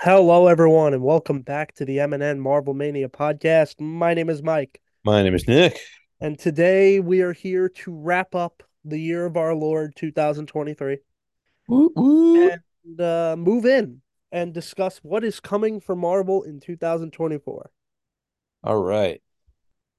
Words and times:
Hello, 0.00 0.46
everyone, 0.46 0.94
and 0.94 1.02
welcome 1.02 1.42
back 1.42 1.74
to 1.74 1.84
the 1.84 1.98
MNN 1.98 2.38
Marvel 2.38 2.74
Mania 2.74 3.08
podcast. 3.08 3.80
My 3.80 4.14
name 4.14 4.30
is 4.30 4.42
Mike, 4.42 4.80
My 5.04 5.22
name 5.22 5.34
is 5.34 5.46
Nick. 5.48 5.78
and 6.20 6.38
today 6.38 7.00
we 7.00 7.20
are 7.22 7.32
here 7.32 7.68
to 7.68 7.92
wrap 7.94 8.34
up 8.34 8.62
the 8.84 8.98
year 8.98 9.26
of 9.26 9.36
our 9.36 9.54
Lord 9.54 9.94
2023 9.96 10.98
Woot 11.68 11.92
woot. 11.96 12.60
and 12.84 13.00
uh, 13.00 13.36
move 13.36 13.66
in 13.66 14.00
and 14.30 14.54
discuss 14.54 14.98
what 14.98 15.24
is 15.24 15.40
coming 15.40 15.80
for 15.80 15.96
Marvel 15.96 16.42
in 16.42 16.60
2024. 16.60 17.70
All 18.64 18.76
right. 18.82 19.20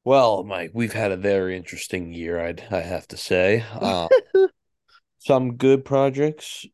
Well, 0.06 0.44
Mike, 0.44 0.72
we've 0.74 0.94
had 0.94 1.12
a 1.12 1.18
very 1.18 1.56
interesting 1.58 2.14
year, 2.14 2.40
I'd 2.40 2.64
I 2.72 2.82
have 2.82 3.08
to 3.10 3.18
say. 3.18 3.64
Uh, 3.74 4.08
some 5.20 5.58
good 5.58 5.84
projects, 5.84 6.66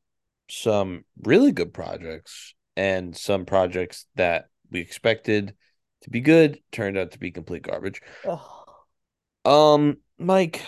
some 0.50 1.06
really 1.24 1.52
good 1.52 1.74
projects, 1.74 2.54
and 2.76 3.16
some 3.16 3.46
projects 3.46 4.06
that 4.16 4.50
we 4.72 4.80
expected 4.80 5.56
to 6.02 6.10
be 6.10 6.22
good 6.22 6.62
turned 6.72 6.98
out 6.98 7.12
to 7.12 7.20
be 7.20 7.32
complete 7.32 7.64
garbage. 7.64 8.02
Oh, 8.24 8.66
Um, 9.46 9.98
Mike, 10.18 10.66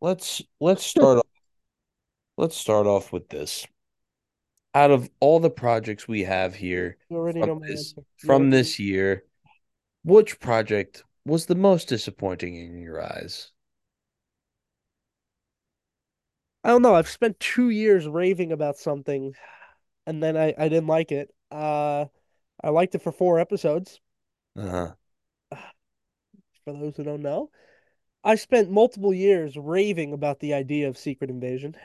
let's 0.00 0.42
let's 0.60 0.84
start 0.84 1.18
off, 1.18 1.26
let's 2.36 2.56
start 2.56 2.86
off 2.86 3.12
with 3.12 3.28
this. 3.28 3.66
Out 4.74 4.90
of 4.90 5.10
all 5.20 5.40
the 5.40 5.50
projects 5.50 6.08
we 6.08 6.22
have 6.24 6.54
here 6.54 6.96
from 7.32 7.60
this 7.60 7.94
from 8.16 8.50
this 8.50 8.78
year, 8.78 9.24
which 10.04 10.40
project 10.40 11.04
was 11.24 11.46
the 11.46 11.54
most 11.54 11.88
disappointing 11.88 12.56
in 12.56 12.78
your 12.80 13.02
eyes? 13.02 13.52
I 16.64 16.68
don't 16.70 16.82
know. 16.82 16.94
I've 16.94 17.08
spent 17.08 17.40
two 17.40 17.70
years 17.70 18.06
raving 18.06 18.52
about 18.52 18.76
something, 18.76 19.34
and 20.06 20.22
then 20.22 20.36
I, 20.36 20.54
I 20.58 20.68
didn't 20.68 20.88
like 20.88 21.12
it. 21.12 21.34
Uh, 21.50 22.06
I 22.62 22.70
liked 22.70 22.94
it 22.94 23.02
for 23.02 23.12
four 23.12 23.38
episodes. 23.38 24.00
Uh-huh. 24.56 24.92
For 26.64 26.72
those 26.74 26.96
who 26.96 27.04
don't 27.04 27.22
know, 27.22 27.50
I 28.22 28.34
spent 28.34 28.70
multiple 28.70 29.14
years 29.14 29.56
raving 29.56 30.12
about 30.12 30.40
the 30.40 30.54
idea 30.54 30.88
of 30.88 30.98
Secret 30.98 31.30
Invasion. 31.30 31.76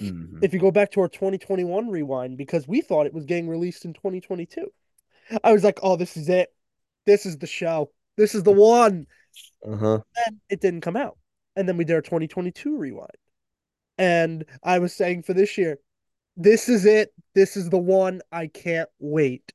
Mhm. 0.00 0.42
if 0.42 0.52
you 0.52 0.58
go 0.58 0.70
back 0.70 0.90
to 0.92 1.00
our 1.00 1.08
2021 1.08 1.88
rewind, 1.88 2.36
because 2.36 2.66
we 2.66 2.80
thought 2.80 3.06
it 3.06 3.14
was 3.14 3.24
getting 3.24 3.48
released 3.48 3.84
in 3.84 3.92
2022. 3.92 4.72
I 5.44 5.52
was 5.52 5.62
like, 5.62 5.78
oh, 5.82 5.96
this 5.96 6.16
is 6.16 6.28
it. 6.28 6.52
This 7.06 7.26
is 7.26 7.38
the 7.38 7.46
show. 7.46 7.90
This 8.16 8.34
is 8.34 8.42
the 8.42 8.52
one. 8.52 9.06
Uh-huh. 9.64 10.00
And 10.26 10.40
it 10.48 10.60
didn't 10.60 10.80
come 10.80 10.96
out. 10.96 11.18
And 11.56 11.68
then 11.68 11.76
we 11.76 11.84
did 11.84 11.94
our 11.94 12.02
2022 12.02 12.76
rewind. 12.76 13.10
And 13.98 14.44
I 14.62 14.78
was 14.78 14.94
saying 14.94 15.22
for 15.22 15.34
this 15.34 15.56
year, 15.56 15.78
this 16.36 16.68
is 16.68 16.84
it. 16.84 17.12
This 17.34 17.56
is 17.56 17.70
the 17.70 17.78
one. 17.78 18.20
I 18.30 18.46
can't 18.46 18.88
wait 18.98 19.52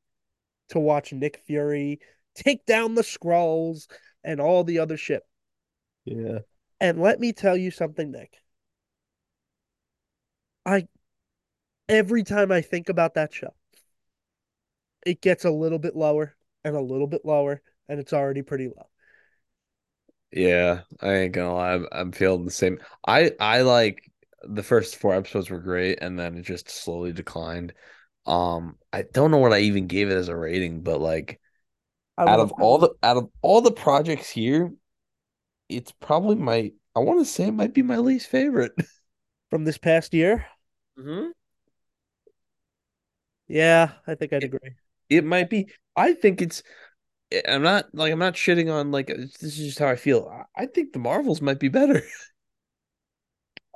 to 0.69 0.79
watch 0.79 1.13
Nick 1.13 1.41
Fury 1.45 1.99
take 2.37 2.65
down 2.65 2.95
the 2.95 3.01
Skrulls 3.01 3.87
and 4.23 4.39
all 4.39 4.63
the 4.63 4.79
other 4.79 4.97
shit. 4.97 5.23
Yeah. 6.05 6.39
And 6.79 7.01
let 7.01 7.19
me 7.19 7.33
tell 7.33 7.57
you 7.57 7.71
something, 7.71 8.11
Nick. 8.11 8.33
I 10.65 10.87
every 11.89 12.23
time 12.23 12.51
I 12.51 12.61
think 12.61 12.89
about 12.89 13.15
that 13.15 13.33
show, 13.33 13.53
it 15.05 15.21
gets 15.21 15.45
a 15.45 15.51
little 15.51 15.79
bit 15.79 15.95
lower 15.95 16.35
and 16.63 16.75
a 16.75 16.81
little 16.81 17.07
bit 17.07 17.21
lower, 17.25 17.61
and 17.89 17.99
it's 17.99 18.13
already 18.13 18.41
pretty 18.41 18.67
low. 18.67 18.87
Yeah, 20.31 20.81
I 21.01 21.13
ain't 21.13 21.33
gonna 21.33 21.55
lie, 21.55 21.73
I'm, 21.73 21.87
I'm 21.91 22.11
feeling 22.11 22.45
the 22.45 22.51
same. 22.51 22.79
I 23.07 23.31
I 23.39 23.61
like 23.61 24.11
the 24.43 24.63
first 24.63 24.97
four 24.97 25.13
episodes 25.15 25.49
were 25.49 25.59
great, 25.59 25.99
and 26.01 26.17
then 26.19 26.37
it 26.37 26.43
just 26.43 26.69
slowly 26.69 27.13
declined. 27.13 27.73
Um, 28.25 28.77
I 28.93 29.03
don't 29.03 29.31
know 29.31 29.37
what 29.39 29.53
I 29.53 29.59
even 29.59 29.87
gave 29.87 30.09
it 30.09 30.15
as 30.17 30.29
a 30.29 30.35
rating, 30.35 30.83
but 30.83 30.99
like 31.01 31.39
I 32.17 32.25
out 32.25 32.39
love 32.39 32.51
of 32.51 32.53
all 32.53 32.77
the 32.79 32.91
out 33.03 33.17
of 33.17 33.29
all 33.41 33.61
the 33.61 33.71
projects 33.71 34.29
here, 34.29 34.73
it's 35.69 35.91
probably 35.93 36.35
my 36.35 36.73
I 36.95 36.99
want 37.01 37.19
to 37.21 37.25
say 37.25 37.47
it 37.47 37.53
might 37.53 37.73
be 37.73 37.83
my 37.83 37.97
least 37.97 38.27
favorite. 38.27 38.73
from 39.49 39.65
this 39.65 39.77
past 39.77 40.13
year. 40.13 40.45
Mm-hmm. 40.99 41.29
Yeah, 43.47 43.93
I 44.05 44.15
think 44.15 44.33
I'd 44.33 44.43
It, 44.43 44.45
agree. 44.45 44.75
it 45.09 45.23
might 45.25 45.49
be. 45.49 45.69
I 45.95 46.13
think 46.13 46.41
it's. 46.41 46.63
I'm 47.47 47.63
not 47.63 47.87
like 47.93 48.13
I'm 48.13 48.19
not 48.19 48.35
shitting 48.35 48.73
on 48.73 48.91
like 48.91 49.07
this 49.07 49.43
is 49.43 49.57
just 49.57 49.79
how 49.79 49.87
I 49.89 49.95
feel. 49.97 50.29
I, 50.57 50.63
I 50.63 50.65
think 50.67 50.93
the 50.93 50.99
Marvels 50.99 51.41
might 51.41 51.59
be 51.59 51.69
better. 51.69 52.03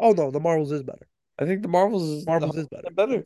Oh 0.02 0.12
no, 0.12 0.32
the 0.32 0.40
Marvels 0.40 0.72
is 0.74 0.84
better. 0.84 1.08
I 1.40 1.46
think 1.46 1.62
the 1.62 1.68
Marvels 1.70 2.04
is 2.04 2.26
Marvels 2.26 2.58
is 2.58 2.68
better. 2.68 2.90
better. 2.92 3.24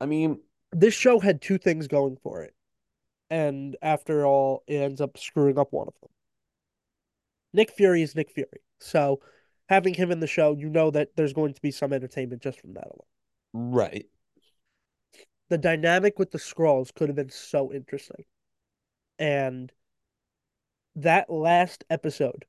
I 0.00 0.06
mean, 0.06 0.40
This 0.70 0.94
show 0.94 1.18
had 1.18 1.42
two 1.42 1.58
things 1.58 1.88
going 1.88 2.16
for 2.22 2.42
it, 2.42 2.54
and 3.30 3.76
after 3.82 4.24
all, 4.26 4.62
it 4.66 4.76
ends 4.76 5.00
up 5.00 5.18
screwing 5.18 5.58
up 5.58 5.72
one 5.72 5.88
of 5.88 5.94
them. 6.00 6.10
Nick 7.52 7.72
Fury 7.72 8.02
is 8.02 8.14
Nick 8.14 8.30
Fury, 8.30 8.60
so 8.78 9.20
having 9.68 9.94
him 9.94 10.10
in 10.12 10.20
the 10.20 10.26
show, 10.26 10.54
you 10.54 10.68
know 10.68 10.90
that 10.90 11.16
there's 11.16 11.32
going 11.32 11.54
to 11.54 11.60
be 11.60 11.70
some 11.70 11.92
entertainment 11.92 12.42
just 12.42 12.60
from 12.60 12.74
that 12.74 12.84
alone. 12.86 13.72
right. 13.74 14.06
The 15.50 15.58
dynamic 15.58 16.18
with 16.18 16.30
the 16.30 16.38
Skrulls 16.38 16.92
could 16.94 17.08
have 17.08 17.16
been 17.16 17.30
so 17.30 17.72
interesting, 17.72 18.26
and 19.18 19.72
that 20.96 21.30
last 21.30 21.84
episode 21.88 22.44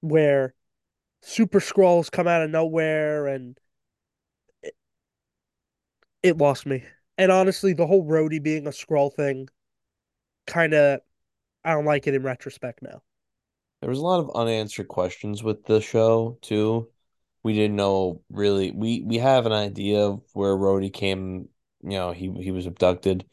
where 0.00 0.54
super 1.22 1.60
Skrulls 1.60 2.10
come 2.10 2.28
out 2.28 2.42
of 2.42 2.50
nowhere 2.50 3.26
and 3.26 3.58
it, 4.62 4.74
it 6.22 6.36
lost 6.36 6.66
me. 6.66 6.84
And 7.18 7.30
honestly, 7.30 7.72
the 7.72 7.86
whole 7.86 8.04
Rhodey 8.04 8.42
being 8.42 8.66
a 8.66 8.70
Skrull 8.70 9.12
thing 9.12 9.48
kind 10.46 10.74
of 10.74 11.00
I 11.64 11.72
don't 11.72 11.84
like 11.84 12.06
it 12.06 12.14
in 12.14 12.22
retrospect 12.22 12.82
now. 12.82 13.02
There 13.80 13.90
was 13.90 13.98
a 13.98 14.02
lot 14.02 14.20
of 14.20 14.30
unanswered 14.34 14.88
questions 14.88 15.42
with 15.42 15.64
the 15.64 15.80
show 15.80 16.38
too. 16.42 16.88
We 17.42 17.52
didn't 17.54 17.76
know 17.76 18.22
really. 18.30 18.70
We 18.70 19.02
we 19.02 19.18
have 19.18 19.46
an 19.46 19.52
idea 19.52 20.00
of 20.06 20.22
where 20.32 20.56
Rhodey 20.56 20.92
came. 20.92 21.48
You 21.82 21.90
know, 21.90 22.12
he 22.12 22.30
he 22.40 22.50
was 22.52 22.66
abducted, 22.66 23.24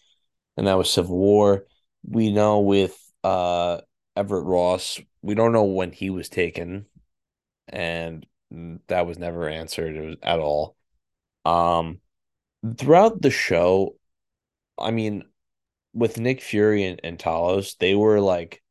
and 0.57 0.67
that 0.67 0.77
was 0.77 0.91
Civil 0.91 1.17
War. 1.17 1.65
We 2.03 2.31
know 2.31 2.61
with 2.61 2.97
uh 3.23 3.81
Everett 4.15 4.45
Ross, 4.45 4.99
we 5.21 5.35
don't 5.35 5.53
know 5.53 5.65
when 5.65 5.91
he 5.91 6.09
was 6.09 6.29
taken, 6.29 6.85
and 7.69 8.25
that 8.87 9.05
was 9.05 9.19
never 9.19 9.47
answered 9.47 10.17
at 10.23 10.39
all. 10.39 10.75
Um, 11.45 11.99
throughout 12.77 13.21
the 13.21 13.31
show, 13.31 13.95
I 14.77 14.91
mean, 14.91 15.23
with 15.93 16.19
Nick 16.19 16.41
Fury 16.41 16.83
and, 16.85 16.99
and 17.03 17.17
Talos, 17.17 17.77
they 17.77 17.95
were 17.95 18.19
like 18.19 18.61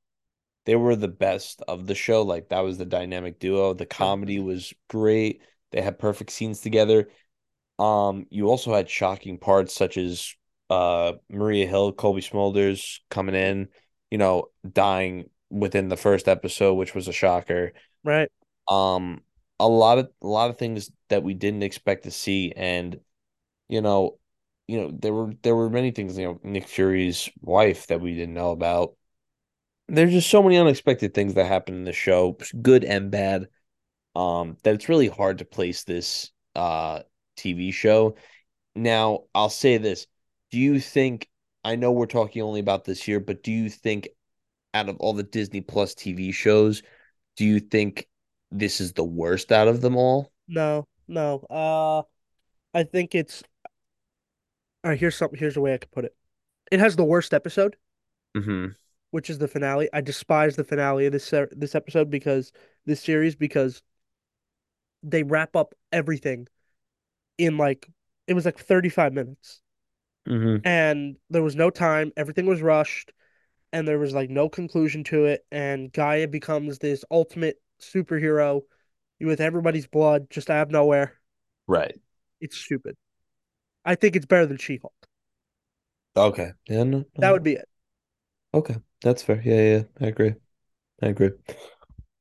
they 0.65 0.77
were 0.77 0.97
the 0.97 1.09
best 1.09 1.63
of 1.67 1.87
the 1.87 1.95
show. 1.95 2.23
Like 2.23 2.51
that 2.51 2.61
was 2.61 2.79
the 2.79 2.85
dynamic 2.85 3.39
duo. 3.39 3.73
The 3.73 3.87
comedy 3.87 4.39
was 4.39 4.73
great. 4.89 5.43
They 5.73 5.81
had 5.81 5.99
perfect 5.99 6.31
scenes 6.31 6.61
together. 6.61 7.09
Um, 7.79 8.27
you 8.31 8.49
also 8.49 8.75
had 8.75 8.91
shocking 8.91 9.39
parts 9.39 9.75
such 9.75 9.97
as 9.97 10.35
uh 10.71 11.15
Maria 11.31 11.67
Hill, 11.67 11.93
Cobie 11.93 12.21
Smulders 12.21 13.01
coming 13.09 13.35
in, 13.35 13.69
you 14.11 14.19
know, 14.19 14.49
dying 14.71 15.31
within 15.51 15.89
the 15.89 15.97
first 15.97 16.29
episode, 16.29 16.75
which 16.75 16.95
was 16.95 17.09
a 17.09 17.13
shocker. 17.13 17.73
Right? 18.05 18.31
Um, 18.69 19.23
a 19.61 19.69
lot 19.69 19.99
of 19.99 20.11
a 20.23 20.27
lot 20.27 20.51
of 20.51 20.59
things 20.59 20.91
that 21.09 21.23
we 21.23 21.34
didn't 21.34 21.62
expect 21.62 22.05
to 22.05 22.11
see, 22.11 22.53
and 22.56 23.01
you 23.69 23.81
know, 23.83 24.19
you 24.69 24.81
know, 24.81 24.91
there 24.93 25.15
were 25.15 25.34
there 25.43 25.56
were 25.56 25.71
many 25.71 25.91
things, 25.93 26.19
you 26.19 26.27
know, 26.27 26.41
Nick 26.45 26.69
Fury's 26.69 27.31
wife 27.43 27.89
that 27.89 28.01
we 28.01 28.15
didn't 28.15 28.34
know 28.34 28.53
about 28.53 28.95
there's 29.89 30.12
just 30.12 30.31
so 30.31 30.43
many 30.43 30.56
unexpected 30.59 31.15
things 31.15 31.34
that 31.34 31.47
happen 31.47 31.75
in 31.75 31.84
the 31.84 31.93
show, 31.93 32.37
good 32.62 32.84
and 32.84 33.11
bad. 33.11 33.49
Um, 34.17 34.56
that 34.65 34.75
it's 34.75 34.89
really 34.89 35.09
hard 35.09 35.39
to 35.39 35.45
place 35.45 35.85
this 35.85 36.33
uh 36.56 37.03
TV 37.37 37.71
show. 37.73 38.17
Now, 38.77 39.25
I'll 39.35 39.50
say 39.50 39.79
this. 39.79 40.06
Do 40.50 40.59
you 40.59 40.81
think 40.81 41.29
I 41.65 41.76
know 41.76 41.93
we're 41.93 42.06
talking 42.06 42.43
only 42.43 42.61
about 42.61 42.85
this 42.85 43.09
year, 43.09 43.20
but 43.20 43.43
do 43.43 43.53
you 43.53 43.70
think 43.70 44.09
out 44.75 44.88
of 44.88 44.99
all 44.99 45.15
the 45.15 45.25
Disney 45.25 45.62
Plus 45.62 45.94
TV 45.94 46.32
shows, 46.32 46.82
do 47.37 47.44
you 47.47 47.61
think 47.61 48.07
this 48.50 48.81
is 48.81 48.93
the 48.93 49.05
worst 49.05 49.53
out 49.53 49.69
of 49.69 49.81
them 49.81 49.97
all? 49.97 50.33
No, 50.47 50.87
no. 51.06 51.45
Uh, 51.50 52.03
I 52.77 52.85
think 52.85 53.15
it's. 53.15 53.43
All 54.85 54.91
right, 54.91 54.99
here's 54.99 55.17
something. 55.17 55.39
Here's 55.39 55.56
a 55.56 55.61
way 55.61 55.75
I 55.75 55.79
could 55.79 55.91
put 55.91 56.05
it. 56.05 56.15
It 56.71 56.81
has 56.81 56.97
the 56.97 57.05
worst 57.05 57.35
episode, 57.35 57.77
Mm-hmm. 58.37 58.69
which 59.11 59.31
is 59.31 59.39
the 59.39 59.49
finale. 59.49 59.89
I 59.93 60.00
despise 60.00 60.56
the 60.56 60.65
finale 60.65 61.06
of 61.06 61.12
this 61.12 61.33
this 61.53 61.75
episode 61.75 62.11
because 62.11 62.53
this 62.87 63.03
series 63.03 63.35
because 63.37 63.83
they 65.03 65.23
wrap 65.23 65.56
up 65.56 65.75
everything 65.93 66.47
in 67.39 67.56
like 67.56 67.89
it 68.27 68.35
was 68.35 68.44
like 68.44 68.59
35 68.59 69.12
minutes 69.12 69.61
Mm-hmm. 70.29 70.67
and 70.67 71.17
there 71.31 71.43
was 71.43 71.56
no 71.56 71.71
time 71.71 72.12
everything 72.17 72.44
was 72.44 72.61
rushed 72.61 73.12
and 73.73 73.89
there 73.89 73.99
was 73.99 74.12
like 74.12 74.29
no 74.29 74.49
conclusion 74.49 75.03
to 75.05 75.25
it 75.25 75.47
and 75.51 75.91
G'iah 75.93 76.31
becomes 76.31 76.79
this 76.79 77.03
ultimate 77.11 77.56
superhero 77.81 78.63
with 79.21 79.41
everybody's 79.41 79.87
blood 79.87 80.29
just 80.31 80.51
out 80.51 80.63
of 80.69 80.71
nowhere 80.71 81.15
Right. 81.67 81.99
it's 82.41 82.57
stupid 82.57 82.97
I 83.85 83.95
think 83.95 84.17
it's 84.17 84.27
better 84.27 84.47
than 84.47 84.59
She-Hulk 84.59 84.95
Okay. 86.17 86.53
Yeah, 86.69 86.83
no, 86.85 87.05
That 87.17 87.33
would 87.33 87.43
be 87.43 87.55
it. 87.55 87.69
Okay. 88.55 88.77
That's 89.03 89.23
fair. 89.23 89.41
Yeah, 89.45 89.55
yeah, 89.79 89.83
I 90.01 90.07
agree. 90.09 90.35
I 91.03 91.07
agree. 91.09 91.31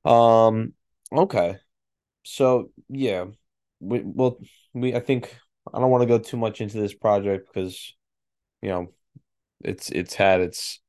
Um, 0.05 0.73
okay. 1.11 1.57
So 2.25 2.71
yeah, 2.89 3.25
we 3.79 4.01
well 4.03 4.39
we 4.73 4.95
I 4.95 5.01
think 5.01 5.35
I 5.73 5.79
don't 5.79 5.91
want 5.91 6.03
to 6.03 6.07
go 6.07 6.19
too 6.19 6.37
much 6.37 6.61
into 6.61 6.79
this 6.79 6.93
project 6.93 7.49
because 7.53 7.95
you 8.61 8.69
know 8.69 8.93
it's 9.63 9.89
it's 9.91 10.15
had 10.15 10.41
its 10.41 10.81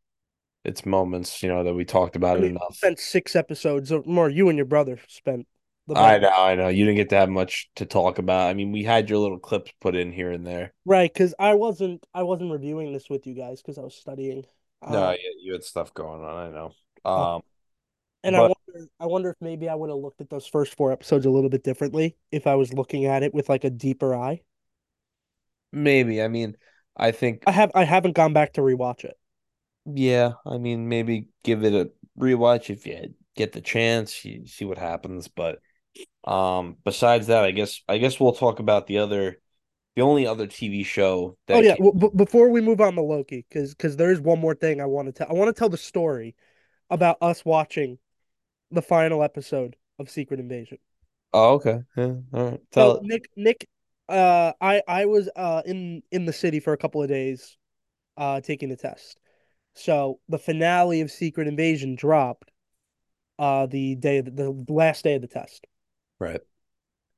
its 0.68 0.86
moments, 0.86 1.42
you 1.42 1.48
know, 1.48 1.64
that 1.64 1.74
we 1.74 1.84
talked 1.84 2.16
about 2.16 2.36
I 2.36 2.38
it 2.38 2.44
mean, 2.44 2.52
we 2.52 2.58
enough. 2.58 2.76
spent 2.76 2.98
six 2.98 3.34
episodes 3.36 3.90
or 3.92 4.02
more. 4.06 4.28
You 4.30 4.48
and 4.48 4.56
your 4.58 4.66
brother 4.66 4.98
spent 5.08 5.46
the 5.86 5.94
I 5.94 6.18
know, 6.18 6.30
I 6.30 6.54
know. 6.54 6.68
You 6.68 6.84
didn't 6.84 6.96
get 6.96 7.08
to 7.10 7.16
have 7.16 7.28
much 7.28 7.70
to 7.76 7.84
talk 7.86 8.18
about. 8.18 8.48
I 8.50 8.54
mean, 8.54 8.72
we 8.72 8.84
had 8.84 9.08
your 9.10 9.18
little 9.18 9.38
clips 9.38 9.72
put 9.80 9.96
in 9.96 10.12
here 10.12 10.30
and 10.30 10.46
there. 10.46 10.72
Right, 10.84 11.12
because 11.12 11.34
I 11.38 11.54
wasn't 11.54 12.04
I 12.14 12.22
wasn't 12.24 12.50
reviewing 12.50 12.92
this 12.92 13.08
with 13.10 13.26
you 13.26 13.34
guys 13.34 13.60
because 13.62 13.78
I 13.78 13.82
was 13.82 13.94
studying. 13.94 14.44
No, 14.86 15.10
yeah, 15.10 15.16
you 15.40 15.52
had 15.52 15.64
stuff 15.64 15.92
going 15.94 16.22
on, 16.22 16.36
I 16.48 16.50
know. 16.50 16.74
uh, 17.14 17.26
Um, 17.36 17.42
and 18.24 18.36
I 18.36 18.42
wonder 18.42 18.90
I 19.00 19.06
wonder 19.06 19.30
if 19.30 19.36
maybe 19.40 19.68
I 19.68 19.74
would 19.74 19.90
have 19.90 19.98
looked 19.98 20.20
at 20.20 20.30
those 20.30 20.46
first 20.46 20.74
four 20.76 20.92
episodes 20.92 21.26
a 21.26 21.30
little 21.30 21.50
bit 21.50 21.64
differently 21.64 22.16
if 22.30 22.46
I 22.46 22.54
was 22.56 22.72
looking 22.72 23.06
at 23.06 23.22
it 23.22 23.34
with 23.34 23.48
like 23.48 23.64
a 23.64 23.70
deeper 23.70 24.14
eye. 24.14 24.42
maybe, 25.72 26.22
I 26.22 26.28
mean, 26.28 26.56
I 26.96 27.12
think 27.12 27.48
I 27.48 27.50
have 27.50 27.72
I 27.74 27.82
haven't 27.82 28.12
gone 28.12 28.32
back 28.32 28.52
to 28.52 28.60
rewatch 28.60 29.04
it. 29.04 29.18
Yeah, 29.94 30.32
I 30.46 30.58
mean, 30.58 30.88
maybe 30.88 31.28
give 31.44 31.64
it 31.64 31.74
a 31.74 31.90
rewatch 32.18 32.70
if 32.70 32.86
you 32.86 33.14
get 33.36 33.52
the 33.52 33.60
chance, 33.60 34.24
you 34.24 34.46
see 34.46 34.64
what 34.64 34.78
happens, 34.78 35.28
but 35.28 35.60
Um, 36.24 36.78
besides 36.84 37.28
that, 37.28 37.44
I 37.44 37.52
guess 37.52 37.82
I 37.88 37.98
guess 37.98 38.20
we'll 38.20 38.34
talk 38.34 38.60
about 38.60 38.86
the 38.88 38.98
other 38.98 39.40
the 39.96 40.02
only 40.02 40.26
other 40.26 40.46
TV 40.48 40.84
show 40.84 41.38
Oh 41.52 41.60
that 41.60 41.62
yeah, 41.62 41.76
well, 41.78 41.92
b 41.92 42.08
before 42.16 42.48
we 42.50 42.60
move 42.62 42.80
on 42.80 42.94
to 42.94 43.02
Loki, 43.02 43.44
because 43.48 43.74
because 43.74 43.96
there 43.96 44.10
is 44.12 44.20
one 44.20 44.38
more 44.38 44.54
thing 44.54 44.80
I 44.80 44.86
want 44.86 45.06
to 45.08 45.12
tell. 45.12 45.28
I 45.30 45.32
want 45.34 45.54
to 45.54 45.58
tell 45.58 45.68
the 45.68 45.76
story 45.78 46.34
about 46.90 47.18
us 47.22 47.44
watching 47.44 47.98
the 48.70 48.82
final 48.82 49.22
episode 49.24 49.76
of 49.98 50.10
Secret 50.10 50.40
Invasion. 50.40 50.78
Oh, 51.32 51.54
okay. 51.54 51.82
Yeah. 51.96 52.14
All 52.32 52.50
right. 52.50 52.60
So 52.74 52.94
Tell 52.94 52.96
it. 52.96 53.02
Nick, 53.02 53.28
Nick, 53.36 53.68
uh, 54.08 54.52
I 54.60 54.82
I 54.86 55.06
was 55.06 55.28
uh 55.36 55.62
in 55.66 56.02
in 56.10 56.24
the 56.24 56.32
city 56.32 56.60
for 56.60 56.72
a 56.72 56.76
couple 56.78 57.02
of 57.02 57.08
days, 57.08 57.56
uh, 58.18 58.42
taking 58.42 58.68
the 58.70 58.76
test. 58.76 59.17
So 59.78 60.18
the 60.28 60.38
finale 60.38 61.00
of 61.00 61.10
Secret 61.10 61.46
Invasion 61.46 61.94
dropped, 61.94 62.50
uh, 63.38 63.66
the 63.66 63.94
day 63.94 64.20
the, 64.20 64.30
the 64.30 64.72
last 64.72 65.04
day 65.04 65.14
of 65.14 65.22
the 65.22 65.28
test, 65.28 65.66
Right. 66.18 66.40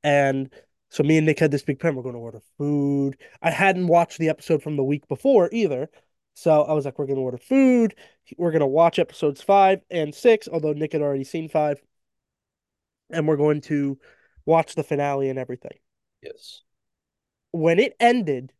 and 0.03 0.49
so 0.89 1.01
me 1.03 1.17
and 1.17 1.25
Nick 1.25 1.39
had 1.39 1.49
this 1.49 1.63
big 1.63 1.79
plan. 1.79 1.95
We're 1.95 2.03
going 2.03 2.13
to 2.13 2.19
order 2.19 2.41
food. 2.57 3.17
I 3.41 3.49
hadn't 3.49 3.87
watched 3.87 4.19
the 4.19 4.29
episode 4.29 4.61
from 4.61 4.75
the 4.75 4.83
week 4.83 5.07
before 5.07 5.49
either, 5.51 5.89
so 6.35 6.61
I 6.63 6.73
was 6.73 6.85
like, 6.85 6.99
we're 6.99 7.07
going 7.07 7.17
to 7.17 7.23
order 7.23 7.37
food. 7.39 7.95
We're 8.37 8.51
going 8.51 8.59
to 8.59 8.67
watch 8.67 8.99
episodes 8.99 9.41
five 9.41 9.81
and 9.89 10.13
six, 10.13 10.47
although 10.51 10.73
Nick 10.73 10.91
had 10.91 11.01
already 11.01 11.23
seen 11.23 11.49
five, 11.49 11.81
and 13.09 13.27
we're 13.27 13.37
going 13.37 13.61
to 13.61 13.97
watch 14.45 14.75
the 14.75 14.83
finale 14.83 15.29
and 15.29 15.39
everything. 15.39 15.77
Yes. 16.21 16.61
When 17.51 17.79
it 17.79 17.95
ended 17.99 18.53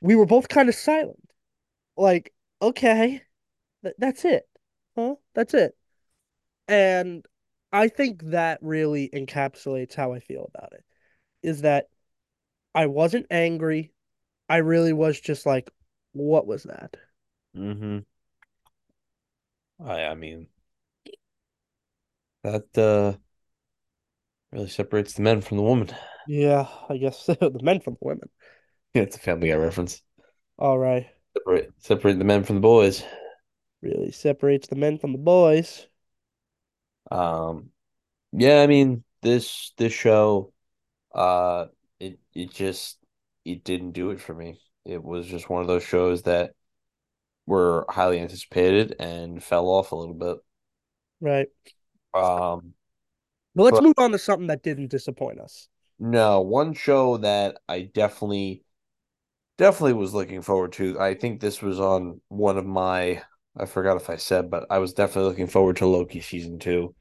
we 0.00 0.14
were 0.14 0.26
both 0.26 0.48
kind 0.48 0.68
of 0.68 0.74
silent. 0.74 1.22
Like, 1.96 2.32
okay, 2.60 3.22
th- 3.84 3.96
that's 3.98 4.24
it. 4.24 4.48
Huh? 4.96 5.16
That's 5.34 5.54
it. 5.54 5.76
And 6.68 7.26
I 7.72 7.88
think 7.88 8.22
that 8.26 8.60
really 8.62 9.10
encapsulates 9.10 9.94
how 9.94 10.12
I 10.12 10.20
feel 10.20 10.50
about 10.54 10.72
it. 10.74 10.84
Is 11.42 11.62
that 11.62 11.88
I 12.74 12.86
wasn't 12.86 13.26
angry. 13.30 13.92
I 14.48 14.58
really 14.58 14.92
was 14.94 15.20
just 15.20 15.46
like, 15.46 15.70
what 16.12 16.46
was 16.46 16.64
that? 16.64 16.96
Mm-hmm. 17.54 17.98
I 19.80 20.04
I 20.08 20.14
mean 20.14 20.48
that 22.42 22.78
uh 22.78 23.16
really 24.52 24.68
separates 24.68 25.12
the 25.14 25.22
men 25.22 25.40
from 25.40 25.56
the 25.56 25.62
woman. 25.62 25.90
Yeah, 26.26 26.68
I 26.88 26.96
guess 26.98 27.26
the 27.26 27.58
men 27.62 27.80
from 27.80 27.94
the 27.94 28.04
women. 28.06 28.28
Yeah, 28.94 29.02
it's 29.02 29.16
a 29.16 29.20
Family 29.20 29.48
Guy 29.48 29.54
reference. 29.54 30.02
All 30.58 30.78
right. 30.78 31.06
Separate 31.36 31.72
separate 31.78 32.18
the 32.18 32.24
men 32.24 32.42
from 32.42 32.56
the 32.56 32.60
boys. 32.62 33.04
Really 33.80 34.12
separates 34.12 34.68
the 34.68 34.76
men 34.76 34.98
from 34.98 35.12
the 35.12 35.18
boys. 35.18 35.86
Um, 37.10 37.70
yeah, 38.32 38.62
I 38.62 38.66
mean 38.66 39.04
this 39.22 39.72
this 39.78 39.92
show, 39.92 40.52
uh, 41.14 41.66
it 42.00 42.20
it 42.34 42.52
just 42.52 42.98
it 43.44 43.64
didn't 43.64 43.92
do 43.92 44.10
it 44.10 44.20
for 44.20 44.34
me. 44.34 44.60
It 44.84 45.02
was 45.04 45.26
just 45.26 45.50
one 45.50 45.62
of 45.62 45.68
those 45.68 45.84
shows 45.84 46.24
that 46.24 46.54
were 47.46 47.86
highly 47.90 48.20
anticipated 48.20 48.96
and 49.00 49.42
fell 49.44 49.68
off 49.68 49.92
a 49.92 49.96
little 49.96 50.14
bit. 50.14 50.38
Right. 51.20 51.48
Um, 52.14 52.74
But 53.56 53.64
let's 53.64 53.80
but 53.80 53.82
move 53.82 53.98
on 53.98 54.12
to 54.12 54.18
something 54.20 54.46
that 54.48 54.62
didn't 54.62 54.86
disappoint 54.88 55.40
us. 55.40 55.68
no, 55.98 56.40
one 56.40 56.74
show 56.74 57.16
that 57.18 57.58
I 57.68 57.82
definitely 57.82 58.62
definitely 59.58 59.94
was 59.94 60.14
looking 60.14 60.42
forward 60.42 60.72
to. 60.74 60.98
I 61.00 61.14
think 61.14 61.40
this 61.40 61.62
was 61.62 61.80
on 61.80 62.20
one 62.28 62.58
of 62.58 62.66
my 62.66 63.22
I 63.58 63.64
forgot 63.66 63.96
if 63.96 64.10
I 64.10 64.16
said, 64.16 64.50
but 64.50 64.66
I 64.70 64.78
was 64.78 64.92
definitely 64.92 65.30
looking 65.30 65.46
forward 65.46 65.76
to 65.76 65.86
Loki 65.86 66.20
season 66.20 66.58
two. 66.58 66.94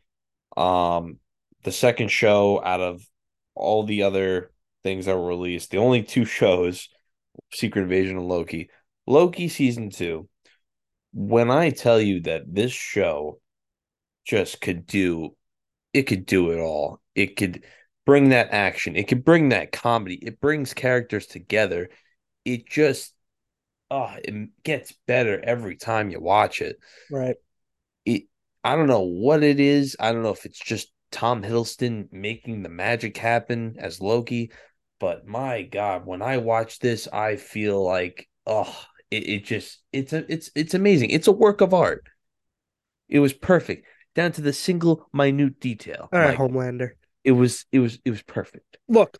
Um, 0.55 1.19
the 1.63 1.71
second 1.71 2.09
show 2.09 2.63
out 2.63 2.79
of 2.79 3.03
all 3.55 3.83
the 3.83 4.03
other 4.03 4.51
things 4.83 5.05
that 5.05 5.17
were 5.17 5.27
released, 5.27 5.71
the 5.71 5.79
only 5.79 6.03
two 6.03 6.25
shows, 6.25 6.89
Secret 7.53 7.83
Invasion 7.83 8.17
and 8.17 8.27
Loki. 8.27 8.69
Loki 9.05 9.49
season 9.49 9.89
two. 9.89 10.29
When 11.13 11.49
I 11.51 11.69
tell 11.69 11.99
you 11.99 12.21
that 12.21 12.43
this 12.47 12.71
show 12.71 13.39
just 14.25 14.59
could 14.61 14.85
do 14.85 15.35
it 15.93 16.03
could 16.03 16.25
do 16.25 16.51
it 16.51 16.59
all. 16.59 16.99
It 17.15 17.37
could 17.37 17.63
bring 18.05 18.29
that 18.29 18.51
action. 18.51 18.97
It 18.97 19.07
could 19.07 19.23
bring 19.23 19.49
that 19.49 19.71
comedy. 19.71 20.15
It 20.15 20.41
brings 20.41 20.73
characters 20.73 21.25
together. 21.25 21.89
It 22.45 22.69
just 22.69 23.13
oh, 23.91 24.13
it 24.23 24.49
gets 24.63 24.93
better 25.07 25.39
every 25.43 25.75
time 25.75 26.09
you 26.09 26.19
watch 26.19 26.61
it. 26.61 26.77
Right. 27.11 27.35
It 28.05 28.23
I 28.63 28.75
don't 28.75 28.87
know 28.87 29.01
what 29.01 29.43
it 29.43 29.59
is. 29.59 29.95
I 29.99 30.11
don't 30.11 30.23
know 30.23 30.31
if 30.31 30.45
it's 30.45 30.59
just 30.59 30.91
Tom 31.11 31.43
Hiddleston 31.43 32.07
making 32.11 32.63
the 32.63 32.69
magic 32.69 33.17
happen 33.17 33.75
as 33.79 34.01
Loki, 34.01 34.51
but 34.99 35.27
my 35.27 35.61
God, 35.61 36.05
when 36.05 36.21
I 36.21 36.37
watch 36.37 36.79
this, 36.79 37.07
I 37.07 37.35
feel 37.35 37.83
like 37.83 38.27
oh, 38.45 38.75
it, 39.11 39.27
it 39.27 39.45
just 39.45 39.81
it's 39.91 40.13
a 40.13 40.31
it's 40.31 40.49
it's 40.55 40.73
amazing. 40.73 41.09
It's 41.11 41.27
a 41.27 41.31
work 41.31 41.61
of 41.61 41.73
art. 41.73 42.03
It 43.07 43.19
was 43.19 43.33
perfect 43.33 43.85
down 44.15 44.31
to 44.33 44.41
the 44.41 44.53
single 44.53 45.07
minute 45.13 45.59
detail. 45.59 46.09
All 46.11 46.19
right, 46.19 46.37
My 46.37 46.45
Homelander. 46.45 46.91
it 47.23 47.33
was 47.33 47.65
it 47.71 47.79
was 47.79 47.99
it 48.03 48.09
was 48.09 48.23
perfect. 48.23 48.77
Look, 48.87 49.19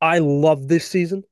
I 0.00 0.18
love 0.18 0.68
this 0.68 0.88
season. 0.88 1.24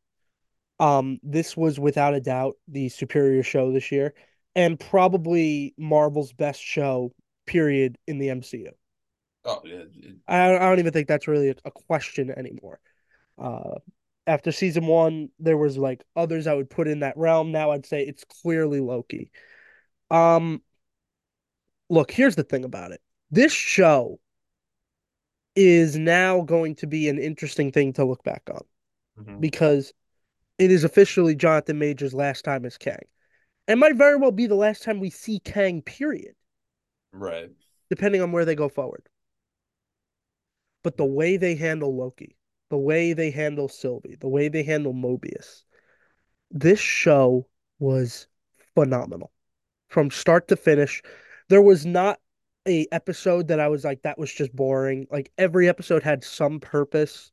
Um, 0.80 1.18
this 1.22 1.56
was 1.56 1.78
without 1.78 2.14
a 2.14 2.20
doubt 2.20 2.56
the 2.66 2.88
superior 2.88 3.42
show 3.42 3.72
this 3.72 3.92
year, 3.92 4.14
and 4.54 4.78
probably 4.78 5.74
Marvel's 5.78 6.32
best 6.32 6.60
show, 6.60 7.12
period, 7.46 7.98
in 8.06 8.18
the 8.18 8.28
MCU. 8.28 8.70
Oh, 9.44 9.60
it, 9.64 9.90
it, 9.94 10.16
I, 10.26 10.54
I 10.54 10.58
don't 10.58 10.78
even 10.78 10.92
think 10.92 11.08
that's 11.08 11.28
really 11.28 11.50
a, 11.50 11.54
a 11.64 11.70
question 11.70 12.30
anymore. 12.30 12.80
Uh, 13.38 13.78
after 14.26 14.52
season 14.52 14.86
one, 14.86 15.30
there 15.38 15.56
was 15.56 15.76
like 15.76 16.04
others 16.14 16.46
I 16.46 16.54
would 16.54 16.70
put 16.70 16.88
in 16.88 17.00
that 17.00 17.16
realm. 17.16 17.52
Now 17.52 17.72
I'd 17.72 17.86
say 17.86 18.02
it's 18.02 18.24
clearly 18.24 18.80
Loki. 18.80 19.30
Um, 20.10 20.62
look, 21.88 22.10
here's 22.10 22.36
the 22.36 22.44
thing 22.44 22.64
about 22.64 22.92
it. 22.92 23.00
This 23.30 23.52
show 23.52 24.20
is 25.54 25.96
now 25.96 26.42
going 26.42 26.76
to 26.76 26.86
be 26.86 27.08
an 27.08 27.18
interesting 27.18 27.72
thing 27.72 27.92
to 27.94 28.04
look 28.04 28.22
back 28.22 28.42
on 28.50 28.62
mhm. 29.18 29.40
because 29.40 29.92
it 30.58 30.70
is 30.70 30.84
officially 30.84 31.34
Jonathan 31.34 31.78
Major's 31.78 32.14
last 32.14 32.44
time 32.44 32.64
as 32.64 32.78
Kang. 32.78 33.04
It 33.68 33.76
might 33.76 33.96
very 33.96 34.16
well 34.16 34.32
be 34.32 34.46
the 34.46 34.54
last 34.54 34.82
time 34.82 35.00
we 35.00 35.10
see 35.10 35.38
Kang, 35.38 35.82
period, 35.82 36.34
Right. 37.12 37.50
depending 37.90 38.20
on 38.20 38.32
where 38.32 38.44
they 38.44 38.54
go 38.54 38.68
forward. 38.68 39.08
But 40.82 40.96
the 40.96 41.04
way 41.04 41.36
they 41.36 41.54
handle 41.54 41.96
Loki, 41.96 42.36
the 42.70 42.78
way 42.78 43.12
they 43.12 43.30
handle 43.30 43.68
Sylvie, 43.68 44.16
the 44.20 44.28
way 44.28 44.48
they 44.48 44.62
handle 44.62 44.92
Mobius, 44.92 45.62
this 46.50 46.80
show 46.80 47.46
was 47.78 48.26
phenomenal 48.74 49.32
from 49.88 50.10
start 50.10 50.48
to 50.48 50.56
finish. 50.56 51.02
There 51.48 51.62
was 51.62 51.86
not 51.86 52.18
a 52.66 52.86
episode 52.92 53.48
that 53.48 53.60
I 53.60 53.68
was 53.68 53.84
like, 53.84 54.02
that 54.02 54.18
was 54.18 54.32
just 54.32 54.54
boring. 54.54 55.06
Like 55.10 55.30
every 55.38 55.68
episode 55.68 56.02
had 56.02 56.24
some 56.24 56.60
purpose. 56.60 57.30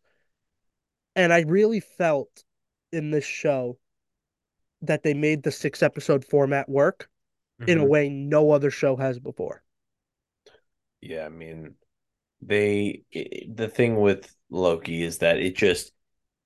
And 1.15 1.33
I 1.33 1.41
really 1.41 1.79
felt 1.79 2.43
in 2.91 3.12
this 3.12 3.25
show 3.25 3.77
that 4.81 5.03
they 5.03 5.13
made 5.13 5.43
the 5.43 5.51
six 5.51 5.81
episode 5.81 6.25
format 6.25 6.67
work 6.67 7.10
in 7.67 7.79
a 7.79 7.86
Mhm. 7.86 7.86
way 7.86 8.10
no 8.10 8.51
other 8.51 8.72
show 8.72 8.96
has 8.98 9.19
before. 9.19 9.63
Yeah, 11.01 11.25
I 11.25 11.29
mean, 11.29 11.75
they 12.41 13.03
i- 13.15 13.46
the 13.53 13.69
thing 13.69 13.98
with 13.98 14.34
Loki 14.50 15.03
is 15.03 15.19
that 15.19 15.39
it 15.39 15.55
just 15.55 15.93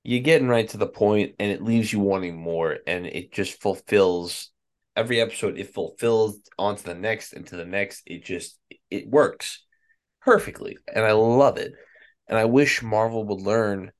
you're 0.03 0.21
getting 0.21 0.47
right 0.49 0.69
to 0.69 0.77
the 0.77 0.87
point 0.87 1.35
and 1.39 1.51
it 1.51 1.63
leaves 1.63 1.93
you 1.93 1.99
wanting 1.99 2.37
more 2.37 2.79
and 2.87 3.05
it 3.07 3.31
just 3.33 3.61
fulfills 3.61 4.51
every 4.95 5.21
episode 5.21 5.59
it 5.59 5.73
fulfills 5.73 6.39
onto 6.59 6.83
the 6.83 6.95
next 6.95 7.33
and 7.33 7.47
to 7.47 7.57
the 7.57 7.65
next 7.65 8.03
it 8.07 8.25
just 8.25 8.59
it 8.91 9.07
works 9.09 9.63
perfectly 10.21 10.77
and 10.93 11.05
i 11.05 11.11
love 11.13 11.57
it 11.57 11.73
and 12.27 12.37
i 12.37 12.45
wish 12.45 12.83
marvel 12.83 13.25
would 13.25 13.41
learn 13.41 13.91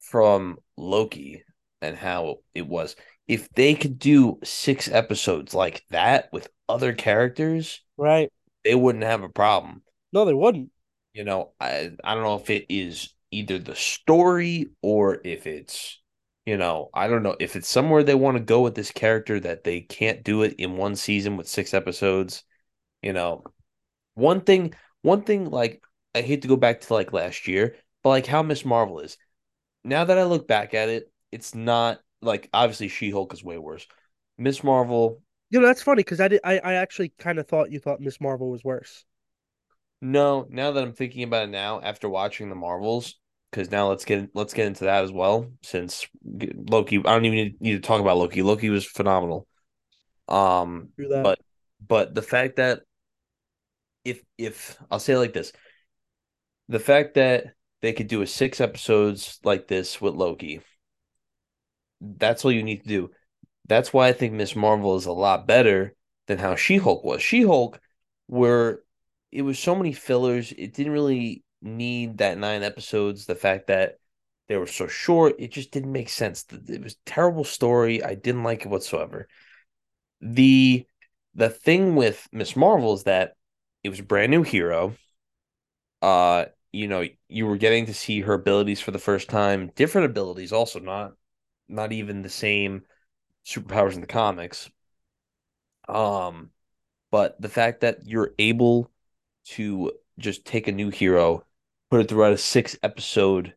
from 0.00 0.58
loki 0.76 1.44
and 1.82 1.96
how 1.96 2.38
it 2.54 2.66
was 2.66 2.96
if 3.28 3.48
they 3.50 3.74
could 3.74 3.98
do 3.98 4.38
six 4.44 4.88
episodes 4.90 5.54
like 5.54 5.84
that 5.90 6.28
with 6.32 6.48
other 6.68 6.92
characters 6.92 7.80
Right. 7.96 8.30
they 8.64 8.74
wouldn't 8.74 9.04
have 9.04 9.22
a 9.22 9.28
problem 9.28 9.82
No, 10.12 10.24
they 10.24 10.34
wouldn't. 10.34 10.70
you 11.12 11.24
know, 11.24 11.52
I 11.60 11.92
I 12.04 12.14
don't 12.14 12.24
know 12.24 12.36
if 12.36 12.50
it 12.50 12.66
is 12.68 13.12
either 13.30 13.58
the 13.58 13.74
story 13.74 14.70
or 14.82 15.20
if 15.24 15.46
it's, 15.46 16.00
you 16.46 16.56
know, 16.56 16.90
I 16.94 17.08
don't 17.08 17.22
know 17.22 17.36
if 17.40 17.56
it's 17.56 17.68
somewhere 17.68 18.02
they 18.02 18.14
want 18.14 18.36
to 18.36 18.42
go 18.42 18.62
with 18.62 18.74
this 18.74 18.90
character 18.90 19.40
that 19.40 19.64
they 19.64 19.80
can't 19.80 20.22
do 20.24 20.42
it 20.42 20.54
in 20.58 20.76
one 20.76 20.96
season 20.96 21.36
with 21.36 21.48
six 21.48 21.74
episodes. 21.74 22.44
You 23.02 23.12
know, 23.14 23.44
one 24.14 24.42
thing, 24.42 24.74
one 25.02 25.22
thing 25.24 25.50
like 25.50 25.82
I 26.14 26.22
hate 26.22 26.42
to 26.42 26.48
go 26.48 26.56
back 26.56 26.82
to 26.82 26.94
like 26.94 27.12
last 27.12 27.48
year, 27.48 27.76
but 28.02 28.10
like 28.10 28.26
how 28.26 28.42
Miss 28.42 28.64
Marvel 28.64 29.00
is. 29.00 29.16
Now 29.84 30.04
that 30.06 30.18
I 30.18 30.24
look 30.24 30.48
back 30.48 30.74
at 30.74 30.90
it, 30.90 31.11
it's 31.32 31.54
not 31.54 32.00
like 32.20 32.48
obviously 32.54 32.88
She-Hulk 32.88 33.32
is 33.34 33.44
way 33.44 33.58
worse. 33.58 33.86
Miss 34.38 34.62
Marvel, 34.64 35.22
You 35.50 35.60
know, 35.60 35.66
that's 35.66 35.82
funny 35.82 36.00
because 36.00 36.20
I 36.20 36.28
did. 36.28 36.40
I, 36.44 36.58
I 36.58 36.72
actually 36.74 37.10
kind 37.18 37.38
of 37.38 37.46
thought 37.46 37.70
you 37.70 37.78
thought 37.78 38.00
Miss 38.00 38.20
Marvel 38.20 38.50
was 38.50 38.64
worse. 38.64 39.04
no, 40.00 40.46
now 40.50 40.72
that 40.72 40.82
I'm 40.82 40.92
thinking 40.92 41.22
about 41.22 41.44
it 41.44 41.50
now 41.50 41.80
after 41.80 42.08
watching 42.08 42.48
the 42.48 42.54
Marvels, 42.54 43.14
because 43.50 43.70
now 43.70 43.88
let's 43.88 44.04
get 44.04 44.30
let's 44.34 44.54
get 44.54 44.66
into 44.66 44.84
that 44.84 45.04
as 45.04 45.12
well. 45.12 45.50
Since 45.62 46.06
Loki, 46.24 46.98
I 46.98 47.02
don't 47.02 47.24
even 47.24 47.36
need, 47.36 47.60
need 47.60 47.72
to 47.74 47.80
talk 47.80 48.00
about 48.00 48.16
Loki. 48.16 48.42
Loki 48.42 48.70
was 48.70 48.84
phenomenal. 48.84 49.46
Um, 50.28 50.90
but 51.22 51.40
but 51.86 52.14
the 52.14 52.22
fact 52.22 52.56
that 52.56 52.82
if 54.04 54.22
if 54.38 54.78
I'll 54.90 54.98
say 55.00 55.14
it 55.14 55.18
like 55.18 55.32
this, 55.32 55.52
the 56.68 56.80
fact 56.80 57.14
that 57.14 57.54
they 57.82 57.92
could 57.92 58.08
do 58.08 58.22
a 58.22 58.26
six 58.26 58.60
episodes 58.60 59.38
like 59.44 59.68
this 59.68 60.00
with 60.00 60.14
Loki, 60.14 60.60
that's 62.02 62.44
all 62.44 62.52
you 62.52 62.62
need 62.62 62.82
to 62.82 62.88
do. 62.88 63.10
That's 63.68 63.92
why 63.92 64.08
I 64.08 64.12
think 64.12 64.32
Miss 64.32 64.56
Marvel 64.56 64.96
is 64.96 65.06
a 65.06 65.12
lot 65.12 65.46
better 65.46 65.94
than 66.26 66.38
how 66.38 66.56
She 66.56 66.76
Hulk 66.76 67.04
was. 67.04 67.22
She 67.22 67.42
Hulk, 67.42 67.80
where 68.26 68.80
it 69.30 69.42
was 69.42 69.58
so 69.58 69.74
many 69.74 69.92
fillers, 69.92 70.52
it 70.52 70.74
didn't 70.74 70.92
really 70.92 71.44
need 71.62 72.18
that 72.18 72.38
nine 72.38 72.62
episodes. 72.62 73.24
The 73.26 73.34
fact 73.34 73.68
that 73.68 73.98
they 74.48 74.56
were 74.56 74.66
so 74.66 74.88
short, 74.88 75.36
it 75.38 75.52
just 75.52 75.70
didn't 75.70 75.92
make 75.92 76.08
sense. 76.08 76.44
It 76.68 76.82
was 76.82 76.96
terrible 77.06 77.44
story. 77.44 78.02
I 78.02 78.14
didn't 78.14 78.42
like 78.42 78.64
it 78.64 78.68
whatsoever. 78.68 79.28
The 80.20 80.86
the 81.34 81.48
thing 81.48 81.94
with 81.96 82.28
Miss 82.32 82.56
Marvel 82.56 82.94
is 82.94 83.04
that 83.04 83.34
it 83.82 83.88
was 83.88 84.00
a 84.00 84.04
brand 84.04 84.30
new 84.30 84.42
hero. 84.42 84.94
Uh, 86.02 86.46
you 86.72 86.88
know, 86.88 87.06
you 87.28 87.46
were 87.46 87.56
getting 87.56 87.86
to 87.86 87.94
see 87.94 88.20
her 88.20 88.34
abilities 88.34 88.80
for 88.80 88.90
the 88.90 88.98
first 88.98 89.30
time, 89.30 89.70
different 89.76 90.06
abilities, 90.06 90.52
also 90.52 90.80
not 90.80 91.12
not 91.68 91.92
even 91.92 92.22
the 92.22 92.28
same 92.30 92.84
superpowers 93.46 93.94
in 93.94 94.00
the 94.02 94.06
comics. 94.06 94.70
Um, 95.88 96.50
but 97.10 97.40
the 97.40 97.48
fact 97.48 97.80
that 97.82 98.06
you're 98.06 98.34
able 98.38 98.90
to 99.46 99.92
just 100.18 100.44
take 100.46 100.68
a 100.68 100.72
new 100.72 100.90
hero, 100.90 101.46
put 101.90 102.00
it 102.02 102.08
throughout 102.08 102.32
a 102.32 102.38
six 102.38 102.76
episode 102.82 103.54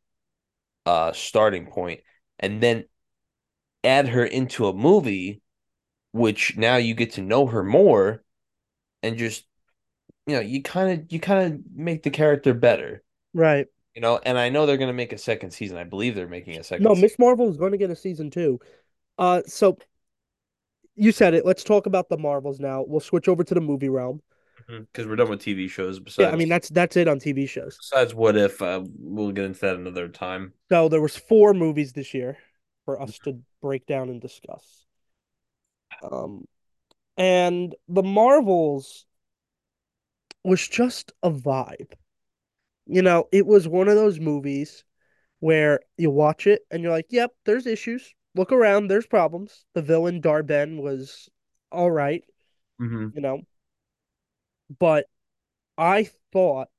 uh 0.85 1.13
starting 1.13 1.67
point, 1.67 2.01
and 2.39 2.61
then 2.63 2.85
add 3.83 4.09
her 4.09 4.25
into 4.25 4.67
a 4.67 4.73
movie, 4.73 5.41
which 6.13 6.57
now 6.57 6.77
you 6.77 6.95
get 6.95 7.13
to 7.13 7.21
know 7.21 7.47
her 7.47 7.63
more 7.63 8.23
and 9.03 9.17
just 9.17 9.45
you 10.27 10.35
know, 10.35 10.41
you 10.41 10.63
kind 10.63 11.01
of 11.01 11.13
you 11.13 11.19
kind 11.19 11.53
of 11.55 11.61
make 11.75 12.03
the 12.03 12.11
character 12.11 12.53
better, 12.53 13.03
Right. 13.33 13.67
You 13.95 14.01
know. 14.01 14.19
And 14.23 14.37
I 14.37 14.49
know 14.49 14.65
they're 14.65 14.77
gonna 14.77 14.93
make 14.93 15.13
a 15.13 15.17
second 15.17 15.51
season. 15.51 15.77
I 15.77 15.83
believe 15.83 16.15
they're 16.15 16.27
making 16.27 16.57
a 16.57 16.63
second. 16.63 16.83
No. 16.83 16.95
Miss 16.95 17.17
Marvel 17.17 17.49
is 17.49 17.57
going 17.57 17.71
to 17.71 17.77
get 17.77 17.89
a 17.89 17.95
season 17.95 18.29
two. 18.29 18.59
Uh, 19.17 19.41
so 19.47 19.77
you 20.95 21.11
said 21.11 21.33
it. 21.33 21.45
Let's 21.45 21.63
talk 21.63 21.85
about 21.85 22.09
the 22.09 22.17
Marvels 22.17 22.59
now. 22.59 22.83
We'll 22.85 22.99
switch 22.99 23.27
over 23.27 23.43
to 23.43 23.53
the 23.53 23.61
movie 23.61 23.89
realm. 23.89 24.21
because 24.67 25.07
we're 25.07 25.15
done 25.15 25.29
with 25.29 25.41
TV 25.41 25.69
shows. 25.69 25.99
Besides, 25.99 26.27
Yeah, 26.27 26.33
I 26.33 26.35
mean 26.37 26.49
that's 26.49 26.69
that's 26.69 26.95
it 26.97 27.07
on 27.07 27.19
TV 27.19 27.47
shows. 27.47 27.77
besides, 27.77 28.13
what 28.13 28.35
if 28.37 28.61
uh, 28.61 28.83
we'll 28.99 29.31
get 29.31 29.45
into 29.45 29.59
that 29.61 29.75
another 29.75 30.07
time. 30.07 30.53
So 30.69 30.89
there 30.89 31.01
was 31.01 31.15
four 31.15 31.53
movies 31.53 31.93
this 31.93 32.13
year 32.13 32.37
for 32.85 33.01
us 33.01 33.17
to 33.19 33.39
break 33.61 33.85
down 33.85 34.09
and 34.09 34.21
discuss. 34.21 34.85
Um, 36.03 36.45
and 37.17 37.73
the 37.87 38.03
Marvels 38.03 39.05
was 40.43 40.67
just 40.67 41.13
a 41.23 41.31
vibe. 41.31 41.93
You 42.87 43.01
know, 43.01 43.27
it 43.31 43.45
was 43.45 43.67
one 43.67 43.87
of 43.87 43.95
those 43.95 44.19
movies 44.19 44.83
where 45.39 45.81
you 45.97 46.11
watch 46.11 46.47
it 46.47 46.63
and 46.71 46.83
you're 46.83 46.91
like, 46.91 47.07
"Yep, 47.11 47.31
there's 47.45 47.67
issues. 47.67 48.13
Look 48.35 48.51
around, 48.51 48.87
there's 48.87 49.07
problems." 49.07 49.65
The 49.73 49.81
villain 49.83 50.21
Dar-Benn 50.21 50.79
was 50.81 51.29
all 51.71 51.91
right, 51.91 52.23
Mm-hmm. 52.81 53.07
you 53.15 53.21
know, 53.21 53.41
but 54.79 55.05
I 55.77 56.09
thought 56.33 56.69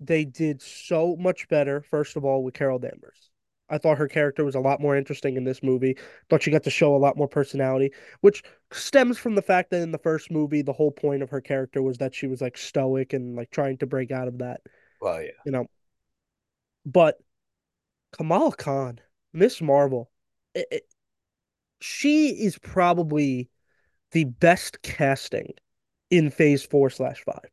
they 0.00 0.24
did 0.26 0.62
so 0.62 1.16
much 1.16 1.48
better, 1.48 1.82
first 1.82 2.16
of 2.16 2.24
all, 2.24 2.44
with 2.44 2.54
Carol 2.54 2.78
Danvers. 2.80 3.30
I 3.70 3.78
thought 3.78 3.98
her 3.98 4.08
character 4.08 4.44
was 4.44 4.54
a 4.56 4.60
lot 4.60 4.80
more 4.80 4.96
interesting 4.96 5.36
in 5.36 5.44
this 5.44 5.62
movie. 5.62 5.98
Thought 6.30 6.42
she 6.42 6.50
got 6.52 6.64
to 6.64 6.70
show 6.70 6.96
a 6.96 6.98
lot 6.98 7.16
more 7.16 7.28
personality, 7.28 7.92
which 8.22 8.42
stems 8.72 9.18
from 9.18 9.34
the 9.36 9.42
fact 9.42 9.70
that 9.70 9.82
in 9.82 9.92
the 9.92 9.98
first 9.98 10.30
movie, 10.30 10.62
the 10.62 10.72
whole 10.74 10.92
point 10.92 11.22
of 11.22 11.30
her 11.30 11.40
character 11.42 11.82
was 11.82 11.98
that 11.98 12.14
she 12.14 12.26
was 12.28 12.40
like 12.42 12.58
stoic 12.58 13.12
and 13.14 13.36
like 13.36 13.50
trying 13.50 13.78
to 13.78 13.86
break 13.86 14.10
out 14.12 14.28
of 14.28 14.38
that, 14.38 14.62
Well, 15.00 15.22
yeah. 15.22 15.30
you 15.44 15.52
know. 15.52 15.66
But 16.84 17.18
Kamala 18.12 18.52
Khan, 18.52 19.00
Miss 19.32 19.60
Marvel, 19.60 20.10
it, 20.54 20.66
it, 20.70 20.82
she 21.80 22.28
is 22.28 22.58
probably 22.58 23.50
the 24.12 24.24
best 24.24 24.82
casting 24.82 25.52
in 26.10 26.30
Phase 26.30 26.64
Four 26.64 26.90
slash 26.90 27.22
Five 27.24 27.50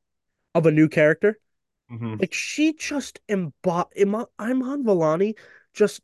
of 0.53 0.65
a 0.65 0.71
new 0.71 0.87
character. 0.87 1.39
Mm-hmm. 1.91 2.15
Like 2.19 2.33
she 2.33 2.73
just 2.73 3.19
embod 3.29 3.87
Iman 3.99 4.25
Iman 4.39 4.83
Vellani 4.83 5.35
just 5.73 6.01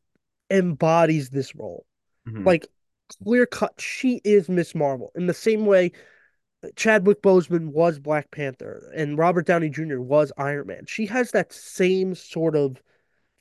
embodies 0.49 1.29
this 1.29 1.55
role. 1.55 1.85
Mm-hmm. 2.27 2.45
Like 2.45 2.67
clear 3.23 3.45
cut, 3.45 3.79
she 3.79 4.21
is 4.23 4.49
Miss 4.49 4.75
Marvel 4.75 5.11
in 5.15 5.27
the 5.27 5.33
same 5.33 5.65
way 5.65 5.91
Chadwick 6.75 7.21
Boseman 7.21 7.67
was 7.69 7.99
Black 7.99 8.29
Panther 8.31 8.91
and 8.95 9.17
Robert 9.17 9.47
Downey 9.47 9.69
Jr. 9.69 9.99
was 9.99 10.31
Iron 10.37 10.67
Man. 10.67 10.85
She 10.87 11.07
has 11.07 11.31
that 11.31 11.51
same 11.51 12.13
sort 12.15 12.55
of 12.55 12.81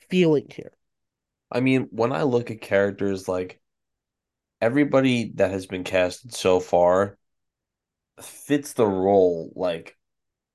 feeling 0.09 0.47
here. 0.51 0.73
I 1.53 1.61
mean, 1.61 1.89
when 1.91 2.13
I 2.13 2.23
look 2.23 2.51
at 2.51 2.61
characters 2.61 3.29
like 3.29 3.61
everybody 4.61 5.33
that 5.37 5.51
has 5.51 5.67
been 5.67 5.85
casted 5.85 6.35
so 6.35 6.61
far 6.61 7.19
fits 8.21 8.73
the 8.75 8.87
role 8.87 9.53
like 9.55 9.97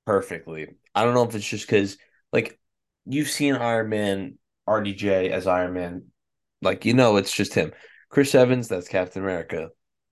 perfectly. 0.04 0.76
I 0.94 1.04
don't 1.04 1.14
know 1.14 1.24
if 1.24 1.34
it's 1.34 1.46
just 1.46 1.66
because 1.66 1.98
like 2.32 2.58
you've 3.04 3.28
seen 3.28 3.54
Iron 3.54 3.88
Man 3.88 4.38
RDJ 4.68 5.30
as 5.30 5.46
Iron 5.46 5.74
Man, 5.74 6.04
like 6.62 6.84
you 6.84 6.94
know 6.94 7.16
it's 7.16 7.32
just 7.32 7.54
him. 7.54 7.72
Chris 8.08 8.34
Evans, 8.34 8.68
that's 8.68 8.88
Captain 8.88 9.22
America. 9.22 9.70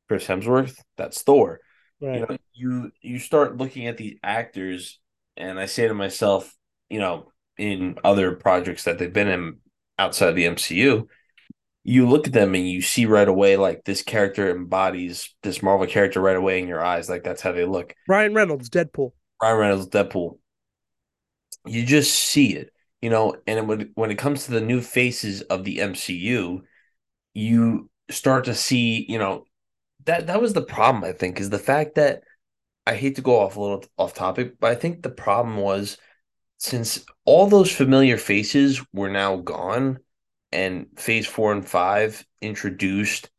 Chris 0.09 0.27
Hemsworth, 0.27 0.77
that's 0.97 1.23
Thor. 1.23 1.61
Right. 2.01 2.21
You 2.21 2.27
know, 2.29 2.37
you 2.55 2.93
you 3.01 3.19
start 3.19 3.57
looking 3.57 3.87
at 3.87 3.97
these 3.97 4.19
actors, 4.23 5.01
and 5.37 5.59
I 5.59 5.67
say 5.67 5.89
to 5.89 5.95
myself, 5.95 6.55
you 6.89 7.01
know, 7.01 7.33
in 7.59 7.97
other 8.05 8.33
projects 8.33 8.85
that 8.85 8.99
they've 8.99 9.13
been 9.13 9.29
in 9.29 9.59
outside 9.99 10.33
the 10.33 10.47
MCU, 10.47 11.07
you 11.83 12.09
look 12.09 12.27
at 12.27 12.33
them 12.33 12.55
and 12.55 12.69
you 12.69 12.81
see 12.81 13.07
right 13.07 13.29
away 13.29 13.57
like 13.57 13.85
this 13.85 14.03
character 14.03 14.51
embodies 14.51 15.35
this 15.43 15.63
Marvel 15.63 15.87
character 15.87 16.21
right 16.21 16.37
away 16.37 16.61
in 16.61 16.69
your 16.69 16.83
eyes. 16.83 17.09
Like 17.09 17.25
that's 17.25 17.43
how 17.43 17.53
they 17.53 17.65
look. 17.65 17.95
Ryan 18.09 18.35
Reynolds, 18.35 18.71
Deadpool. 18.71 19.13
Ryan 19.43 19.59
Reynolds, 19.59 19.89
Deadpool. 19.89 20.39
You 21.67 21.85
just 21.85 22.15
see 22.15 22.55
it, 22.55 22.71
you 23.03 23.11
know. 23.11 23.37
And 23.47 23.69
when 23.69 23.91
when 23.95 24.11
it 24.11 24.19
comes 24.19 24.45
to 24.45 24.53
the 24.53 24.61
new 24.61 24.81
faces 24.81 25.43
of 25.43 25.65
the 25.65 25.79
MCU, 25.79 26.63
you 27.35 27.91
start 28.11 28.45
to 28.45 28.55
see, 28.55 29.05
you 29.09 29.19
know, 29.19 29.45
that 30.05 30.27
that 30.29 30.41
was 30.41 30.53
the 30.53 30.63
problem. 30.63 31.05
I 31.05 31.13
think 31.13 31.41
is 31.41 31.51
the 31.51 31.59
fact 31.59 31.97
that 31.97 32.23
I 32.87 32.95
hate 32.95 33.17
to 33.17 33.23
go 33.23 33.41
off 33.41 33.57
a 33.57 33.61
little 33.61 33.85
off 33.97 34.15
topic, 34.15 34.61
but 34.61 34.71
I 34.71 34.75
think 34.75 35.03
the 35.03 35.11
problem 35.11 35.57
was 35.57 35.97
since 36.59 37.05
all 37.25 37.47
those 37.47 37.73
familiar 37.75 38.17
faces 38.19 38.83
were 38.93 39.11
now 39.11 39.37
gone, 39.37 39.99
and 40.53 40.87
Phase 40.97 41.27
Four 41.27 41.53
and 41.53 41.67
Five 41.67 42.25
introduced 42.41 43.31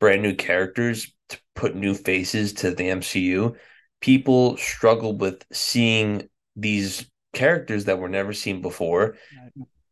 brand 0.00 0.22
new 0.22 0.34
characters 0.34 1.12
to 1.28 1.38
put 1.54 1.76
new 1.76 1.94
faces 1.94 2.52
to 2.54 2.70
the 2.70 2.84
MCU, 2.84 3.56
people 4.00 4.56
struggled 4.56 5.20
with 5.20 5.44
seeing 5.52 6.28
these 6.56 7.08
characters 7.32 7.84
that 7.84 7.98
were 7.98 8.08
never 8.08 8.32
seen 8.32 8.62
before 8.62 9.16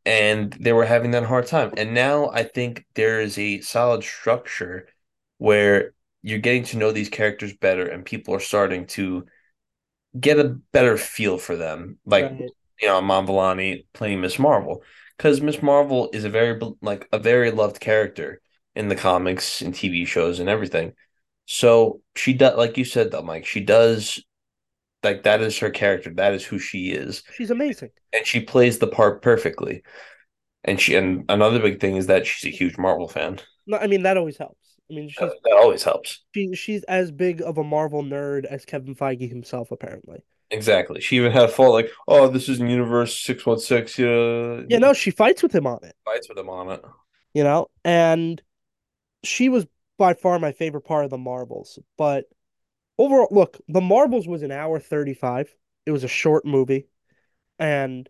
and 0.04 0.52
they 0.60 0.72
were 0.72 0.84
having 0.84 1.10
that 1.10 1.24
hard 1.24 1.46
time. 1.46 1.72
And 1.76 1.92
now 1.92 2.30
I 2.30 2.44
think 2.44 2.86
there 2.94 3.20
is 3.20 3.36
a 3.38 3.60
solid 3.60 4.04
structure 4.04 4.88
where 5.38 5.92
you're 6.26 6.40
getting 6.40 6.64
to 6.64 6.78
know 6.78 6.92
these 6.92 7.08
characters 7.10 7.54
better, 7.56 7.86
and 7.88 8.04
people 8.04 8.34
are 8.34 8.40
starting 8.40 8.86
to 8.88 9.26
get 10.18 10.38
a 10.38 10.44
better 10.72 10.96
feel 10.96 11.38
for 11.38 11.56
them. 11.56 11.98
Like 12.06 12.26
Right. 12.26 12.50
you 12.80 12.88
know, 12.88 12.98
Iman 12.98 13.26
Vellani 13.26 13.86
playing 13.94 14.20
Miss 14.20 14.38
Marvel, 14.38 14.82
because 15.16 15.40
Miss 15.40 15.62
Marvel 15.62 16.10
is 16.12 16.24
a 16.24 16.30
very 16.30 16.60
like 16.82 17.08
a 17.12 17.18
very 17.18 17.50
loved 17.50 17.80
character 17.80 18.40
in 18.74 18.88
the 18.88 18.96
comics 18.96 19.62
and 19.62 19.74
TV 19.74 20.06
shows 20.06 20.40
and 20.40 20.48
everything. 20.48 20.92
So 21.46 22.02
she 22.16 22.34
does, 22.34 22.56
like 22.56 22.76
you 22.76 22.84
said, 22.84 23.10
though, 23.10 23.22
Mike. 23.22 23.46
She 23.46 23.60
does 23.60 24.22
like 25.02 25.22
that 25.24 25.40
is 25.40 25.58
her 25.58 25.70
character. 25.70 26.12
That 26.14 26.34
is 26.34 26.44
who 26.44 26.58
she 26.58 26.90
is, 26.90 27.22
She's 27.36 27.50
amazing. 27.50 27.90
and 28.12 28.26
she 28.26 28.40
plays 28.40 28.78
the 28.78 28.88
part 28.88 29.22
perfectly. 29.22 29.82
And 30.64 30.80
she 30.80 30.96
and 30.96 31.24
another 31.28 31.60
big 31.60 31.80
thing 31.80 31.96
is 31.96 32.08
that 32.08 32.26
she's 32.26 32.52
a 32.52 32.56
huge 32.56 32.76
Marvel 32.78 33.08
fan. 33.08 33.40
No, 33.66 33.78
I 33.78 33.86
mean 33.86 34.02
that 34.02 34.16
always 34.16 34.36
helps. 34.38 34.75
I 34.90 34.94
mean 34.94 35.08
she's 35.08 35.18
That, 35.18 35.52
always 35.52 35.82
helps. 35.82 36.22
she, 36.34 36.54
she's 36.54 36.84
as 36.84 37.10
big 37.10 37.40
of 37.42 37.58
a 37.58 37.64
Marvel 37.64 38.02
nerd 38.02 38.44
as 38.44 38.64
Kevin 38.64 38.94
Feige 38.94 39.28
himself, 39.28 39.70
apparently. 39.72 40.22
Exactly. 40.50 41.00
She 41.00 41.16
even 41.16 41.32
had 41.32 41.44
a 41.44 41.48
fault 41.48 41.72
like, 41.72 41.90
oh, 42.06 42.28
this 42.28 42.48
is 42.48 42.60
in 42.60 42.68
Universe 42.68 43.18
six 43.18 43.44
one 43.44 43.58
six. 43.58 43.98
Yeah, 43.98 44.62
You 44.68 44.78
know, 44.78 44.92
she 44.92 45.10
fights 45.10 45.42
with 45.42 45.52
him 45.54 45.66
on 45.66 45.80
it. 45.82 45.96
fights 46.04 46.28
with 46.28 46.38
him 46.38 46.48
on 46.48 46.70
it. 46.70 46.82
You 47.34 47.44
know, 47.44 47.68
and 47.84 48.40
she 49.24 49.48
was 49.48 49.66
by 49.98 50.14
far 50.14 50.38
my 50.38 50.52
favorite 50.52 50.82
part 50.82 51.04
of 51.04 51.10
the 51.10 51.18
Marvels. 51.18 51.78
But 51.98 52.26
overall, 52.98 53.28
look, 53.30 53.58
the 53.68 53.80
Marvels 53.82 54.28
was 54.28 54.42
an 54.42 54.52
hour 54.52 54.80
thirty 54.80 55.14
five. 55.14 55.54
It 55.86 55.92
was 55.92 56.04
a 56.04 56.08
short 56.08 56.44
movie, 56.46 56.88
and 57.58 58.08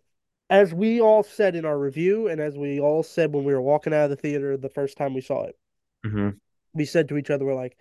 as 0.51 0.75
we 0.75 1.01
all 1.01 1.23
said 1.25 1.57
in 1.57 1.65
our 1.65 1.79
review, 1.79 2.29
and 2.29 2.41
as 2.41 2.57
we 2.59 2.81
all 2.81 3.03
said 3.03 3.33
when 3.35 3.45
we 3.45 3.55
were 3.55 3.63
walking 3.63 3.95
out 3.95 4.05
of 4.05 4.11
the 4.11 4.17
theater 4.17 4.57
the 4.57 4.69
first 4.71 4.97
time 4.99 5.15
we 5.15 5.23
saw 5.23 5.45
it, 5.45 5.59
Mm-hmm. 6.05 6.39
We 6.77 6.85
said 6.85 7.09
to 7.09 7.17
each 7.17 7.31
other, 7.31 7.45
we're 7.45 7.55
like, 7.55 7.77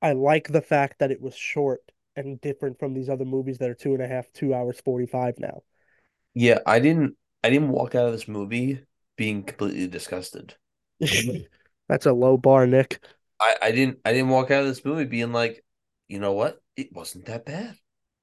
I 0.00 0.12
like 0.12 0.48
the 0.48 0.62
fact 0.62 1.00
that 1.00 1.10
it 1.10 1.20
was 1.20 1.34
short 1.34 1.80
and 2.16 2.40
different 2.40 2.78
from 2.78 2.94
these 2.94 3.08
other 3.08 3.24
movies 3.24 3.58
that 3.58 3.70
are 3.70 3.74
two 3.74 3.94
and 3.94 4.02
a 4.02 4.08
half, 4.08 4.32
two 4.32 4.54
hours, 4.54 4.80
45 4.84 5.38
now. 5.38 5.62
Yeah, 6.34 6.58
I 6.66 6.78
didn't. 6.78 7.16
I 7.42 7.50
didn't 7.50 7.70
walk 7.70 7.94
out 7.94 8.06
of 8.06 8.12
this 8.12 8.28
movie 8.28 8.80
being 9.16 9.44
completely 9.44 9.86
disgusted. 9.86 10.54
That's 11.88 12.06
a 12.06 12.12
low 12.12 12.36
bar, 12.36 12.66
Nick. 12.66 13.00
I, 13.40 13.56
I 13.62 13.70
didn't. 13.72 13.98
I 14.04 14.12
didn't 14.12 14.30
walk 14.30 14.50
out 14.50 14.62
of 14.62 14.68
this 14.68 14.84
movie 14.84 15.04
being 15.04 15.32
like, 15.32 15.64
you 16.08 16.18
know 16.18 16.32
what? 16.32 16.60
It 16.76 16.92
wasn't 16.92 17.26
that 17.26 17.44
bad. 17.44 17.76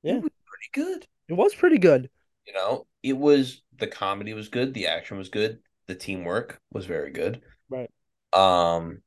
Yeah. 0.03 0.17
It 0.17 0.24
was 0.24 0.31
pretty 0.45 0.89
good. 0.89 1.07
It 1.27 1.34
was 1.34 1.55
pretty 1.55 1.77
good. 1.77 2.10
You 2.45 2.53
know, 2.53 2.86
it 3.01 3.17
was 3.17 3.63
the 3.77 3.88
comedy 3.88 4.34
was 4.34 4.50
good, 4.50 4.74
the 4.74 4.88
action 4.88 5.17
was 5.17 5.29
good, 5.29 5.60
the 5.88 5.95
teamwork 5.95 6.60
was 6.72 6.86
very 6.86 7.12
good. 7.12 7.41
Right. 7.69 7.89
Um, 8.34 9.01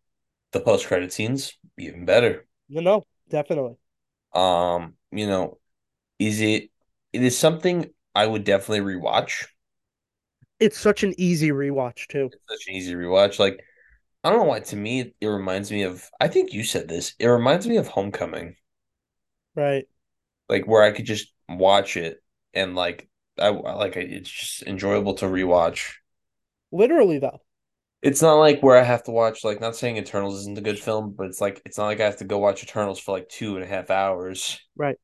the 0.52 0.60
post 0.60 0.86
credit 0.86 1.12
scenes 1.12 1.56
even 1.78 2.04
better. 2.04 2.46
You 2.68 2.82
know, 2.82 3.06
definitely. 3.28 3.76
Um, 4.34 4.94
you 5.10 5.26
know, 5.26 5.58
is 6.18 6.40
it? 6.40 6.70
It 7.12 7.22
is 7.22 7.38
something 7.38 7.90
I 8.14 8.26
would 8.26 8.44
definitely 8.44 8.80
rewatch. 8.80 9.46
It's 10.60 10.78
such 10.78 11.02
an 11.02 11.14
easy 11.18 11.50
rewatch, 11.50 12.08
too. 12.08 12.30
It's 12.32 12.42
such 12.48 12.68
an 12.68 12.74
easy 12.74 12.94
rewatch. 12.94 13.38
Like 13.38 13.64
I 14.24 14.30
don't 14.30 14.40
know 14.40 14.44
why. 14.44 14.60
To 14.60 14.76
me, 14.76 15.14
it, 15.20 15.26
reminds 15.26 15.70
me 15.70 15.82
of. 15.82 16.10
I 16.20 16.28
think 16.28 16.52
you 16.52 16.64
said 16.64 16.88
this. 16.88 17.14
It 17.18 17.26
reminds 17.26 17.66
me 17.66 17.76
of 17.76 17.88
Homecoming. 17.88 18.56
Right. 19.54 19.86
Like 20.48 20.66
where 20.66 20.82
I 20.82 20.90
could 20.92 21.06
just 21.06 21.32
watch 21.48 21.96
it 21.96 22.22
and 22.54 22.74
like 22.74 23.08
I 23.38 23.46
I 23.46 23.74
like. 23.74 23.96
It's 23.96 24.30
just 24.30 24.62
enjoyable 24.64 25.14
to 25.14 25.26
rewatch. 25.26 25.92
Literally, 26.72 27.18
though. 27.18 27.40
It's 28.00 28.22
not 28.22 28.34
like 28.34 28.62
where 28.62 28.76
I 28.76 28.82
have 28.84 29.02
to 29.04 29.10
watch 29.10 29.42
like 29.44 29.60
not 29.60 29.74
saying 29.76 29.96
Eternals 29.96 30.38
isn't 30.40 30.58
a 30.58 30.62
good 30.62 30.78
film, 30.78 31.14
but 31.16 31.26
it's 31.26 31.40
like 31.40 31.60
it's 31.64 31.78
not 31.78 31.86
like 31.86 32.00
I 32.00 32.04
have 32.04 32.18
to 32.18 32.24
go 32.24 32.38
watch 32.38 32.62
Eternals 32.62 33.00
for 33.00 33.12
like 33.12 33.28
two 33.28 33.56
and 33.56 33.64
a 33.64 33.66
half 33.66 33.90
hours. 33.90 34.60
Right. 34.76 34.96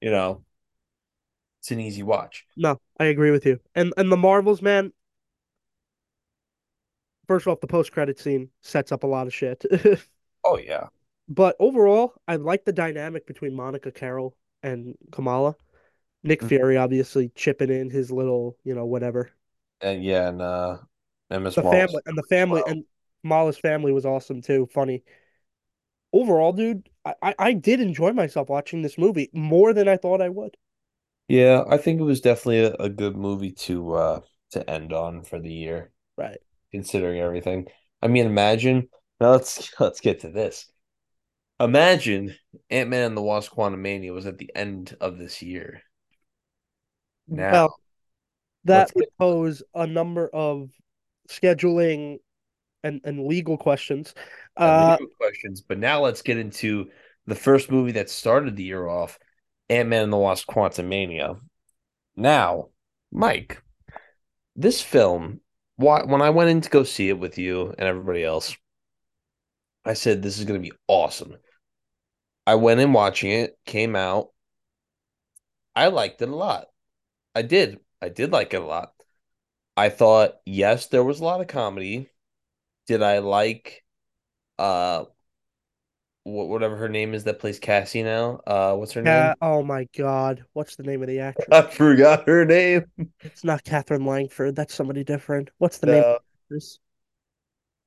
You 0.00 0.10
know, 0.10 0.44
it's 1.60 1.70
an 1.70 1.80
easy 1.80 2.02
watch. 2.02 2.44
No, 2.56 2.80
I 2.98 3.06
agree 3.06 3.30
with 3.30 3.46
you. 3.46 3.60
And 3.74 3.92
and 3.96 4.10
the 4.10 4.16
Marvels, 4.16 4.60
man. 4.62 4.92
First 7.26 7.46
off, 7.46 7.60
the 7.60 7.66
post 7.66 7.92
credit 7.92 8.18
scene 8.18 8.50
sets 8.60 8.92
up 8.92 9.02
a 9.02 9.06
lot 9.06 9.26
of 9.26 9.34
shit. 9.34 9.64
Oh 10.44 10.58
yeah, 10.58 10.88
but 11.28 11.56
overall, 11.58 12.14
I 12.28 12.36
like 12.36 12.64
the 12.64 12.72
dynamic 12.72 13.26
between 13.26 13.54
Monica 13.54 13.90
Carol 13.92 14.36
and 14.62 14.96
Kamala. 15.12 15.56
Nick 16.24 16.42
Mhm. 16.42 16.48
Fury 16.48 16.76
obviously 16.78 17.30
chipping 17.30 17.70
in 17.70 17.90
his 17.90 18.10
little, 18.12 18.58
you 18.64 18.74
know, 18.74 18.86
whatever. 18.86 19.30
and 19.80 20.02
yeah, 20.04 20.28
and 20.28 20.40
uh, 20.42 20.78
and 21.30 21.44
Miss 21.44 21.54
The 21.54 21.62
family 21.62 22.00
and 22.06 22.16
the 22.16 22.22
family 22.24 22.62
and 22.66 22.84
Kamala's 23.22 23.58
family 23.58 23.92
was 23.92 24.06
awesome 24.06 24.42
too. 24.42 24.68
Funny. 24.72 25.02
Overall, 26.12 26.52
dude, 26.52 26.88
I, 27.04 27.34
I, 27.38 27.52
did 27.54 27.80
enjoy 27.80 28.12
myself 28.12 28.48
watching 28.48 28.82
this 28.82 28.96
movie 28.96 29.30
more 29.32 29.72
than 29.72 29.88
I 29.88 29.96
thought 29.96 30.22
I 30.22 30.28
would. 30.28 30.56
Yeah, 31.26 31.64
I 31.68 31.76
think 31.76 32.00
it 32.00 32.04
was 32.04 32.20
definitely 32.20 32.60
a, 32.60 32.74
a 32.74 32.88
good 32.88 33.16
movie 33.16 33.50
to 33.52 33.94
uh 33.94 34.20
to 34.52 34.70
end 34.70 34.92
on 34.92 35.24
for 35.24 35.40
the 35.40 35.52
year. 35.52 35.90
Right. 36.16 36.38
considering 36.70 37.20
everything. 37.20 37.66
I 38.00 38.06
mean, 38.06 38.26
imagine 38.26 38.88
now 39.20 39.32
let's 39.32 39.72
let's 39.80 40.00
get 40.00 40.20
to 40.20 40.30
this. 40.30 40.70
Imagine 41.60 42.34
Ant-Man 42.70 43.06
and 43.06 43.16
the 43.16 43.22
Wasp 43.22 43.52
Quantumania 43.52 44.12
was 44.12 44.26
at 44.26 44.38
the 44.38 44.50
end 44.54 44.96
of 45.00 45.18
this 45.18 45.40
year. 45.40 45.82
Now 47.28 47.52
Well, 47.52 47.76
that 48.64 48.92
would 48.94 49.08
pose 49.18 49.62
a 49.74 49.86
number 49.86 50.28
of 50.28 50.70
scheduling 51.28 52.18
and, 52.82 53.00
and 53.04 53.26
legal 53.26 53.56
questions. 53.56 54.14
uh, 54.56 54.96
legal 55.00 55.14
questions, 55.16 55.60
but 55.60 55.78
now 55.78 56.00
let's 56.00 56.22
get 56.22 56.38
into 56.38 56.90
the 57.26 57.34
first 57.34 57.70
movie 57.70 57.92
that 57.92 58.10
started 58.10 58.56
the 58.56 58.64
year 58.64 58.86
off, 58.86 59.18
Ant-Man 59.68 60.04
and 60.04 60.12
the 60.12 60.18
Wasp 60.18 60.48
Quantumania. 60.48 61.40
Now, 62.16 62.68
Mike, 63.10 63.62
this 64.54 64.80
film, 64.80 65.40
why 65.76 66.04
when 66.04 66.22
I 66.22 66.30
went 66.30 66.50
in 66.50 66.60
to 66.60 66.70
go 66.70 66.84
see 66.84 67.08
it 67.08 67.18
with 67.18 67.38
you 67.38 67.74
and 67.78 67.88
everybody 67.88 68.22
else, 68.22 68.56
I 69.84 69.94
said 69.94 70.22
this 70.22 70.38
is 70.38 70.44
going 70.44 70.62
to 70.62 70.70
be 70.70 70.76
awesome. 70.86 71.36
I 72.46 72.54
went 72.56 72.80
in 72.80 72.92
watching 72.92 73.30
it, 73.30 73.58
came 73.66 73.96
out. 73.96 74.28
I 75.74 75.88
liked 75.88 76.22
it 76.22 76.28
a 76.28 76.36
lot. 76.36 76.66
I 77.34 77.42
did. 77.42 77.80
I 78.00 78.08
did 78.08 78.32
like 78.32 78.54
it 78.54 78.62
a 78.62 78.64
lot. 78.64 78.93
I 79.76 79.88
thought, 79.88 80.40
yes, 80.46 80.86
there 80.88 81.04
was 81.04 81.20
a 81.20 81.24
lot 81.24 81.40
of 81.40 81.48
comedy. 81.48 82.10
Did 82.86 83.02
I 83.02 83.18
like 83.20 83.84
uh 84.58 85.06
wh- 86.24 86.48
whatever 86.48 86.76
her 86.76 86.88
name 86.88 87.14
is 87.14 87.24
that 87.24 87.38
plays 87.38 87.58
Cassie 87.58 88.02
now? 88.02 88.40
Uh 88.46 88.74
what's 88.76 88.92
her 88.92 89.02
name? 89.02 89.36
oh 89.40 89.62
my 89.62 89.84
God. 89.96 90.44
What's 90.52 90.76
the 90.76 90.82
name 90.82 91.02
of 91.02 91.08
the 91.08 91.20
actress? 91.50 91.52
I 91.52 91.62
forgot 91.62 92.26
her 92.28 92.44
name. 92.44 92.84
It's 93.24 93.42
not 93.44 93.64
Katherine 93.64 94.04
Langford. 94.06 94.54
That's 94.56 94.72
somebody 94.74 95.02
different. 95.04 95.50
What's 95.58 95.78
the 95.78 95.86
name 95.88 96.02
of 96.02 96.06
the 96.50 96.54
actress? 96.56 96.78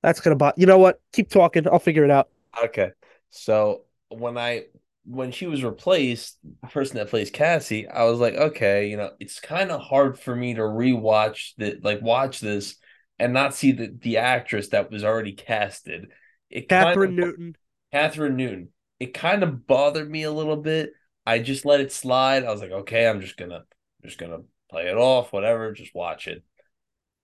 That's 0.01 0.19
gonna 0.19 0.35
bot. 0.35 0.57
You 0.57 0.65
know 0.65 0.77
what? 0.77 1.01
Keep 1.13 1.29
talking. 1.29 1.67
I'll 1.67 1.79
figure 1.79 2.03
it 2.03 2.11
out. 2.11 2.29
Okay. 2.63 2.91
So 3.29 3.83
when 4.09 4.37
I 4.37 4.65
when 5.07 5.31
she 5.31 5.47
was 5.47 5.63
replaced, 5.63 6.37
the 6.61 6.67
person 6.67 6.97
that 6.97 7.09
plays 7.09 7.29
Cassie, 7.29 7.87
I 7.87 8.03
was 8.03 8.19
like, 8.19 8.35
okay, 8.35 8.89
you 8.89 8.97
know, 8.97 9.11
it's 9.19 9.39
kind 9.39 9.71
of 9.71 9.81
hard 9.81 10.19
for 10.19 10.35
me 10.35 10.55
to 10.55 10.61
rewatch 10.61 11.53
the 11.57 11.79
like 11.81 12.01
watch 12.01 12.41
this 12.41 12.75
and 13.17 13.31
not 13.31 13.55
see 13.55 13.71
the 13.71 13.95
the 14.01 14.17
actress 14.17 14.69
that 14.69 14.91
was 14.91 15.05
already 15.05 15.31
casted. 15.31 16.11
It 16.49 16.67
Kathryn 16.67 17.07
of 17.07 17.13
Newton. 17.13 17.55
Kathryn 17.93 18.35
Newton. 18.35 18.69
It 18.99 19.13
kind 19.13 19.43
of 19.43 19.65
bothered 19.65 20.09
me 20.09 20.23
a 20.23 20.31
little 20.31 20.57
bit. 20.57 20.91
I 21.25 21.39
just 21.39 21.65
let 21.65 21.79
it 21.79 21.91
slide. 21.93 22.43
I 22.43 22.51
was 22.51 22.61
like, 22.61 22.71
okay, 22.71 23.07
I'm 23.07 23.21
just 23.21 23.37
gonna 23.37 23.63
just 24.03 24.17
gonna 24.17 24.39
play 24.69 24.87
it 24.87 24.97
off, 24.97 25.31
whatever, 25.31 25.71
just 25.71 25.95
watch 25.95 26.27
it. 26.27 26.43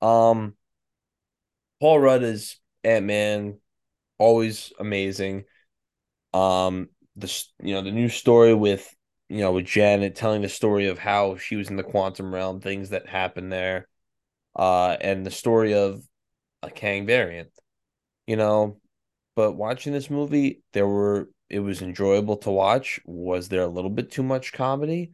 Um 0.01 0.55
Paul 1.81 1.99
Rudd 1.99 2.23
is 2.23 2.57
Ant-Man, 2.85 3.57
always 4.17 4.71
amazing. 4.79 5.43
Um 6.33 6.87
the 7.15 7.45
you 7.61 7.73
know 7.73 7.81
the 7.81 7.91
new 7.91 8.09
story 8.09 8.53
with 8.53 8.87
you 9.29 9.39
know 9.39 9.53
with 9.53 9.65
Janet 9.65 10.15
telling 10.15 10.41
the 10.41 10.49
story 10.49 10.87
of 10.87 10.99
how 10.99 11.37
she 11.37 11.55
was 11.55 11.69
in 11.69 11.77
the 11.77 11.83
quantum 11.83 12.33
realm, 12.33 12.59
things 12.61 12.89
that 12.89 13.07
happened 13.07 13.51
there, 13.51 13.87
uh, 14.55 14.97
and 15.01 15.25
the 15.25 15.31
story 15.31 15.73
of 15.75 16.03
a 16.63 16.71
Kang 16.71 17.05
variant. 17.05 17.51
You 18.27 18.37
know, 18.37 18.79
but 19.35 19.53
watching 19.53 19.93
this 19.93 20.09
movie, 20.09 20.63
there 20.73 20.87
were 20.87 21.29
it 21.49 21.59
was 21.61 21.81
enjoyable 21.81 22.37
to 22.39 22.51
watch. 22.51 22.99
Was 23.05 23.49
there 23.49 23.63
a 23.63 23.67
little 23.67 23.91
bit 23.91 24.11
too 24.11 24.23
much 24.23 24.53
comedy? 24.53 25.11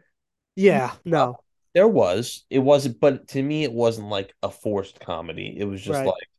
Yeah, 0.56 0.94
no. 1.06 1.40
There 1.74 1.88
was. 1.88 2.46
It 2.52 2.60
wasn't, 2.60 3.00
but 3.00 3.28
to 3.30 3.42
me, 3.42 3.64
it 3.64 3.74
wasn't 3.74 4.10
like 4.10 4.36
a 4.44 4.52
forced 4.52 5.00
comedy. 5.00 5.56
It 5.58 5.66
was 5.66 5.82
just 5.82 5.98
Right. 5.98 6.06
like 6.06 6.30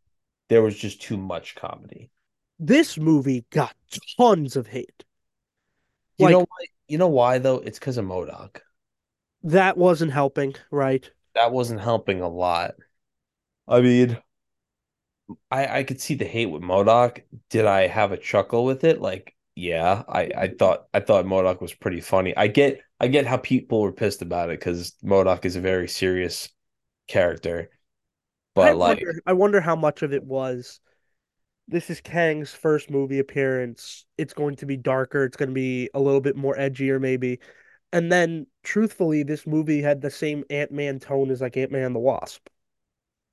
there 0.49 0.63
was 0.63 0.77
just 0.79 1.03
too 1.03 1.17
much 1.19 1.55
comedy. 1.57 2.11
This 2.61 2.97
movie 2.97 3.45
got 3.51 3.75
tons 4.17 4.55
of 4.55 4.69
hate. 4.69 5.05
You 6.21 6.27
Like- 6.27 6.33
know 6.33 6.41
why? 6.41 6.67
You 6.89 6.99
know 6.99 7.09
why 7.09 7.39
though? 7.39 7.57
It's 7.59 7.79
because 7.79 7.97
of 7.97 8.05
MODOK. 8.05 8.61
That 9.43 9.77
wasn't 9.77 10.13
helping, 10.13 10.55
right? 10.71 11.11
That 11.35 11.51
wasn't 11.51 11.81
helping 11.81 12.21
a 12.21 12.29
lot. 12.29 12.77
I 13.69 13.81
mean, 13.81 14.19
I 15.51 15.79
I 15.81 15.85
could 15.85 16.01
see 16.01 16.15
the 16.15 16.25
hate 16.25 16.47
with 16.47 16.63
MODOK. 16.63 17.23
Did 17.51 17.65
I 17.67 17.87
have 17.87 18.13
a 18.13 18.17
chuckle 18.17 18.65
with 18.65 18.85
it? 18.85 19.01
Like, 19.01 19.35
yeah, 19.55 20.03
I 20.09 20.31
I 20.37 20.49
thought 20.59 20.89
I 20.95 21.01
thought 21.01 21.25
MODOK 21.27 21.61
was 21.61 21.75
pretty 21.75 22.01
funny. 22.01 22.37
I 22.37 22.49
get 22.49 22.81
I 22.99 23.09
get 23.09 23.27
how 23.27 23.37
people 23.39 23.81
were 23.83 23.93
pissed 23.93 24.23
about 24.23 24.51
it 24.51 24.59
because 24.61 24.93
MODOK 25.03 25.45
is 25.45 25.57
a 25.57 25.61
very 25.61 25.89
serious 25.89 26.49
character, 27.09 27.71
I 28.61 28.73
but 28.73 28.77
like, 28.77 28.99
wonder 28.99 29.23
I 29.27 29.33
wonder 29.35 29.61
how 29.61 29.77
much 29.77 30.03
of 30.03 30.13
it 30.13 30.25
was 30.25 30.81
this 31.71 31.89
is 31.89 32.01
Kang's 32.01 32.53
first 32.53 32.91
movie 32.91 33.21
appearance. 33.21 34.05
It's 34.19 34.35
going 34.35 34.57
to 34.57 34.67
be 34.67 34.77
darker, 34.77 35.25
it's 35.25 35.37
going 35.37 35.51
to 35.51 35.55
be 35.55 35.89
a 35.95 36.01
little 36.01 36.21
bit 36.21 36.37
more 36.37 36.57
edgier 36.57 37.01
maybe. 37.01 37.39
And 37.93 38.11
then 38.11 38.47
truthfully, 38.63 39.23
this 39.23 39.47
movie 39.47 39.83
had 39.83 40.01
the 40.01 40.11
same 40.11 40.45
Ant-Man 40.51 41.01
tone 41.01 41.31
as 41.31 41.41
like 41.41 41.57
Ant-Man 41.57 41.83
and 41.83 41.95
the 41.95 42.01
Wasp. 42.01 42.49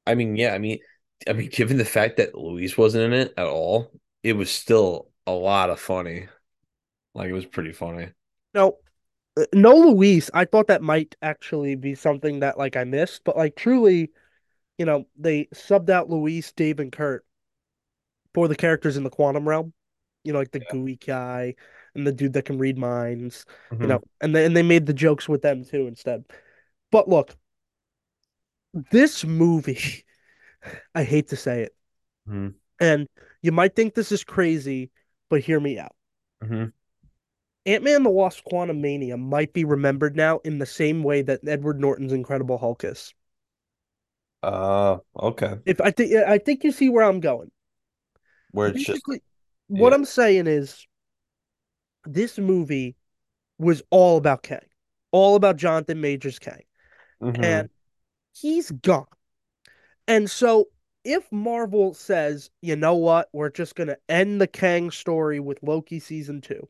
I 0.05 0.15
mean, 0.15 0.35
yeah, 0.35 0.53
I 0.53 0.57
mean, 0.57 0.79
I 1.27 1.33
mean, 1.33 1.49
given 1.49 1.77
the 1.77 1.85
fact 1.85 2.17
that 2.17 2.35
Luis 2.35 2.77
wasn't 2.77 3.05
in 3.05 3.13
it 3.13 3.33
at 3.37 3.45
all, 3.45 3.91
it 4.23 4.33
was 4.33 4.49
still 4.49 5.09
a 5.27 5.31
lot 5.31 5.69
of 5.69 5.79
funny. 5.79 6.27
Like, 7.13 7.29
it 7.29 7.33
was 7.33 7.45
pretty 7.45 7.73
funny. 7.73 8.09
No, 8.53 8.77
uh, 9.37 9.45
no 9.53 9.75
Luis. 9.75 10.31
I 10.33 10.45
thought 10.45 10.67
that 10.67 10.81
might 10.81 11.15
actually 11.21 11.75
be 11.75 11.93
something 11.93 12.39
that 12.39 12.57
like 12.57 12.75
I 12.75 12.83
missed, 12.83 13.23
but 13.25 13.37
like 13.37 13.55
truly, 13.55 14.11
you 14.77 14.85
know, 14.85 15.05
they 15.17 15.45
subbed 15.53 15.89
out 15.89 16.09
Luis, 16.09 16.51
Dave, 16.51 16.79
and 16.79 16.91
Kurt 16.91 17.26
for 18.37 18.47
the 18.47 18.55
characters 18.55 18.97
in 18.97 19.03
the 19.03 19.09
quantum 19.09 19.49
realm. 19.49 19.73
You 20.23 20.31
know, 20.31 20.37
like 20.39 20.51
the 20.51 20.59
Yeah. 20.59 20.75
gooey 20.75 20.97
guy 20.97 21.55
and 21.95 22.05
the 22.05 22.11
dude 22.11 22.33
that 22.33 22.45
can 22.45 22.59
read 22.59 22.77
minds. 22.77 23.45
You 23.81 23.87
hmm 23.87 23.87
know, 23.87 24.01
and 24.21 24.35
they 24.35 24.45
and 24.45 24.55
they 24.55 24.61
made 24.61 24.85
the 24.85 24.93
jokes 24.93 25.27
with 25.27 25.41
them 25.41 25.65
too 25.65 25.87
instead. 25.87 26.23
But 26.91 27.09
look, 27.09 27.35
this 28.91 29.25
movie, 29.25 30.05
I 30.95 31.03
hate 31.03 31.29
to 31.29 31.35
say 31.35 31.63
it, 31.63 31.75
hmm 32.27 32.49
and 32.79 33.07
you 33.41 33.51
might 33.51 33.75
think 33.75 33.93
this 33.93 34.11
is 34.11 34.23
crazy, 34.23 34.91
but 35.29 35.41
hear 35.41 35.59
me 35.59 35.79
out. 35.79 35.95
hmm 36.41 36.73
Ant-Man 37.67 37.97
and 37.97 38.05
the 38.07 38.09
Wasp: 38.09 38.43
Quantumania 38.45 39.15
might 39.15 39.53
be 39.53 39.63
remembered 39.63 40.15
now 40.15 40.39
in 40.39 40.57
the 40.57 40.65
same 40.65 41.03
way 41.03 41.21
that 41.21 41.47
Edward 41.47 41.79
Norton's 41.79 42.11
Incredible 42.11 42.57
Hulk 42.57 42.83
is. 42.83 43.13
Uh, 44.43 44.99
okay. 45.15 45.57
If 45.65 45.79
I 45.81 45.91
think 45.91 46.13
I 46.15 46.39
think 46.39 46.63
you 46.63 46.71
see 46.71 46.89
where 46.89 47.03
I'm 47.03 47.19
going. 47.19 47.51
Where 48.51 48.67
it's 48.67 48.83
just, 48.83 49.03
what 49.67 49.93
yeah. 49.93 49.93
I'm 49.93 50.05
saying 50.05 50.47
is 50.47 50.85
this 52.05 52.37
movie 52.37 52.95
was 53.59 53.81
all 53.89 54.17
about 54.17 54.43
Kang, 54.43 54.59
all 55.11 55.35
about 55.35 55.57
Jonathan 55.57 56.01
Majors 56.01 56.39
Kang, 56.39 56.63
hmm 57.21 57.33
and 57.41 57.69
he's 58.33 58.71
gone. 58.71 59.07
And 60.07 60.29
so 60.29 60.67
if 61.05 61.31
Marvel 61.31 61.93
says, 61.93 62.49
you 62.61 62.75
know 62.75 62.95
what, 62.95 63.29
we're 63.31 63.49
just 63.49 63.75
gonna 63.75 63.97
end 64.09 64.41
the 64.41 64.47
Kang 64.47 64.91
story 64.91 65.39
with 65.39 65.63
Loki 65.63 65.99
season 65.99 66.41
two, 66.41 66.67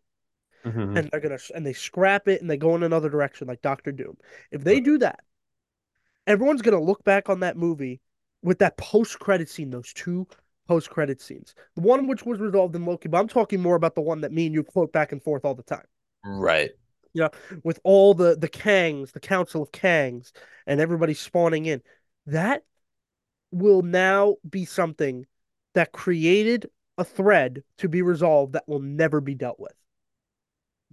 hmm 0.63 0.95
and 0.95 1.09
they're 1.11 1.21
gonna 1.21 1.39
and 1.55 1.65
they 1.65 1.73
scrap 1.73 2.27
it 2.27 2.41
and 2.41 2.49
they 2.49 2.57
go 2.57 2.75
in 2.75 2.83
another 2.83 3.09
direction 3.09 3.47
like 3.47 3.61
Doctor 3.61 3.91
Doom. 3.91 4.17
If 4.51 4.63
they 4.63 4.79
do 4.79 4.97
that, 4.99 5.21
everyone's 6.25 6.61
gonna 6.61 6.81
look 6.81 7.03
back 7.03 7.29
on 7.29 7.39
that 7.41 7.57
movie 7.57 8.01
with 8.43 8.59
that 8.59 8.77
post 8.77 9.19
credit 9.19 9.49
scene, 9.49 9.69
those 9.69 9.93
two 9.93 10.27
post 10.67 10.89
credit 10.89 11.21
scenes. 11.21 11.55
The 11.75 11.81
one 11.81 12.07
which 12.07 12.25
was 12.25 12.39
resolved 12.39 12.75
in 12.75 12.85
Loki, 12.85 13.09
but 13.09 13.19
I'm 13.19 13.27
talking 13.27 13.61
more 13.61 13.75
about 13.75 13.95
the 13.95 14.01
one 14.01 14.21
that 14.21 14.31
me 14.31 14.45
and 14.45 14.53
you 14.53 14.63
quote 14.63 14.91
back 14.91 15.11
and 15.11 15.23
forth 15.23 15.45
all 15.45 15.55
the 15.55 15.63
time. 15.63 15.85
Right. 16.25 16.71
You 17.13 17.23
know, 17.23 17.29
with 17.63 17.79
all 17.83 18.13
the 18.13 18.35
the 18.35 18.49
Kangs, 18.49 19.11
the 19.11 19.19
Council 19.19 19.61
of 19.61 19.71
Kangs, 19.71 20.31
and 20.65 20.79
everybody 20.79 21.13
spawning 21.13 21.65
in. 21.65 21.81
That 22.25 22.63
will 23.51 23.81
now 23.81 24.35
be 24.47 24.65
something 24.65 25.25
that 25.73 25.93
created 25.93 26.69
a 26.97 27.03
thread 27.03 27.63
to 27.77 27.87
be 27.87 28.01
resolved 28.01 28.53
that 28.53 28.67
will 28.67 28.81
never 28.81 29.21
be 29.21 29.35
dealt 29.35 29.59
with. 29.59 29.73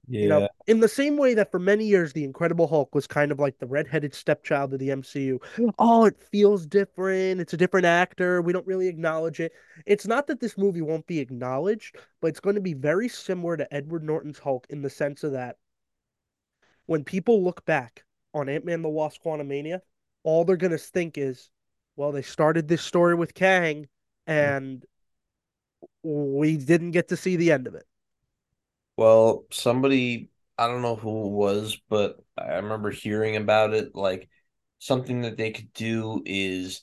You 0.09 0.29
know, 0.29 0.49
in 0.67 0.81
the 0.81 0.89
same 0.89 1.17
way 1.17 1.35
that 1.35 1.51
for 1.51 1.59
many 1.59 1.87
years 1.87 2.13
the 2.13 2.25
Incredible 2.25 2.67
Hulk 2.67 2.95
was 2.95 3.07
kind 3.07 3.33
of 3.33 3.39
like 3.39 3.59
the 3.59 3.67
redheaded 3.67 4.15
stepchild 4.15 4.73
of 4.73 4.79
the 4.79 4.91
MCU. 4.91 5.39
Oh, 5.79 6.05
it 6.05 6.19
feels 6.19 6.67
different. 6.67 7.41
It's 7.41 7.55
a 7.55 7.57
different 7.57 7.87
actor. 7.87 8.43
We 8.43 8.53
don't 8.53 8.67
really 8.67 8.89
acknowledge 8.89 9.41
it. 9.41 9.53
It's 9.87 10.07
not 10.07 10.27
that 10.27 10.41
this 10.41 10.59
movie 10.59 10.83
won't 10.83 11.07
be 11.07 11.21
acknowledged, 11.21 11.97
but 12.21 12.29
it's 12.29 12.41
going 12.41 12.57
to 12.57 12.61
be 12.61 12.75
very 12.75 13.09
similar 13.09 13.57
to 13.57 13.75
Edward 13.75 14.05
Norton's 14.05 14.39
Hulk 14.39 14.67
in 14.69 14.83
the 14.83 14.91
sense 14.91 15.25
of 15.25 15.33
that 15.33 15.57
when 16.87 17.05
people 17.05 17.43
look 17.43 17.65
back 17.65 18.05
on 18.33 18.49
Ant-Man 18.49 18.83
the 18.83 18.89
Wasp 18.89 19.23
Quantumania, 19.23 19.81
all 20.23 20.45
they're 20.45 20.57
going 20.57 20.71
to 20.71 20.79
think 20.79 21.19
is, 21.19 21.51
well, 21.97 22.13
they 22.13 22.23
started 22.23 22.69
this 22.69 22.83
story 22.83 23.15
with 23.15 23.35
Kang 23.35 23.89
hmm. 24.27 24.33
and 24.33 24.85
we 26.03 26.57
didn't 26.57 26.93
get 26.93 27.09
to 27.09 27.17
see 27.17 27.37
the 27.37 27.53
end 27.53 27.67
of 27.67 27.75
it. 27.75 27.87
Well, 28.97 29.47
somebody, 29.51 30.31
I 30.59 30.69
don't 30.69 30.83
know 30.83 30.97
who 30.97 31.27
it 31.27 31.33
was, 31.33 31.81
but 31.89 32.17
I 32.39 32.55
remember 32.57 32.91
hearing 32.91 33.37
about 33.37 33.75
it. 33.75 33.95
Like 33.95 34.29
something 34.79 35.23
that 35.23 35.37
they 35.37 35.51
could 35.51 35.73
do 35.73 36.23
is 36.25 36.83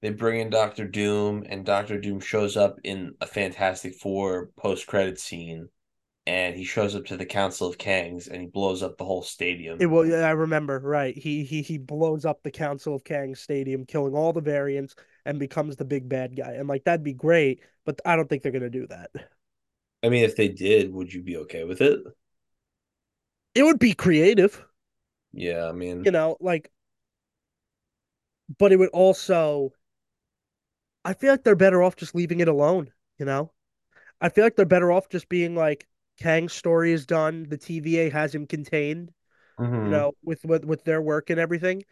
they 0.00 0.10
bring 0.10 0.40
in 0.40 0.50
Doctor 0.50 0.86
Doom, 0.86 1.44
and 1.46 1.64
Doctor 1.64 2.00
Doom 2.00 2.20
shows 2.20 2.56
up 2.56 2.78
in 2.84 3.14
a 3.20 3.26
Fantastic 3.26 3.94
Four 3.96 4.50
post-credit 4.56 5.18
scene, 5.20 5.68
and 6.26 6.56
he 6.56 6.64
shows 6.64 6.94
up 6.94 7.04
to 7.06 7.16
the 7.18 7.26
Council 7.26 7.68
of 7.68 7.76
Kangs, 7.76 8.28
and 8.28 8.40
he 8.40 8.46
blows 8.46 8.82
up 8.82 8.96
the 8.96 9.04
whole 9.04 9.22
It 9.22 9.26
stadium. 9.26 9.78
will. 9.86 10.06
Yeah, 10.06 10.26
I 10.26 10.30
remember. 10.30 10.78
Right. 10.78 11.16
He 11.16 11.44
he 11.44 11.62
he 11.62 11.78
blows 11.78 12.24
up 12.24 12.42
the 12.42 12.50
Council 12.50 12.94
of 12.94 13.04
Kangs 13.04 13.38
Stadium, 13.38 13.84
killing 13.84 14.14
all 14.14 14.32
the 14.32 14.40
variants, 14.40 14.94
and 15.26 15.38
becomes 15.38 15.76
the 15.76 15.84
big 15.84 16.08
bad 16.08 16.36
guy. 16.36 16.52
And 16.52 16.68
like 16.68 16.84
that'd 16.84 17.04
be 17.04 17.12
great, 17.12 17.62
but 17.84 18.00
I 18.06 18.16
don't 18.16 18.28
think 18.28 18.42
they're 18.42 18.52
gonna 18.52 18.70
do 18.70 18.86
that. 18.88 19.10
I 20.02 20.08
mean, 20.08 20.24
if 20.24 20.36
they 20.36 20.48
did, 20.48 20.92
would 20.92 21.12
you 21.12 21.22
be 21.22 21.36
okay 21.38 21.64
with 21.64 21.80
it? 21.80 22.00
It 23.54 23.62
would 23.62 23.78
be 23.78 23.94
creative, 23.94 24.64
Yeah, 25.32 25.66
I 25.68 25.72
mean, 25.72 26.04
you 26.04 26.10
know, 26.10 26.36
like, 26.40 26.70
but 28.58 28.72
it 28.72 28.76
would 28.78 28.90
also. 28.90 29.72
I 31.04 31.12
feel 31.14 31.30
like 31.32 31.44
they're 31.44 31.54
better 31.56 31.82
off 31.82 31.96
just 31.96 32.14
leaving 32.14 32.40
it 32.40 32.48
alone. 32.48 32.92
You 33.18 33.26
know, 33.26 33.52
I 34.20 34.28
feel 34.30 34.44
like 34.44 34.56
they're 34.56 34.66
better 34.66 34.92
off 34.92 35.08
just 35.10 35.28
being 35.28 35.54
like 35.56 35.88
Kang's 36.18 36.52
story 36.54 36.92
is 36.92 37.06
done. 37.06 37.48
The 37.48 37.58
TVA 37.58 38.10
has 38.10 38.34
him 38.34 38.46
contained. 38.46 39.12
You 39.82 39.88
hmm 39.88 39.90
know, 39.90 40.14
with 40.22 40.44
with 40.44 40.64
with 40.66 40.84
their 40.84 41.02
work 41.02 41.30
and 41.30 41.40
everything. 41.40 41.84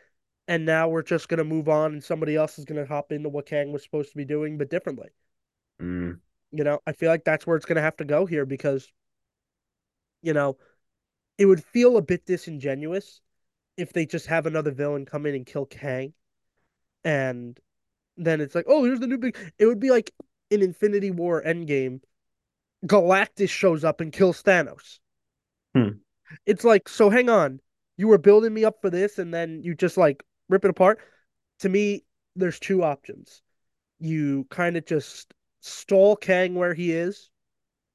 And 0.49 0.67
now 0.67 0.89
we're 0.89 1.03
just 1.03 1.29
gonna 1.29 1.45
move 1.45 1.69
on, 1.71 1.95
and 1.95 2.05
somebody 2.05 2.37
else 2.37 2.59
is 2.59 2.65
gonna 2.67 2.87
hop 2.87 3.13
into 3.13 3.29
what 3.31 3.47
Kang 3.47 3.73
was 3.73 3.83
supposed 3.85 4.11
to 4.13 4.17
be 4.19 4.25
doing, 4.27 4.59
but 4.59 4.71
differently. 4.71 5.11
mm, 5.81 6.21
You 6.53 6.65
know, 6.65 6.81
I 6.87 6.93
feel 6.93 7.11
like 7.11 7.25
that's 7.25 7.47
where 7.47 7.57
it's 7.57 7.67
going 7.67 7.77
to 7.77 7.83
have 7.83 7.97
to 7.97 8.05
go 8.05 8.27
here 8.27 8.47
because, 8.47 8.91
you 10.23 10.33
know, 10.33 10.57
it 11.37 11.47
would 11.47 11.63
feel 11.63 11.97
a 11.97 12.03
bit 12.03 12.27
disingenuous 12.27 13.21
if 13.77 13.93
they 13.93 14.07
just 14.07 14.27
have 14.27 14.47
another 14.47 14.73
villain 14.73 15.07
come 15.07 15.27
in 15.27 15.35
and 15.35 15.47
kill 15.47 15.67
Kang. 15.67 16.13
And 17.05 17.59
then 18.17 18.41
it's 18.41 18.55
like, 18.55 18.65
oh, 18.69 18.85
here's 18.85 19.01
the 19.01 19.07
new 19.07 19.19
big. 19.19 19.37
It 19.59 19.67
would 19.67 19.79
be 19.79 19.91
like 19.91 20.13
in 20.51 20.63
Infinity 20.63 21.11
War 21.11 21.43
Endgame, 21.43 22.01
Galactus 22.87 23.51
shows 23.51 23.85
up 23.85 24.01
and 24.01 24.13
kills 24.13 24.43
Thanos. 24.43 24.99
hmm. 25.75 25.99
It's 26.45 26.65
like, 26.65 26.89
so 26.89 27.09
hang 27.09 27.31
on. 27.31 27.61
You 27.97 28.09
were 28.09 28.19
building 28.19 28.53
me 28.53 28.65
up 28.65 28.81
for 28.81 28.91
this 28.91 29.19
and 29.19 29.33
then 29.33 29.63
you 29.63 29.75
just 29.75 29.97
like 29.97 30.23
rip 30.49 30.65
it 30.65 30.71
apart. 30.71 30.99
To 31.61 31.69
me, 31.69 32.05
there's 32.37 32.59
two 32.59 32.83
options. 32.83 33.43
You 33.99 34.47
kind 34.51 34.77
of 34.77 34.87
just 34.87 35.33
stall 35.61 36.17
Kang 36.17 36.55
where 36.55 36.75
he 36.75 36.93
is, 36.93 37.31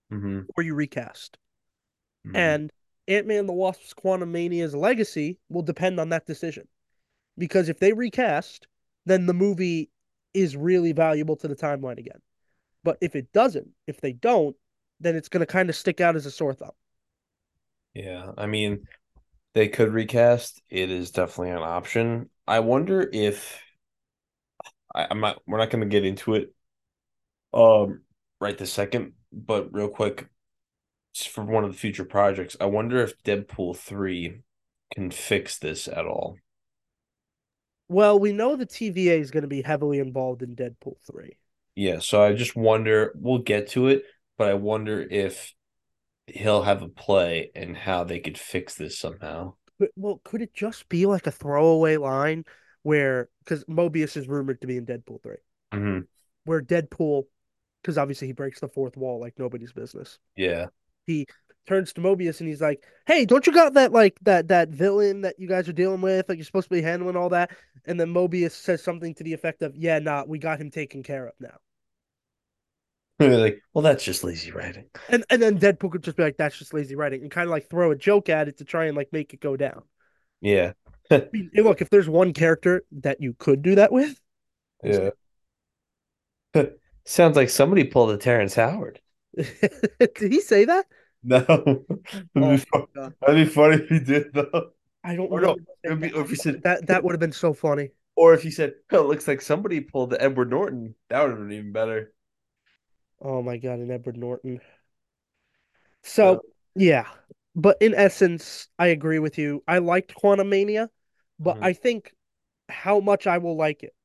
hmm 0.10 0.47
or 0.56 0.63
you 0.63 0.73
recast. 0.76 1.38
hmm 2.26 2.56
And 2.60 2.71
Ant 3.08 3.28
Man 3.28 3.39
and 3.41 3.49
the 3.49 3.54
Wasp's 3.54 3.93
Quantumania's 3.93 4.76
legacy 4.76 5.39
will 5.49 5.63
depend 5.63 5.99
on 5.99 6.10
that 6.10 6.26
decision. 6.28 6.67
Because 7.38 7.69
if 7.69 7.80
they 7.80 7.93
recast, 7.93 8.67
then 9.06 9.26
the 9.28 9.34
movie 9.34 9.91
is 10.34 10.58
really 10.58 10.93
valuable 10.93 11.36
to 11.38 11.47
the 11.47 11.56
timeline 11.56 11.99
again. 11.99 12.21
But 12.84 12.99
if 13.02 13.15
it 13.15 13.34
doesn't, 13.34 13.69
if 13.88 14.02
they 14.02 14.13
don't, 14.13 14.56
then 14.99 15.15
it's 15.15 15.30
going 15.30 15.41
to 15.41 15.47
kind 15.47 15.69
of 15.69 15.76
stick 15.76 16.02
out 16.02 16.15
as 16.15 16.26
a 16.26 16.32
sore 16.32 16.54
thumb. 16.54 16.71
Yeah, 17.93 18.32
I 18.38 18.47
mean, 18.47 18.88
they 19.54 19.69
could 19.69 19.93
recast. 19.93 20.62
It 20.69 20.91
is 20.91 21.12
definitely 21.12 21.52
an 21.52 21.60
option. 21.63 22.30
I 22.47 22.62
wonder 22.62 23.10
if 23.13 23.62
I, 24.93 25.08
I'm 25.10 25.19
not. 25.19 25.41
We're 25.47 25.58
not 25.58 25.69
going 25.69 25.82
to 25.84 25.89
get 25.89 26.06
into 26.06 26.36
it 26.36 26.54
um 27.54 28.02
right 28.39 28.58
this 28.58 28.74
second, 28.74 29.13
but 29.32 29.74
real 29.74 29.89
quick, 29.89 30.28
for 31.30 31.44
one 31.44 31.63
of 31.63 31.72
the 31.72 31.78
future 31.78 32.06
projects, 32.06 32.58
I 32.60 32.66
wonder 32.66 32.98
if 33.02 33.22
Deadpool 33.24 33.78
three 33.78 34.42
can 34.94 35.12
fix 35.12 35.58
this 35.60 35.88
at 35.88 36.06
all. 36.06 36.38
Well, 37.88 38.20
we 38.20 38.34
know 38.34 38.56
the 38.56 38.66
TVA 38.66 39.20
is 39.20 39.32
going 39.32 39.44
to 39.44 39.48
be 39.48 39.62
heavily 39.62 40.00
involved 40.00 40.42
in 40.42 40.56
Deadpool 40.56 40.96
3. 41.06 41.38
Yeah, 41.76 42.00
so 42.00 42.24
I 42.24 42.34
just 42.34 42.56
wonder. 42.56 43.12
We'll 43.16 43.39
get 43.39 43.70
to 43.70 43.88
it, 43.88 44.04
but 44.38 44.48
I 44.48 44.54
wonder 44.54 45.02
if 45.02 45.54
he'll 46.28 46.63
have 46.63 46.82
a 46.82 46.88
play 46.88 47.52
and 47.56 47.76
how 47.76 48.04
they 48.04 48.20
could 48.20 48.38
fix 48.38 48.76
this 48.76 48.98
somehow. 48.98 49.56
But, 49.80 49.92
well, 49.96 50.22
could 50.24 50.42
it 50.42 50.54
just 50.54 50.88
be 50.89 51.06
like 51.06 51.28
a 51.28 51.32
throwaway 51.32 51.98
line 51.98 52.46
where 52.84 53.30
because 53.44 53.63
Mobius 53.66 54.18
is 54.18 54.28
rumored 54.28 54.62
to 54.62 54.68
be 54.68 54.78
in 54.78 54.86
Deadpool 54.86 55.22
three, 55.22 55.38
hmm 55.74 56.06
where 56.46 56.62
Deadpool, 56.62 57.24
because 57.84 57.98
obviously 57.98 58.28
he 58.28 58.34
breaks 58.34 58.62
the 58.62 58.67
fourth 58.67 58.98
wall 58.98 59.19
like 59.19 59.38
nobody's 59.38 59.74
business. 59.74 60.17
Yeah. 60.36 60.67
He 61.06 61.28
turns 61.67 61.93
to 61.93 62.02
Mobius 62.02 62.39
and 62.39 62.50
he's 62.50 62.62
like, 62.62 62.84
"Hey, 63.06 63.26
don't 63.26 63.46
you 63.46 63.54
got 63.54 63.74
that 63.74 63.91
like 63.91 64.17
that 64.22 64.48
that 64.48 64.69
villain 64.69 65.22
that 65.22 65.38
you 65.38 65.48
guys 65.48 65.67
are 65.67 65.74
dealing 65.74 66.02
with? 66.02 66.28
Like 66.30 66.38
you're 66.38 66.46
supposed 66.46 66.69
to 66.69 66.76
be 66.76 66.82
handling 66.82 67.17
all 67.17 67.30
that?" 67.30 67.52
And 67.86 68.00
then 68.00 68.13
Mobius 68.13 68.52
says 68.52 68.82
something 68.82 69.13
to 69.15 69.24
the 69.24 69.34
effect 69.34 69.62
of, 69.62 69.76
"Yeah, 69.76 70.00
nah, 70.00 70.24
we 70.26 70.39
got 70.39 70.60
him 70.60 70.72
taken 70.72 71.04
care 71.04 71.28
of 71.28 71.34
now." 71.39 71.58
like, 73.19 73.62
well, 73.74 73.84
that's 73.84 74.04
just 74.04 74.24
lazy 74.24 74.52
writing. 74.52 74.86
And 75.10 75.26
and 75.30 75.41
then 75.41 75.60
Deadpool 75.60 75.91
could 75.91 76.04
just 76.04 76.17
be 76.17 76.24
like, 76.24 76.38
"That's 76.38 76.58
just 76.58 76.74
lazy 76.74 76.96
writing," 76.96 77.22
and 77.22 77.32
kind 77.32 77.48
of 77.48 77.52
like 77.52 77.69
throw 77.69 77.91
a 77.91 77.96
joke 77.96 78.30
at 78.30 78.48
it 78.48 78.58
to 78.58 78.65
try 78.65 78.86
and 78.86 78.96
like 78.96 79.12
make 79.12 79.34
it 79.34 79.41
go 79.41 79.58
down. 79.58 79.84
Yeah. 80.41 80.74
I 81.12 81.28
mean, 81.32 81.52
hey, 81.54 81.62
look, 81.62 81.82
if 81.82 81.89
there's 81.89 82.10
one 82.10 82.34
character 82.34 82.84
that 82.93 83.22
you 83.22 83.36
could 83.38 83.62
do 83.62 83.76
that 83.76 83.91
with, 83.91 84.19
Yeah. 84.84 85.12
Sounds 87.06 87.38
like 87.38 87.50
somebody 87.50 87.86
pulled 87.86 88.12
a 88.12 88.18
Terrence 88.18 88.56
Howard. 88.56 89.00
did 90.16 90.32
he 90.32 90.42
say 90.42 90.66
that? 90.66 90.86
No. 91.24 91.39
It'd 92.36 92.36
Oh 92.39 92.50
be 92.50 92.58
fun- 92.58 92.86
my 92.96 93.12
That'd 93.22 93.48
be 93.48 93.52
funny 93.52 93.76
if 93.78 93.89
he 93.89 94.00
did 94.00 94.34
though. 94.34 94.72
I 95.04 95.16
don't 95.16 95.32
Or 95.32 95.42
know. 95.42 95.56
no, 95.86 95.96
be- 95.96 96.13
or 96.13 96.22
if 96.24 96.30
he 96.30 96.36
said, 96.36 96.63
that 96.63 96.88
that 96.88 97.04
would 97.04 97.13
have 97.13 97.20
been 97.20 97.32
so 97.32 97.54
funny. 97.54 97.92
or 98.16 98.34
if 98.34 98.42
he 98.44 98.50
said, 98.52 98.74
"Oh, 98.92 99.02
it 99.02 99.08
looks 99.08 99.28
like 99.28 99.42
somebody 99.42 99.80
pulled 99.82 100.10
the 100.12 100.22
Edward 100.22 100.50
Norton." 100.50 100.96
That 101.10 101.22
would 101.22 101.30
have 101.32 101.39
been 101.39 101.52
even 101.52 101.72
better. 101.72 102.13
Oh 103.20 103.42
my 103.42 103.58
God, 103.58 103.80
an 103.80 103.89
Edward 103.89 104.18
Norton. 104.18 104.62
So, 106.04 106.38
So 106.38 106.44
yeah, 106.76 107.08
but 107.56 107.78
in 107.82 107.94
essence, 107.94 108.68
I 108.80 108.88
agree 108.88 109.20
with 109.20 109.38
you. 109.38 109.63
I 109.68 109.80
liked 109.80 110.13
Quantumania, 110.16 110.89
but 111.39 111.58
Mhm. 111.58 111.62
I 111.62 111.74
think 111.74 112.13
how 112.70 113.00
much 113.00 113.28
I 113.28 113.39
will 113.39 113.56
like 113.58 113.84
it 113.84 113.96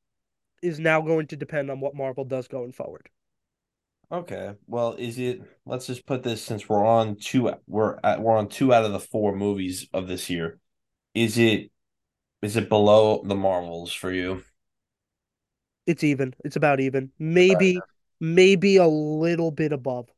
is 0.61 0.79
now 0.79 1.01
going 1.01 1.27
to 1.27 1.35
depend 1.37 1.71
on 1.71 1.79
what 1.79 1.95
Marvel 1.95 2.25
does 2.25 2.47
going 2.47 2.71
forward. 2.71 3.09
okay. 4.11 4.53
Well, 4.67 4.93
is 4.97 5.17
it? 5.19 5.41
Let's 5.65 5.87
just 5.87 6.05
put 6.05 6.23
this 6.23 6.43
since 6.43 6.67
we're 6.67 6.85
on 6.85 7.15
two. 7.17 7.51
We're 7.67 7.97
at, 8.03 8.21
we're 8.21 8.37
on 8.37 8.47
two 8.49 8.73
out 8.73 8.85
of 8.85 8.91
the 8.91 8.99
four 8.99 9.35
movies 9.35 9.87
of 9.93 10.07
this 10.07 10.29
year. 10.29 10.59
Is 11.13 11.37
it? 11.37 11.71
Is 12.41 12.55
it 12.57 12.69
below 12.69 13.21
the 13.25 13.35
Marvels 13.35 13.93
for 13.93 14.11
you? 14.11 14.43
It's 15.85 16.03
even. 16.03 16.33
It's 16.45 16.55
about 16.55 16.79
even. 16.79 17.11
Maybe, 17.19 17.79
maybe 18.19 18.77
a 18.77 18.87
little 18.87 19.51
bit 19.51 19.73
above. 19.73 20.09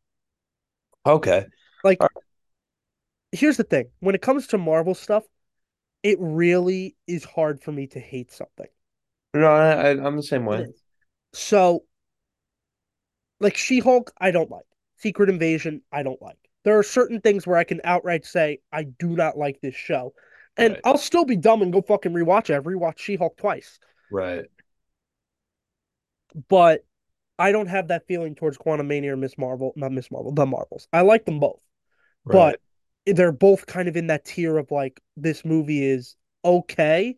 Okay. 1.06 1.46
Like, 1.84 2.00
here's 3.32 3.58
the 3.58 3.64
thing: 3.64 3.90
when 4.00 4.16
it 4.16 4.22
comes 4.22 4.48
to 4.48 4.58
Marvel 4.58 4.94
stuff, 4.96 5.24
it 6.04 6.18
really 6.20 6.96
is 7.08 7.24
hard 7.24 7.62
for 7.62 7.72
me 7.72 7.88
to 7.88 8.00
hate 8.00 8.32
something. 8.32 8.68
No, 9.34 9.48
I, 9.48 9.72
I, 9.72 9.90
I'm 9.92 10.16
the 10.16 10.24
same 10.24 10.46
way. 10.46 10.68
So, 11.34 11.84
like 13.40 13.56
She-Hulk, 13.56 14.12
I 14.20 14.32
don't 14.32 14.52
like. 14.52 14.66
Secret 14.98 15.30
Invasion, 15.30 15.82
I 15.92 16.04
don't 16.04 16.22
like. 16.22 16.38
There 16.64 16.78
are 16.78 16.84
certain 16.84 17.22
things 17.22 17.48
where 17.48 17.58
I 17.58 17.64
can 17.64 17.82
outright 17.84 18.26
say 18.26 18.60
I 18.72 18.84
do 18.84 19.10
not 19.10 19.38
like 19.38 19.60
this 19.62 19.76
show. 19.76 20.14
And 20.58 20.74
Right. 20.74 20.82
I'll 20.84 20.98
still 20.98 21.26
be 21.26 21.38
dumb 21.38 21.62
and 21.62 21.74
go 21.74 21.82
fucking 21.82 22.12
rewatch 22.12 22.50
it. 22.50 22.56
I've 22.56 22.66
rewatched 22.66 23.00
She-Hulk 23.00 23.38
twice. 23.38 23.80
Right. 24.12 24.46
But 26.50 26.86
I 27.40 27.52
don't 27.52 27.68
have 27.68 27.88
that 27.88 28.06
feeling 28.08 28.36
towards 28.36 28.58
Quantumania 28.58 29.12
or 29.12 29.18
Miss 29.18 29.38
Marvel, 29.38 29.74
not 29.76 29.92
Miss 29.92 30.12
Marvel, 30.12 30.32
the 30.32 30.46
Marvels. 30.46 30.88
I 30.94 31.02
like 31.02 31.26
them 31.26 31.40
both. 31.40 31.64
Right. 32.26 32.58
But 33.06 33.16
they're 33.16 33.32
both 33.32 33.66
kind 33.66 33.88
of 33.88 33.98
in 33.98 34.08
that 34.08 34.26
tier 34.26 34.58
of 34.58 34.70
like 34.70 35.02
this 35.18 35.44
movie 35.44 35.84
is 35.84 36.16
okay 36.46 37.18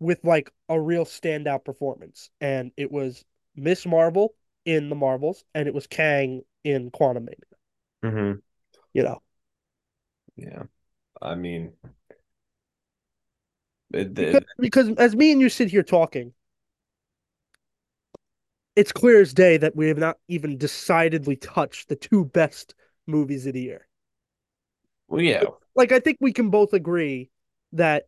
with 0.00 0.24
like 0.24 0.50
a 0.68 0.80
real 0.80 1.04
standout 1.04 1.64
performance. 1.64 2.30
And 2.40 2.72
it 2.76 2.90
was 2.92 3.24
Miss 3.56 3.86
Marvel 3.86 4.34
in 4.64 4.88
the 4.88 4.96
Marvels 4.96 5.44
and 5.54 5.68
it 5.68 5.74
was 5.74 5.86
Kang 5.86 6.42
in 6.64 6.90
Quantumania, 6.90 7.40
hmm 8.02 8.42
you 8.92 9.02
know. 9.02 9.20
Yeah. 10.36 10.64
I 11.22 11.34
mean, 11.34 11.74
it, 13.92 14.18
Because, 14.18 14.42
it, 14.42 14.46
because 14.58 14.88
as 14.96 15.14
me 15.16 15.30
and 15.32 15.40
you 15.40 15.48
sit 15.48 15.70
here 15.70 15.82
talking, 15.84 16.34
it's 18.76 18.92
clear 18.92 19.20
as 19.20 19.32
day 19.34 19.56
that 19.56 19.76
we 19.76 19.88
have 19.88 19.98
not 19.98 20.18
even 20.28 20.56
decidedly 20.58 21.36
touched 21.36 21.88
the 21.88 21.96
two 21.96 22.24
best 22.24 22.74
movies 23.06 23.46
of 23.46 23.54
the 23.54 23.60
year. 23.62 23.86
well, 25.08 25.20
yeah. 25.22 25.44
Like 25.74 25.92
I 25.92 26.00
think 26.00 26.18
we 26.20 26.32
can 26.32 26.50
both 26.50 26.72
agree 26.72 27.30
that 27.72 28.04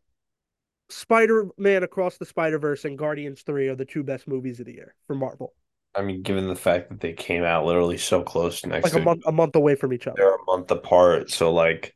Spider-Man 0.88 1.82
Across 1.82 2.18
the 2.18 2.26
Spider-Verse 2.26 2.84
and 2.84 2.96
Guardians 2.98 3.42
3 3.42 3.68
are 3.68 3.76
the 3.76 3.84
two 3.84 4.02
best 4.02 4.28
movies 4.28 4.60
of 4.60 4.66
the 4.66 4.74
year 4.74 4.94
for 5.06 5.14
Marvel. 5.14 5.52
I 5.94 6.02
mean, 6.02 6.22
given 6.22 6.46
the 6.46 6.54
fact 6.56 6.90
that 6.90 7.00
they 7.00 7.12
came 7.14 7.42
out 7.42 7.64
literally 7.64 7.98
so 7.98 8.22
close 8.22 8.64
next 8.66 8.84
Like 8.84 8.92
to 8.92 8.98
a 8.98 9.00
month 9.00 9.22
a 9.26 9.32
month 9.32 9.56
away 9.56 9.74
from 9.76 9.92
each 9.92 10.06
other. 10.06 10.16
they're 10.16 10.34
a 10.34 10.44
month 10.46 10.70
apart, 10.70 11.30
so 11.30 11.52
like, 11.52 11.94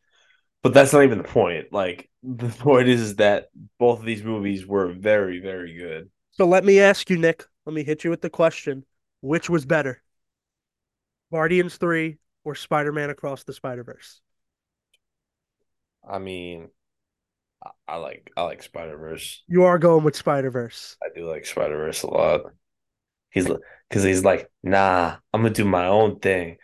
but 0.62 0.74
that's 0.74 0.92
not 0.92 1.04
even 1.04 1.18
the 1.18 1.24
point. 1.24 1.72
Like, 1.72 2.10
the 2.22 2.48
point 2.48 2.88
is, 2.88 3.16
that 3.16 3.48
both 3.78 4.00
of 4.00 4.04
these 4.06 4.22
movies 4.24 4.66
were 4.66 4.92
very, 4.92 5.40
very 5.40 5.74
good. 5.76 6.10
So 6.32 6.46
let 6.46 6.64
me 6.64 6.80
ask 6.80 7.08
you, 7.10 7.18
Nick. 7.18 7.44
Let 7.66 7.74
me 7.74 7.84
hit 7.84 8.04
you 8.04 8.10
with 8.10 8.20
the 8.20 8.30
question. 8.30 8.84
Which 9.20 9.50
was 9.50 9.66
better? 9.66 10.02
Guardians 11.32 11.76
3 11.76 12.18
or 12.44 12.54
Spider-Man 12.54 13.10
Across 13.10 13.44
the 13.44 13.52
Spider-Verse? 13.52 14.20
I 16.08 16.18
mean, 16.18 16.70
I, 17.86 17.96
like 17.96 18.30
I 18.36 18.42
like 18.42 18.62
Spider 18.62 18.96
Verse. 18.96 19.42
You 19.48 19.64
are 19.64 19.78
going 19.78 20.04
with 20.04 20.16
Spider-Verse. 20.16 20.96
I 21.02 21.08
do 21.14 21.28
like 21.28 21.44
Spider 21.44 21.76
Verse 21.76 22.02
a 22.02 22.06
lot. 22.10 22.40
He's 23.30 23.46
because 23.88 24.02
he's 24.02 24.24
like, 24.24 24.50
nah, 24.62 25.16
I'm 25.32 25.42
gonna 25.42 25.54
do 25.54 25.64
my 25.64 25.86
own 25.86 26.18
thing. 26.20 26.56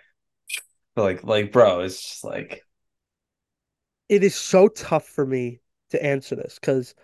Like, 0.97 1.25
like, 1.25 1.53
bro, 1.53 1.81
it's 1.81 2.01
just 2.03 2.25
like, 2.25 2.63
It 4.09 4.25
is 4.25 4.35
so 4.35 4.69
tough 4.69 5.07
for 5.07 5.27
me 5.27 5.61
to 5.91 6.03
answer 6.03 6.35
this 6.37 6.59
because 6.61 6.95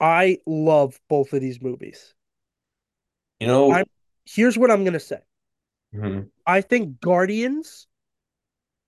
I 0.00 0.38
love 0.46 0.98
both 1.08 1.32
of 1.32 1.40
these 1.40 1.60
movies. 1.60 2.14
you 3.40 3.46
know, 3.46 3.70
I'm- 3.70 3.86
Here's 4.24 4.56
what 4.56 4.70
I'm 4.70 4.84
gonna 4.84 5.00
say. 5.00 5.20
mhm. 5.94 6.30
I 6.46 6.62
think 6.62 7.00
Guardians 7.00 7.86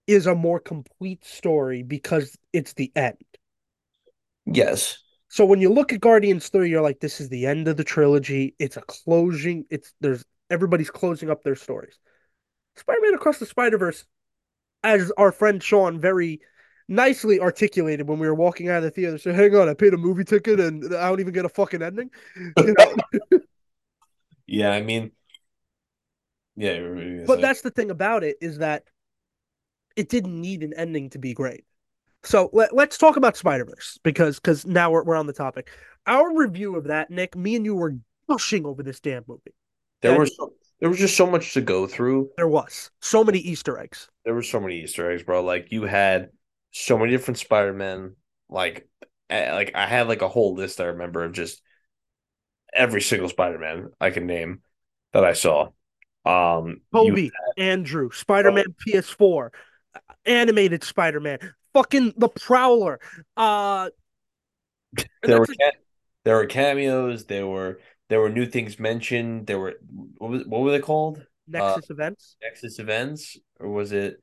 is 0.07 0.27
a 0.27 0.35
more 0.35 0.61
complete 0.61 1.25
story 1.25 1.83
because 1.83 2.37
it's 2.53 2.73
the 2.75 2.91
end. 2.97 3.17
Yes, 4.47 4.99
So 5.29 5.45
when 5.45 5.61
you 5.61 5.71
look 5.73 5.93
at 5.93 6.01
Guardians 6.01 6.49
3, 6.49 6.71
you're 6.71 6.83
like, 6.83 7.01
this 7.01 7.21
is 7.21 7.29
the 7.29 7.47
end 7.47 7.69
of 7.69 7.77
the 7.77 7.85
trilogy. 7.85 8.55
It's 8.59 8.77
a 8.77 8.83
closing. 8.83 9.65
It's 9.71 9.93
there's 10.01 10.25
everybody's 10.51 10.91
closing 10.91 11.31
up 11.31 11.43
their 11.43 11.57
stories. 11.57 11.99
Spider-Man 12.77 13.15
Across 13.15 13.39
the 13.41 13.47
Spider-Verse, 13.47 14.05
as 14.85 15.11
our 15.19 15.33
friend 15.33 15.63
Sean 15.63 15.99
very 16.01 16.41
nicely 16.89 17.41
articulated 17.41 18.07
when 18.09 18.19
we 18.21 18.27
were 18.29 18.35
walking 18.35 18.69
out 18.69 18.79
of 18.79 18.85
the 18.85 18.91
theater, 18.91 19.19
said, 19.19 19.35
hang 19.35 19.55
on, 19.57 19.69
I 19.69 19.75
paid 19.75 19.95
a 19.95 19.97
movie 19.97 20.25
ticket 20.25 20.61
and 20.61 20.95
I 20.95 21.09
don't 21.09 21.21
even 21.21 21.35
get 21.35 21.45
a 21.45 21.49
fucking 21.49 21.83
ending. 21.83 22.11
You 22.59 22.75
know? 22.79 23.41
yeah. 24.47 24.71
I 24.71 24.83
mean, 24.83 25.11
yeah, 26.57 26.75
you 26.75 26.83
were 26.85 26.95
gonna 26.95 27.25
But 27.27 27.37
say- 27.37 27.43
that's 27.43 27.63
the 27.63 27.71
thing 27.71 27.91
about 27.91 28.23
it 28.25 28.37
is 28.41 28.59
that 28.59 28.85
it 29.97 30.09
didn't 30.09 30.41
need 30.41 30.63
an 30.63 30.73
ending 30.75 31.11
to 31.11 31.19
be 31.19 31.35
great. 31.35 31.65
So 32.27 32.51
let, 32.53 32.75
let's 32.75 32.99
talk 32.99 33.17
about 33.17 33.37
Spider 33.37 33.65
Verse 33.65 33.99
because 34.03 34.39
because 34.41 34.67
now 34.67 34.91
we're, 34.91 35.05
we're 35.05 35.17
on 35.17 35.27
the 35.27 35.33
topic. 35.33 35.71
Our 36.07 36.37
review 36.37 36.77
of 36.77 36.85
that, 36.85 37.11
Nick, 37.11 37.37
me 37.37 37.57
and 37.57 37.65
you 37.65 37.75
were 37.75 37.97
gushing 38.29 38.67
over 38.67 38.83
this 38.83 39.01
damn 39.01 39.25
movie. 39.27 39.55
there 40.03 40.13
and- 40.13 40.21
was 40.21 40.37
so, 40.37 40.53
there 40.81 40.91
was 40.91 40.99
just 40.99 41.17
so 41.17 41.27
much 41.27 41.55
to 41.55 41.61
go 41.61 41.87
through. 41.87 42.31
There 42.37 42.49
was 42.49 42.91
so 43.01 43.25
many 43.25 43.39
Easter 43.39 43.79
eggs. 43.79 44.09
There 44.25 44.35
were 44.35 44.43
so 44.43 44.61
many 44.61 44.83
Easter 44.83 45.11
eggs, 45.11 45.23
bro. 45.23 45.43
Like 45.43 45.69
you 45.71 45.85
had 45.85 46.31
so 46.73 46.99
many 46.99 47.13
different 47.13 47.39
Spider 47.39 47.73
Men. 47.73 48.17
Like, 48.49 48.89
eh, 49.31 49.53
like 49.53 49.73
I 49.75 49.87
had 49.87 50.09
like 50.09 50.23
a 50.23 50.29
whole 50.29 50.55
list. 50.55 50.81
I 50.81 50.85
remember 50.87 51.25
of 51.25 51.33
just 51.33 51.63
every 52.75 53.01
single 53.01 53.29
Spider 53.29 53.59
Man 53.59 53.91
I 54.01 54.11
can 54.11 54.27
name 54.27 54.63
that 55.13 55.25
I 55.25 55.33
saw. 55.33 55.69
Um, 56.25 56.81
Tobey, 56.93 57.31
Andrew, 57.57 58.11
Spider 58.13 58.51
Man 58.51 58.75
PS4, 58.87 59.51
animated 60.25 60.83
Spider 60.83 61.21
Man, 61.21 61.39
fucking 61.77 62.15
the 62.17 62.29
Prowler. 62.29 62.99
Uh, 63.37 63.91
there 65.23 65.39
were 65.39 65.47
ca- 65.47 65.79
there 66.25 66.37
were 66.37 66.47
cameos. 66.47 67.27
There 67.27 67.47
were 67.47 67.81
there 68.09 68.21
were 68.21 68.31
new 68.31 68.47
things 68.47 68.79
mentioned. 68.79 69.47
There 69.47 69.59
were 69.59 69.75
what 70.19 70.31
was 70.31 70.45
what 70.47 70.63
were 70.63 70.71
they 70.71 70.81
called? 70.81 71.25
Nexus 71.47 71.91
events. 71.91 72.37
Nexus 72.43 72.79
events, 72.79 73.37
or 73.61 73.69
was 73.69 73.93
it 73.93 74.23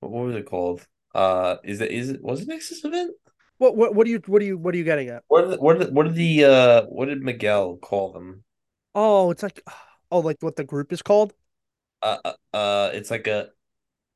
what 0.00 0.24
was 0.24 0.36
it 0.36 0.46
called? 0.46 0.86
Uh, 1.14 1.56
is 1.64 1.80
it 1.80 1.90
is 1.90 2.10
it 2.10 2.22
was 2.22 2.40
it 2.40 2.48
Nexus 2.48 2.84
event? 2.84 3.14
What 3.58 3.76
what 3.76 3.94
what 3.94 4.04
do 4.04 4.10
you 4.10 4.22
what 4.26 4.38
do 4.38 4.46
you 4.46 4.56
what 4.56 4.74
are 4.74 4.78
you 4.78 4.84
getting 4.84 5.08
at? 5.08 5.24
What 5.28 5.50
did, 5.50 5.60
what 5.60 5.78
did, 5.78 5.94
what 5.94 6.04
did 6.04 6.14
the 6.14 6.44
uh 6.44 6.82
what 6.86 7.06
did 7.06 7.22
Miguel 7.22 7.76
call 7.76 8.12
them? 8.12 8.44
Oh, 8.94 9.30
it's 9.30 9.42
like 9.42 9.62
oh, 10.10 10.20
like 10.20 10.38
what 10.40 10.56
the 10.56 10.64
group 10.64 10.92
is 10.92 11.02
called. 11.02 11.34
Uh, 12.00 12.18
uh, 12.24 12.56
uh 12.56 12.90
it's 12.94 13.10
like 13.10 13.26
a, 13.26 13.48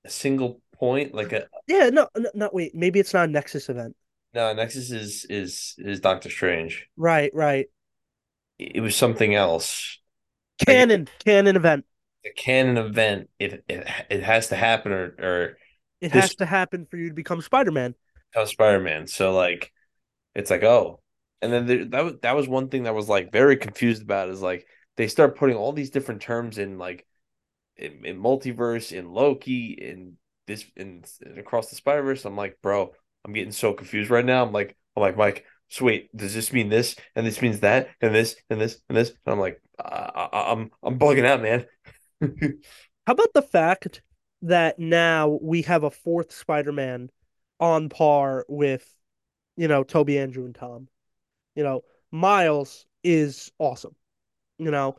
a 0.04 0.10
single 0.10 0.61
point, 0.82 1.14
like 1.14 1.32
a 1.32 1.46
Yeah, 1.68 1.90
no, 1.90 2.08
no, 2.16 2.30
no, 2.34 2.50
wait, 2.52 2.74
maybe 2.74 2.98
it's 3.00 3.14
not 3.14 3.28
a 3.28 3.32
Nexus 3.32 3.68
event. 3.68 3.96
no. 4.34 4.52
Nexus 4.52 4.90
is 4.90 5.26
is 5.28 5.74
is 5.78 6.00
Doctor 6.00 6.30
Strange. 6.30 6.88
Right, 6.96 7.30
right. 7.34 7.66
it 8.58 8.80
was 8.80 8.96
something 8.96 9.34
else. 9.34 9.98
Like 10.66 10.88
Canon, 10.88 11.08
canon 11.24 11.56
event. 11.56 11.84
a 12.24 12.30
canon 12.30 12.78
event, 12.78 13.30
it 13.38 13.64
it, 13.68 13.86
it 14.10 14.22
has 14.22 14.48
to 14.48 14.56
happen 14.56 14.92
or 14.92 15.14
or 15.18 15.58
It 16.02 16.12
has 16.12 16.34
to 16.36 16.46
happen 16.46 16.86
for 16.90 16.98
you 16.98 17.08
to 17.08 17.14
become 17.14 17.40
Spider-Man. 17.40 17.94
becomes 18.32 18.50
Spider-Man. 18.50 19.06
So 19.06 19.32
like 19.32 19.72
it's 20.34 20.50
like 20.50 20.62
oh, 20.62 21.00
and 21.40 21.52
then 21.52 21.66
there, 21.66 21.84
that 21.86 22.04
was 22.04 22.14
that 22.22 22.36
was 22.36 22.48
one 22.48 22.68
thing 22.68 22.84
that 22.84 22.94
was 22.94 23.08
like 23.08 23.32
very 23.32 23.56
confused 23.56 24.02
about 24.02 24.28
is 24.28 24.42
like 24.42 24.66
they 24.96 25.08
start 25.08 25.36
putting 25.36 25.56
all 25.56 25.72
these 25.72 25.90
different 25.90 26.22
terms 26.22 26.58
in 26.58 26.78
like 26.78 27.06
in, 27.76 28.04
in 28.04 28.18
multiverse, 28.22 28.92
in 28.92 29.10
Loki, 29.10 29.72
in 29.72 30.16
this, 30.46 30.64
in 30.76 31.04
across 31.36 31.70
the 31.70 31.76
Spider 31.76 32.02
Verse. 32.02 32.24
I'm 32.24 32.36
like, 32.36 32.58
bro, 32.62 32.92
I'm 33.24 33.32
getting 33.32 33.52
so 33.52 33.72
confused 33.72 34.10
right 34.10 34.24
now. 34.24 34.44
I'm 34.44 34.52
like, 34.52 34.76
I'm 34.96 35.02
like, 35.02 35.16
Mike, 35.16 35.44
so 35.68 35.86
wait, 35.86 36.14
does 36.14 36.34
this 36.34 36.52
mean 36.52 36.68
this, 36.68 36.96
and 37.16 37.26
this 37.26 37.40
means 37.40 37.60
that, 37.60 37.88
and 38.00 38.14
this, 38.14 38.36
and 38.50 38.60
this, 38.60 38.78
and 38.88 38.98
this? 38.98 39.10
And 39.24 39.32
I'm 39.32 39.40
like, 39.40 39.60
I, 39.82 40.28
I, 40.32 40.52
I'm, 40.52 40.70
I'm 40.82 40.98
bugging 40.98 41.24
out, 41.24 41.40
man. 41.40 41.66
How 43.06 43.14
about 43.14 43.32
the 43.32 43.42
fact 43.42 44.02
that 44.42 44.78
now 44.78 45.38
we 45.40 45.62
have 45.62 45.84
a 45.84 45.90
fourth 45.90 46.32
Spider-Man 46.32 47.08
on 47.58 47.88
par 47.88 48.44
with, 48.48 48.86
you 49.56 49.66
know, 49.66 49.82
Tobey, 49.82 50.18
Andrew, 50.18 50.44
and 50.44 50.54
Tom? 50.54 50.88
You 51.54 51.64
know, 51.64 51.84
Miles 52.10 52.86
is 53.02 53.50
awesome. 53.58 53.96
You 54.58 54.70
know, 54.70 54.96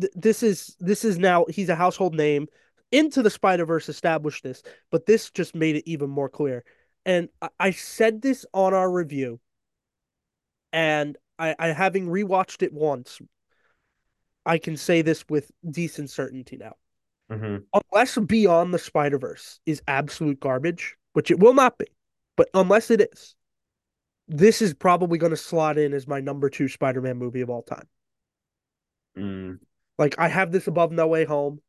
th- 0.00 0.12
this 0.14 0.42
is 0.42 0.76
this 0.80 1.04
is 1.04 1.18
now 1.18 1.44
he's 1.48 1.68
a 1.68 1.76
household 1.76 2.14
name. 2.14 2.48
Into 2.92 3.22
the 3.22 3.30
Spider-Verse 3.30 3.88
established 3.88 4.44
this, 4.44 4.62
but 4.90 5.06
this 5.06 5.30
just 5.30 5.54
made 5.54 5.76
it 5.76 5.90
even 5.90 6.08
more 6.08 6.28
clear. 6.28 6.64
And 7.04 7.28
I, 7.42 7.48
I 7.58 7.70
said 7.72 8.22
this 8.22 8.46
on 8.52 8.74
our 8.74 8.90
review, 8.90 9.40
and 10.72 11.16
I, 11.38 11.54
I 11.58 11.68
having 11.68 12.06
rewatched 12.06 12.62
it 12.62 12.72
once, 12.72 13.20
I 14.44 14.58
can 14.58 14.76
say 14.76 15.02
this 15.02 15.24
with 15.28 15.50
decent 15.68 16.10
certainty 16.10 16.56
now. 16.56 16.74
hmm 17.30 17.56
Unless 17.92 18.18
Beyond 18.18 18.72
the 18.72 18.78
Spider-Verse 18.78 19.60
is 19.66 19.82
absolute 19.88 20.38
garbage, 20.38 20.96
which 21.12 21.30
it 21.30 21.40
will 21.40 21.54
not 21.54 21.78
be, 21.78 21.86
but 22.36 22.48
unless 22.54 22.90
it 22.90 23.00
is, 23.12 23.34
this 24.28 24.62
is 24.62 24.74
probably 24.74 25.18
going 25.18 25.30
to 25.30 25.36
slot 25.36 25.78
in 25.78 25.92
as 25.92 26.06
my 26.06 26.20
number 26.20 26.48
two 26.48 26.68
Spider-Man 26.68 27.16
movie 27.16 27.40
of 27.40 27.50
all 27.50 27.62
time. 27.62 27.88
mm 29.18 29.58
Like 29.98 30.14
I 30.18 30.28
have 30.28 30.52
this 30.52 30.66
above 30.66 30.92
No 30.92 31.08
Way 31.08 31.24
Home. 31.24 31.60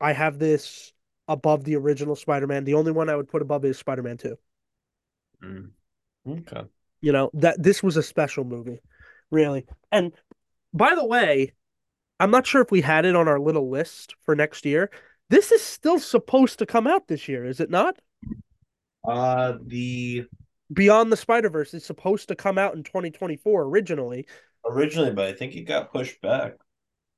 I 0.00 0.12
have 0.12 0.38
this 0.38 0.92
above 1.28 1.64
the 1.64 1.76
original 1.76 2.16
Spider-Man. 2.16 2.64
The 2.64 2.74
only 2.74 2.92
one 2.92 3.08
I 3.08 3.16
would 3.16 3.28
put 3.28 3.42
above 3.42 3.64
is 3.64 3.78
Spider-Man 3.78 4.18
2. 4.18 4.36
mm 5.44 5.70
Okay. 6.28 6.62
You 7.00 7.12
know, 7.12 7.30
that 7.32 7.62
this 7.62 7.82
was 7.82 7.96
a 7.96 8.02
special 8.02 8.44
movie, 8.44 8.80
really. 9.30 9.66
And 9.90 10.12
by 10.74 10.94
the 10.94 11.06
way, 11.06 11.52
I'm 12.18 12.30
not 12.30 12.46
sure 12.46 12.60
if 12.60 12.70
we 12.70 12.82
had 12.82 13.06
it 13.06 13.16
on 13.16 13.26
our 13.26 13.40
little 13.40 13.70
list 13.70 14.14
for 14.26 14.36
next 14.36 14.66
year. 14.66 14.90
This 15.30 15.50
is 15.50 15.62
still 15.62 15.98
supposed 15.98 16.58
to 16.58 16.66
come 16.66 16.86
out 16.86 17.08
this 17.08 17.26
year, 17.26 17.46
is 17.46 17.58
it 17.60 17.70
not? 17.70 17.96
Uh, 19.02 19.54
the 19.64 20.26
Beyond 20.72 21.10
the 21.10 21.16
Spider-Verse 21.16 21.74
is 21.74 21.84
supposed 21.84 22.28
to 22.28 22.36
come 22.36 22.58
out 22.58 22.74
in 22.74 22.82
2024 22.82 23.62
originally. 23.62 24.26
originally, 24.64 25.12
but 25.12 25.26
I 25.26 25.32
think 25.32 25.56
it 25.56 25.62
got 25.62 25.92
pushed 25.92 26.20
back. 26.20 26.54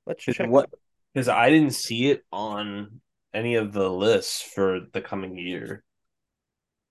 Let's 0.06 0.22
check. 0.24 0.48
what? 0.48 0.70
Because 1.14 1.28
I 1.28 1.50
didn't 1.50 1.72
see 1.74 2.10
it 2.10 2.24
on 2.32 3.00
any 3.34 3.54
of 3.56 3.72
the 3.72 3.88
lists 3.90 4.42
for 4.42 4.80
the 4.92 5.00
coming 5.02 5.36
year. 5.38 5.84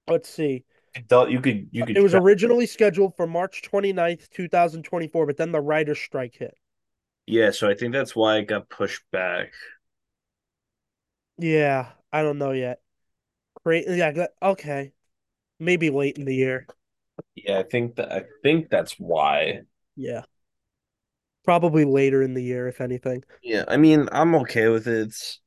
Let's 0.08 0.30
see. 0.30 0.66
You 0.96 1.04
could, 1.08 1.32
you 1.32 1.42
could, 1.42 1.70
you 1.72 1.86
could 1.86 1.96
It 1.96 2.02
was 2.02 2.14
check. 2.14 2.24
originally 2.24 2.66
scheduled 2.66 3.16
for 3.16 3.26
March 3.26 3.62
29th, 3.62 4.30
2024, 4.30 5.26
but 5.26 5.38
then 5.38 5.54
the 5.54 5.62
writer's 5.62 6.00
strike 6.00 6.36
hit. 6.36 6.58
Yeah, 7.26 7.52
so 7.52 7.70
I 7.70 7.76
think 7.76 7.94
that's 7.94 8.16
why 8.16 8.38
it 8.38 8.48
got 8.48 8.70
pushed 8.70 9.04
back. 9.12 9.52
Yeah, 11.38 11.92
I 12.12 12.22
don't 12.24 12.38
know 12.38 12.52
yet. 12.52 12.82
Great. 13.64 13.86
Yeah, 13.90 14.28
okay. 14.42 14.94
Maybe 15.60 15.90
late 15.90 16.18
in 16.18 16.26
the 16.26 16.36
year. 16.36 16.70
Yeah, 17.36 17.60
I 17.60 17.64
think 17.64 17.96
that 17.96 18.12
I 18.12 18.24
think 18.44 18.70
that's 18.70 18.94
why. 19.00 19.62
Yeah. 19.96 20.24
Probably 21.44 21.86
later 21.86 22.22
in 22.22 22.34
the 22.34 22.44
year, 22.44 22.68
if 22.68 22.82
anything. 22.82 23.24
Yeah, 23.42 23.66
I 23.68 23.78
mean, 23.78 24.08
I'm 24.12 24.36
okay 24.36 24.68
with 24.70 24.88
it. 24.88 25.08
It's 25.08 25.40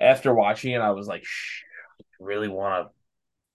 after 0.00 0.34
watching 0.34 0.72
it, 0.72 0.80
I 0.80 0.90
was 0.92 1.08
like, 1.08 1.24
Shh, 1.24 1.62
I 2.20 2.24
really 2.24 2.48
want 2.48 2.88
to 2.88 2.92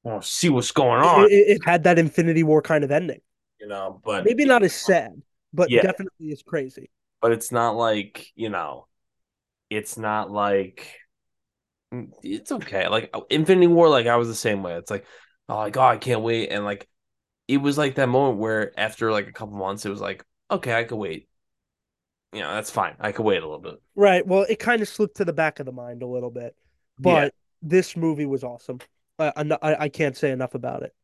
want 0.10 0.24
to 0.24 0.30
see 0.30 0.50
what's 0.50 0.72
going 0.72 1.02
on, 1.02 1.24
It, 1.24 1.32
it, 1.32 1.58
it 1.58 1.62
had 1.66 1.84
that 1.84 2.00
Infinity 2.00 2.44
War 2.44 2.62
kind 2.62 2.84
of 2.84 2.92
ending. 2.92 3.22
you 3.60 3.68
know. 3.68 4.02
But 4.04 4.32
Maybe 4.32 4.46
not 4.46 4.64
as 4.64 4.74
sad, 4.74 5.22
but 5.54 5.78
Yeah. 5.78 5.82
definitely 5.82 6.32
as 6.32 6.42
crazy. 6.44 6.92
but 7.22 7.32
it's 7.32 7.52
not 7.52 7.76
like 7.76 8.32
you 8.36 8.50
know, 8.50 8.88
it's 9.70 9.98
not 9.98 10.32
like 10.32 10.88
mm, 11.94 12.12
it's 12.24 12.52
okay. 12.52 12.88
Like 12.88 13.10
oh, 13.14 13.26
Infinity 13.30 13.68
War, 13.68 13.90
like 13.90 14.08
I 14.08 14.18
was 14.18 14.28
the 14.28 14.36
same 14.36 14.64
way. 14.64 14.76
It's 14.76 14.92
like, 14.92 15.06
oh 15.50 15.58
my 15.58 15.70
god, 15.70 15.96
I 15.96 15.98
can't 15.98 16.22
wait, 16.22 16.50
and 16.50 16.66
like 16.66 16.88
it 17.50 17.60
was 17.60 17.78
like 17.80 17.96
that 17.98 18.10
moment 18.10 18.40
where 18.40 18.80
after 18.80 19.12
like 19.14 19.28
a 19.30 19.34
couple 19.34 19.58
months, 19.58 19.86
it 19.86 19.92
was 19.92 20.02
like, 20.02 20.26
okay, 20.52 20.76
I 20.80 20.86
could 20.86 20.98
wait. 20.98 21.30
You 22.34 22.40
know, 22.42 22.54
that's 22.54 22.72
fine. 22.72 22.96
I 23.00 23.12
could 23.12 23.26
wait 23.26 23.38
a 23.44 23.46
little 23.46 23.60
bit. 23.60 23.82
Right. 23.96 24.26
Well, 24.26 24.46
it 24.48 24.60
kind 24.60 24.82
of 24.82 24.88
slipped 24.88 25.18
to 25.18 25.26
the 25.26 25.34
back 25.34 25.60
of 25.60 25.66
the 25.66 25.72
mind 25.72 26.02
a 26.02 26.08
little 26.08 26.32
bit, 26.32 26.56
Yeah. 27.00 27.28
but 27.28 27.34
this 27.62 27.98
movie 27.98 28.26
was 28.26 28.44
awesome. 28.44 28.80
I, 29.20 29.34
I, 29.62 29.76
I 29.84 29.90
can't 29.90 30.16
say 30.16 30.32
enough 30.32 30.56
about 30.56 30.84
it. 30.84 30.96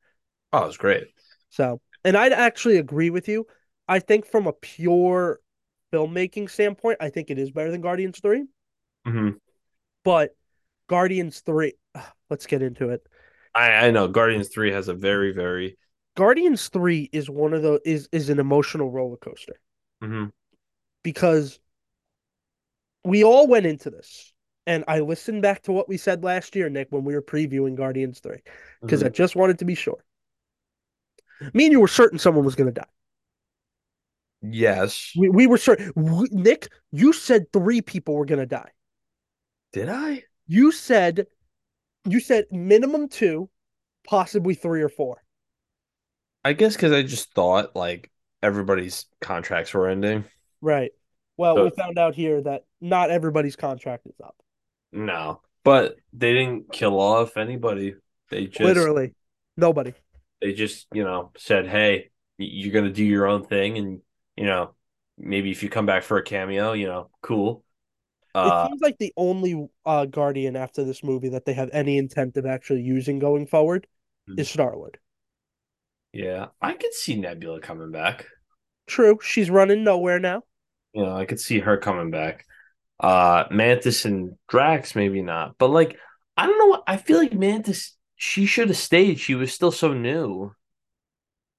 Oh, 0.52 0.64
it 0.64 0.68
was 0.68 0.78
great. 0.78 1.08
So, 1.50 1.82
and 2.04 2.16
I'd 2.18 2.34
actually 2.34 2.78
agree 2.78 3.10
with 3.10 3.28
you. 3.28 3.48
I 3.88 4.00
think 4.00 4.26
from 4.26 4.48
a 4.48 4.54
pure 4.54 5.40
filmmaking 5.92 6.50
standpoint, 6.50 6.98
I 7.02 7.10
think 7.10 7.30
it 7.30 7.38
is 7.38 7.52
better 7.52 7.72
than 7.72 7.82
Guardians 7.82 8.20
3, 8.20 8.46
hmm 9.06 9.40
but 10.04 10.36
Guardians 10.88 11.42
3, 11.42 11.74
let's 12.30 12.46
get 12.46 12.62
into 12.62 12.90
it. 12.90 13.06
I 13.54 13.88
I 13.88 13.92
know 13.92 14.08
Guardians 14.08 14.50
Three 14.50 14.72
has 14.72 14.88
a 14.88 14.94
very 14.94 15.32
very 15.34 15.78
Guardians 16.18 16.68
3 16.68 17.10
is 17.14 17.30
one 17.30 17.54
of 17.54 17.62
the 17.62 17.80
is 17.86 18.10
is 18.12 18.28
an 18.30 18.40
emotional 18.40 18.92
roller 18.92 19.16
coaster 19.16 19.62
mhm. 20.02 20.30
Because 21.08 21.58
we 23.06 23.24
all 23.24 23.48
went 23.48 23.66
into 23.66 23.90
this. 23.90 24.34
And 24.66 24.84
I 24.90 25.00
listened 25.00 25.42
back 25.42 25.64
to 25.64 25.72
what 25.72 25.88
we 25.88 25.96
said 25.96 26.26
last 26.26 26.54
year, 26.54 26.68
Nick, 26.70 26.88
when 26.90 27.06
we 27.06 27.16
were 27.16 27.22
previewing 27.22 27.76
Guardians 27.76 28.20
3, 28.20 28.40
because 28.82 29.02
I 29.04 29.08
Mhm. 29.08 29.14
just 29.14 29.34
wanted 29.38 29.60
to 29.60 29.66
be 29.66 29.74
sure. 29.76 30.04
Me 31.54 31.64
and 31.68 31.72
you 31.72 31.80
were 31.80 31.88
certain 31.88 32.20
someone 32.20 32.44
was 32.44 32.56
going 32.56 32.68
to 32.74 32.74
die. 32.82 32.92
yes. 34.42 35.14
We, 35.18 35.30
we 35.30 35.48
were 35.48 35.58
certain. 35.58 35.94
we- 35.96 36.28
Nick, 36.32 36.68
you 36.92 37.14
said 37.14 37.54
three 37.54 37.82
people 37.82 38.16
were 38.16 38.26
going 38.26 38.40
to 38.40 38.46
die. 38.46 38.72
Did 39.72 39.88
I? 39.88 40.24
You 40.48 40.74
said, 40.74 41.28
you 42.04 42.20
said 42.20 42.48
minimum 42.52 43.08
two, 43.08 43.50
possibly 44.04 44.56
three 44.56 44.82
or 44.82 44.90
four. 44.90 45.24
I 46.44 46.52
guess 46.52 46.76
because 46.76 46.92
I 46.92 47.04
just 47.04 47.34
thought 47.34 47.76
like 47.76 48.12
everybody's 48.44 49.06
contracts 49.22 49.74
were 49.74 49.88
ending. 49.88 50.26
Right. 50.62 50.92
Well, 51.38 51.56
So- 51.56 51.64
we 51.66 51.70
found 51.72 51.98
out 52.00 52.16
here 52.16 52.42
that 52.42 52.66
not 52.82 53.10
everybody's 53.12 53.56
contract 53.56 54.06
is 54.08 54.20
up. 54.24 54.36
No, 54.92 55.42
but 55.64 55.98
they 56.14 56.34
didn't 56.34 56.72
kill 56.72 57.00
off 57.00 57.38
anybody. 57.38 57.96
They 58.30 58.48
just 58.48 58.62
Literally, 58.62 59.14
nobody. 59.56 59.94
they 60.42 60.54
just 60.54 60.88
you 60.94 61.04
know 61.04 61.32
said, 61.38 61.68
"Hey, 61.68 62.10
you're 62.38 62.74
gonna 62.74 62.92
do 62.94 63.04
your 63.04 63.28
own 63.28 63.46
thing, 63.46 63.78
and 63.78 64.02
you 64.36 64.46
know 64.46 64.74
maybe 65.18 65.52
if 65.52 65.64
you 65.64 65.70
come 65.70 65.86
back 65.86 66.04
for 66.04 66.18
a 66.18 66.24
cameo, 66.24 66.74
you 66.74 66.88
know, 66.88 67.10
cool." 67.22 67.64
It 68.36 68.40
Uh, 68.40 68.68
seems 68.68 68.82
like 68.82 68.98
the 69.00 69.14
only 69.18 69.68
uh, 69.86 70.06
Guardian 70.06 70.56
after 70.56 70.84
this 70.84 71.04
movie 71.04 71.30
that 71.30 71.46
they 71.46 71.54
have 71.54 71.70
any 71.74 71.98
intent 71.98 72.38
of 72.38 72.46
actually 72.46 72.82
using 72.82 73.18
going 73.20 73.48
forward 73.48 73.88
Hmm. 74.28 74.40
is 74.40 74.50
Star 74.50 74.76
Lord. 74.76 75.00
yeah, 76.14 76.48
I 76.62 76.74
could 76.74 76.94
see 76.94 77.16
Nebula 77.16 77.60
coming 77.62 77.92
back. 77.92 78.28
True, 78.88 79.20
she's 79.22 79.50
running 79.50 79.84
nowhere 79.84 80.20
now. 80.20 80.44
You 80.98 81.06
know, 81.06 81.16
I 81.16 81.26
could 81.26 81.40
see 81.40 81.60
her 81.60 81.78
coming 81.78 82.10
back. 82.10 82.48
Uh, 83.00 83.44
Mantis 83.52 84.06
and 84.06 84.36
Drax, 84.48 84.96
maybe 84.96 85.22
not, 85.22 85.56
but 85.60 85.70
like 85.70 85.96
I 86.36 86.48
don't 86.48 86.58
know. 86.58 86.82
I 86.88 86.98
feel 86.98 87.20
like 87.20 87.34
Mantis, 87.34 87.96
she 88.16 88.48
should 88.48 88.70
have 88.70 88.78
stayed. 88.78 89.20
She 89.20 89.36
was 89.36 89.54
still 89.54 89.72
so 89.72 89.94
new. 89.94 90.56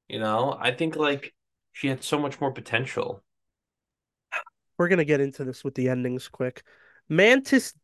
You 0.08 0.18
know, 0.18 0.58
I 0.58 0.72
think 0.72 0.96
like 0.96 1.34
she 1.70 1.86
had 1.86 2.02
so 2.02 2.18
much 2.18 2.40
more 2.40 2.50
potential. 2.50 3.22
We're 4.76 4.88
gonna 4.88 5.04
get 5.04 5.20
into 5.20 5.44
this 5.44 5.62
with 5.62 5.76
the 5.76 5.88
endings 5.88 6.26
quick. 6.26 6.64
Mantis 7.08 7.74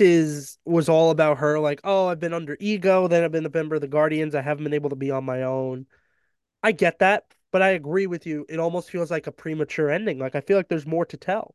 is 0.00 0.58
was 0.64 0.88
all 0.88 1.10
about 1.10 1.38
her, 1.38 1.60
like, 1.60 1.80
oh, 1.84 2.08
I've 2.08 2.18
been 2.18 2.34
under 2.34 2.56
ego, 2.58 3.06
then 3.06 3.22
I've 3.22 3.30
been 3.30 3.46
a 3.46 3.50
member 3.50 3.76
of 3.76 3.82
the 3.82 3.88
Guardians, 3.88 4.34
I 4.34 4.42
haven't 4.42 4.64
been 4.64 4.74
able 4.74 4.90
to 4.90 4.96
be 4.96 5.12
on 5.12 5.24
my 5.24 5.42
own. 5.42 5.86
I 6.60 6.72
get 6.72 6.98
that, 6.98 7.24
but 7.54 7.62
I 7.62 7.70
agree 7.70 8.08
with 8.08 8.26
you. 8.26 8.44
It 8.50 8.58
almost 8.60 8.90
feels 8.90 9.12
like 9.12 9.28
a 9.28 9.32
premature 9.32 9.88
ending. 9.90 10.18
Like 10.18 10.34
I 10.34 10.42
feel 10.42 10.58
like 10.58 10.68
there's 10.68 10.86
more 10.86 11.06
to 11.06 11.16
tell. 11.16 11.54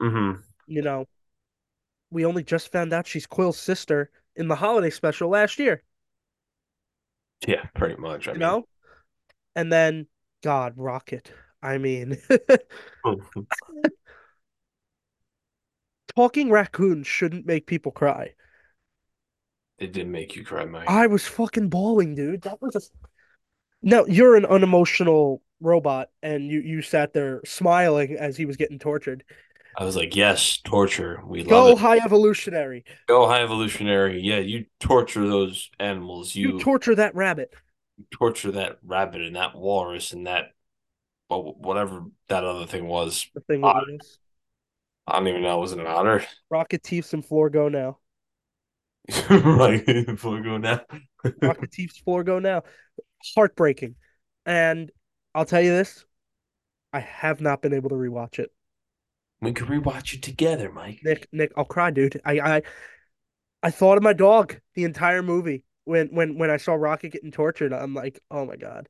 hmm 0.00 0.42
You 0.66 0.82
know, 0.82 1.06
we 2.10 2.24
only 2.24 2.44
just 2.44 2.70
found 2.70 2.92
out 2.92 3.06
she's 3.08 3.26
Quill's 3.26 3.58
sister 3.58 4.10
in 4.36 4.46
the 4.48 4.56
holiday 4.56 4.90
special 4.90 5.28
last 5.28 5.58
year. 5.58 5.82
Yeah, 7.46 7.64
pretty 7.74 7.96
much. 7.96 8.28
I 8.28 8.32
You 8.32 8.38
mean, 8.38 8.40
know, 8.40 8.68
and 9.56 9.72
then 9.72 10.08
God, 10.42 10.74
Rocket. 10.76 11.32
I 11.62 11.78
mean, 11.78 12.18
talking 16.14 16.50
raccoons 16.50 17.06
shouldn't 17.08 17.46
make 17.46 17.66
people 17.66 17.90
cry. 17.90 18.34
It 19.78 19.92
didn't 19.92 20.12
make 20.12 20.36
you 20.36 20.44
cry, 20.44 20.64
Mike. 20.64 20.88
I 20.88 21.06
was 21.06 21.26
fucking 21.26 21.70
bawling, 21.70 22.14
dude. 22.14 22.42
That 22.42 22.60
was 22.60 22.76
a... 22.76 22.80
Now, 23.82 24.04
you're 24.06 24.36
an 24.36 24.44
unemotional 24.46 25.42
robot 25.60 26.08
and 26.22 26.50
you 26.50 26.60
you 26.60 26.82
sat 26.82 27.12
there 27.12 27.40
smiling 27.44 28.16
as 28.18 28.36
he 28.36 28.46
was 28.46 28.56
getting 28.56 28.78
tortured. 28.78 29.24
I 29.76 29.84
was 29.84 29.96
like, 29.96 30.16
yes, 30.16 30.58
torture. 30.58 31.22
We 31.24 31.44
love 31.44 31.48
Go 31.48 31.76
high 31.76 31.98
evolutionary. 31.98 32.84
Go 33.06 33.26
high 33.26 33.42
evolutionary. 33.42 34.20
Yeah, 34.20 34.38
you 34.38 34.66
torture 34.80 35.26
those 35.26 35.70
animals. 35.78 36.34
You 36.34 36.50
You, 36.50 36.60
torture 36.60 36.94
that 36.94 37.14
rabbit. 37.14 37.54
torture 38.10 38.52
that 38.52 38.78
rabbit 38.84 39.22
and 39.22 39.36
that 39.36 39.54
walrus 39.54 40.12
and 40.12 40.26
that, 40.26 40.52
well, 41.28 41.54
whatever 41.58 42.04
that 42.28 42.44
other 42.44 42.66
thing 42.66 42.86
was. 42.86 43.26
The 43.34 43.40
thing 43.40 43.64
us. 43.64 44.18
I 45.06 45.18
don't 45.18 45.28
even 45.28 45.42
know. 45.42 45.58
Was 45.58 45.72
it 45.72 45.78
an 45.78 45.86
otter? 45.86 46.24
Rocket 46.50 46.82
Teefs 46.82 47.12
and 47.12 47.24
floor 47.24 47.48
go 47.50 47.68
now. 47.68 47.98
like, 49.30 49.86
before 49.86 50.40
go 50.42 50.56
now. 50.58 50.80
Rocket 51.42 51.70
Teefs 51.72 51.98
floor 51.98 52.24
go 52.24 52.38
now. 52.38 52.62
Heartbreaking. 53.34 53.96
And 54.46 54.90
I'll 55.34 55.44
tell 55.44 55.60
you 55.60 55.70
this, 55.70 56.04
I 56.92 57.00
have 57.00 57.40
not 57.40 57.62
been 57.62 57.72
able 57.72 57.90
to 57.90 57.96
rewatch 57.96 58.38
it. 58.38 58.50
we 59.40 59.52
could 59.52 59.68
rewatch 59.68 60.14
it 60.14 60.22
together, 60.22 60.70
Mike. 60.72 61.00
Nick, 61.04 61.28
Nick, 61.32 61.52
I'll 61.56 61.64
cry, 61.64 61.90
dude. 61.90 62.20
I, 62.24 62.40
I, 62.40 62.62
I 63.62 63.70
thought 63.70 63.96
of 63.96 64.02
my 64.02 64.12
dog 64.12 64.56
the 64.74 64.84
entire 64.84 65.22
movie 65.22 65.64
when, 65.84 66.08
when, 66.08 66.38
when 66.38 66.50
I 66.50 66.56
saw 66.56 66.74
Rocket 66.74 67.10
getting 67.12 67.30
tortured. 67.32 67.72
I'm 67.72 67.94
like, 67.94 68.20
oh 68.30 68.44
my 68.46 68.56
god. 68.56 68.88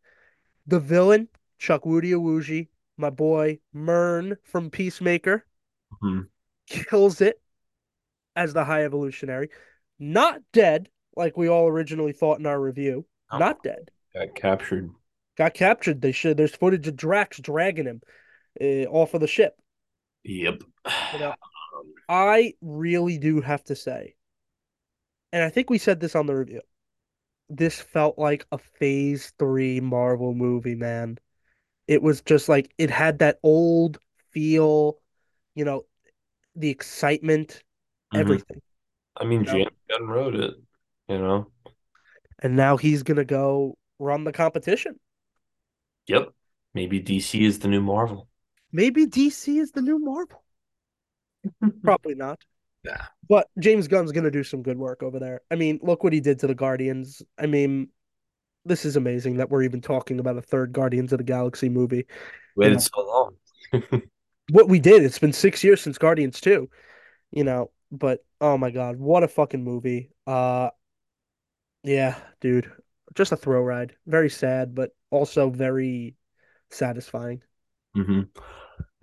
The 0.67 0.81
villain, 0.81 1.29
Chukwudi 1.61 2.11
Iwuji, 2.13 2.69
my 2.97 3.11
boy 3.11 3.59
Murn 3.73 4.37
from 4.45 4.71
Peacemaker, 4.71 5.45
Mhm. 6.03 6.29
kills 6.69 7.21
it 7.21 7.41
as 8.37 8.53
the 8.53 8.65
High 8.65 8.85
Evolutionary. 8.85 9.49
Not 10.01 10.41
dead, 10.53 10.89
like 11.15 11.37
we 11.37 11.49
all 11.49 11.69
originally 11.69 12.13
thought 12.13 12.41
in 12.41 12.47
our 12.47 12.61
review. 12.61 13.07
Oh. 13.31 13.39
Not 13.39 13.63
dead. 13.63 13.91
Got 14.15 14.35
captured. 14.35 14.91
Got 15.37 15.55
captured. 15.55 16.01
They 16.01 16.13
should. 16.13 16.37
There's 16.37 16.55
footage 16.55 16.89
of 16.89 16.97
Drax 16.97 17.39
dragging 17.39 17.85
him 17.87 18.01
uh, 18.61 18.89
off 18.91 19.15
of 19.15 19.21
the 19.21 19.27
ship. 19.29 19.55
Yep. 20.25 20.63
You 21.13 21.19
know, 21.19 21.35
I 22.09 22.55
really 22.61 23.19
do 23.19 23.41
have 23.41 23.63
to 23.65 23.77
say, 23.77 24.17
and 25.33 25.45
I 25.45 25.51
think 25.51 25.71
we 25.71 25.79
said 25.79 26.01
this 26.01 26.17
on 26.17 26.27
the 26.27 26.35
review. 26.35 26.63
This 27.49 27.81
felt 27.81 28.19
like 28.19 28.47
a 28.53 28.59
Phase 28.59 29.33
Three 29.39 29.81
Marvel 29.81 30.35
movie, 30.35 30.75
man. 30.75 31.19
It 31.87 32.03
was 32.03 32.21
just 32.23 32.49
like 32.49 32.73
it 32.79 32.91
had 32.91 33.19
that 33.21 33.39
old 33.43 33.99
feel, 34.33 34.99
you 35.55 35.65
know, 35.65 35.85
the 36.57 36.71
excitement, 36.71 37.63
Mhm. 38.15 38.21
everything. 38.21 38.63
I 39.21 39.25
mean, 39.25 39.43
No. 39.43 39.53
James 39.53 39.71
Gunn 39.89 40.09
wrote 40.09 40.35
it. 40.35 40.55
You 41.09 41.19
know. 41.19 41.51
And 42.43 42.57
now 42.57 42.77
he's 42.77 43.03
gonna 43.03 43.25
go 43.25 43.77
run 43.99 44.25
the 44.25 44.33
competition. 44.33 44.99
Yep. 46.07 46.33
Maybe 46.75 47.01
DC 47.01 47.41
is 47.43 47.59
the 47.59 47.69
new 47.69 47.81
Marvel. 47.83 48.29
Maybe 48.73 49.07
DC 49.07 49.59
is 49.61 49.73
the 49.73 49.83
new 49.83 49.99
Marvel. 49.99 50.43
Probably 51.83 52.15
not. 52.15 52.41
Yeah. 52.85 53.07
But 53.29 53.49
James 53.59 53.89
Gunn's 53.89 54.13
gonna 54.13 54.31
do 54.31 54.45
some 54.45 54.63
good 54.63 54.79
work 54.79 55.03
over 55.03 55.19
there. 55.19 55.43
I 55.51 55.57
mean, 55.57 55.81
look 55.83 56.03
what 56.03 56.13
he 56.13 56.21
did 56.21 56.39
to 56.41 56.47
the 56.47 56.55
Guardians. 56.55 57.23
I 57.39 57.47
mean, 57.47 57.89
this 58.65 58.85
is 58.85 58.97
amazing 58.97 59.37
that 59.37 59.51
we're 59.51 59.63
even 59.63 59.81
talking 59.81 60.21
about 60.21 60.39
a 60.39 60.43
third 60.43 60.73
Guardians 60.73 61.13
of 61.13 61.19
the 61.19 61.25
Galaxy 61.25 61.69
movie. 61.69 62.07
Waited 62.57 62.75
Yeah. 62.75 62.79
so 62.79 63.37
long. 63.73 64.03
What 64.51 64.69
we 64.69 64.81
did, 64.81 65.05
it's 65.05 65.19
been 65.21 65.33
six 65.33 65.63
years 65.63 65.81
since 65.81 65.97
Guardians 65.97 66.41
2, 66.41 66.69
you 67.31 67.45
know, 67.45 67.71
but 67.91 68.25
oh 68.41 68.59
my 68.59 68.71
God, 68.71 68.97
what 68.99 69.23
a 69.25 69.29
fucking 69.29 69.63
movie. 69.65 70.11
Uh 70.27 70.71
yeah, 71.83 72.19
dude. 72.41 72.71
Just 73.15 73.33
a 73.33 73.37
throw 73.37 73.63
ride. 73.63 73.97
Very 74.07 74.31
sad, 74.31 74.75
but 74.75 74.95
also 75.11 75.51
very 75.51 76.17
satisfying. 76.71 77.43
hmm 77.95 78.23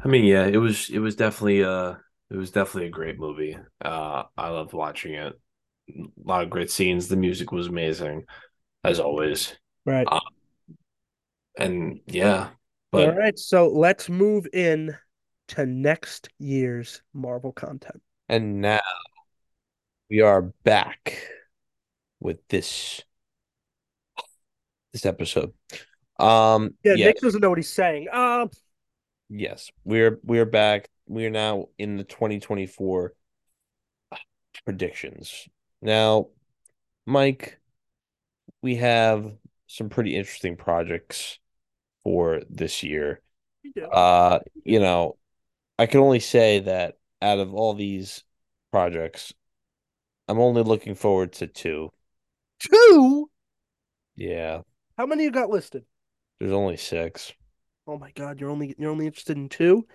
I 0.04 0.08
mean, 0.10 0.26
yeah, 0.26 0.46
it 0.48 0.58
was 0.58 0.90
it 0.90 1.00
was 1.00 1.16
definitely 1.16 1.64
uh 1.64 1.96
it 2.32 2.38
was 2.38 2.52
definitely 2.52 2.88
a 2.88 2.92
great 2.92 3.20
movie. 3.20 3.58
Uh 3.84 4.24
I 4.38 4.50
loved 4.50 4.74
watching 4.74 5.16
it. 5.16 5.34
A 5.92 6.04
lot 6.26 6.44
of 6.44 6.50
great 6.52 6.72
scenes. 6.72 7.08
The 7.10 7.18
music 7.18 7.52
was 7.52 7.68
amazing, 7.68 8.26
as 8.84 9.00
always. 9.00 9.56
Right. 9.86 10.12
Uh, 10.12 10.20
And 11.58 12.02
yeah, 12.08 12.52
All 12.98 13.12
but 13.12 13.16
right, 13.16 13.38
so 13.40 13.70
let's 13.70 14.10
move 14.10 14.46
in 14.52 14.98
to 15.50 15.66
next 15.66 16.28
year's 16.38 17.02
Marvel 17.14 17.54
content. 17.54 18.02
And 18.30 18.62
now 18.62 18.80
we 20.10 20.22
are 20.22 20.42
back 20.42 21.22
with 22.20 22.40
this 22.50 23.02
this 24.94 25.06
episode. 25.06 25.54
Um 26.20 26.76
Yeah, 26.84 26.96
Nick 26.96 27.20
doesn't 27.20 27.42
know 27.42 27.50
what 27.50 27.60
he's 27.60 27.74
saying. 27.74 28.08
Uh, 28.12 28.48
yes, 29.30 29.72
we're 29.84 30.20
we're 30.24 30.46
back. 30.46 30.90
We 31.08 31.26
are 31.26 31.32
now 31.32 31.68
in 31.78 31.98
the 31.98 32.04
2024 32.04 33.14
predictions. 34.66 35.48
Now, 35.82 36.28
Mike, 37.06 37.60
we 38.62 38.76
have 38.76 39.32
some 39.68 39.90
pretty 39.90 40.16
interesting 40.16 40.58
projects 40.58 41.40
for 42.04 42.42
this 42.50 42.84
year. 42.84 43.22
do. 43.76 43.86
Uh, 43.86 44.40
you 44.64 44.80
know, 44.80 45.18
I 45.78 45.86
can 45.86 46.00
only 46.00 46.20
say 46.20 46.60
that 46.60 46.97
out 47.22 47.40
of 47.40 47.54
all 47.54 47.74
these 47.74 48.24
projects, 48.72 49.34
I'm 50.30 50.40
only 50.40 50.64
looking 50.64 50.96
forward 50.96 51.34
to 51.36 51.48
two. 51.48 51.92
two. 52.60 53.30
Yeah, 54.16 54.64
How 54.98 55.06
many 55.08 55.24
you 55.24 55.32
got 55.32 55.50
listed? 55.50 55.86
there's 56.40 56.52
only 56.52 56.78
six. 56.78 57.34
Oh 57.88 57.98
my 57.98 58.12
God, 58.12 58.40
you're 58.40 58.52
only 58.52 58.76
you're 58.78 58.92
only 58.92 59.08
interested 59.08 59.36
in 59.36 59.50
two. 59.50 59.88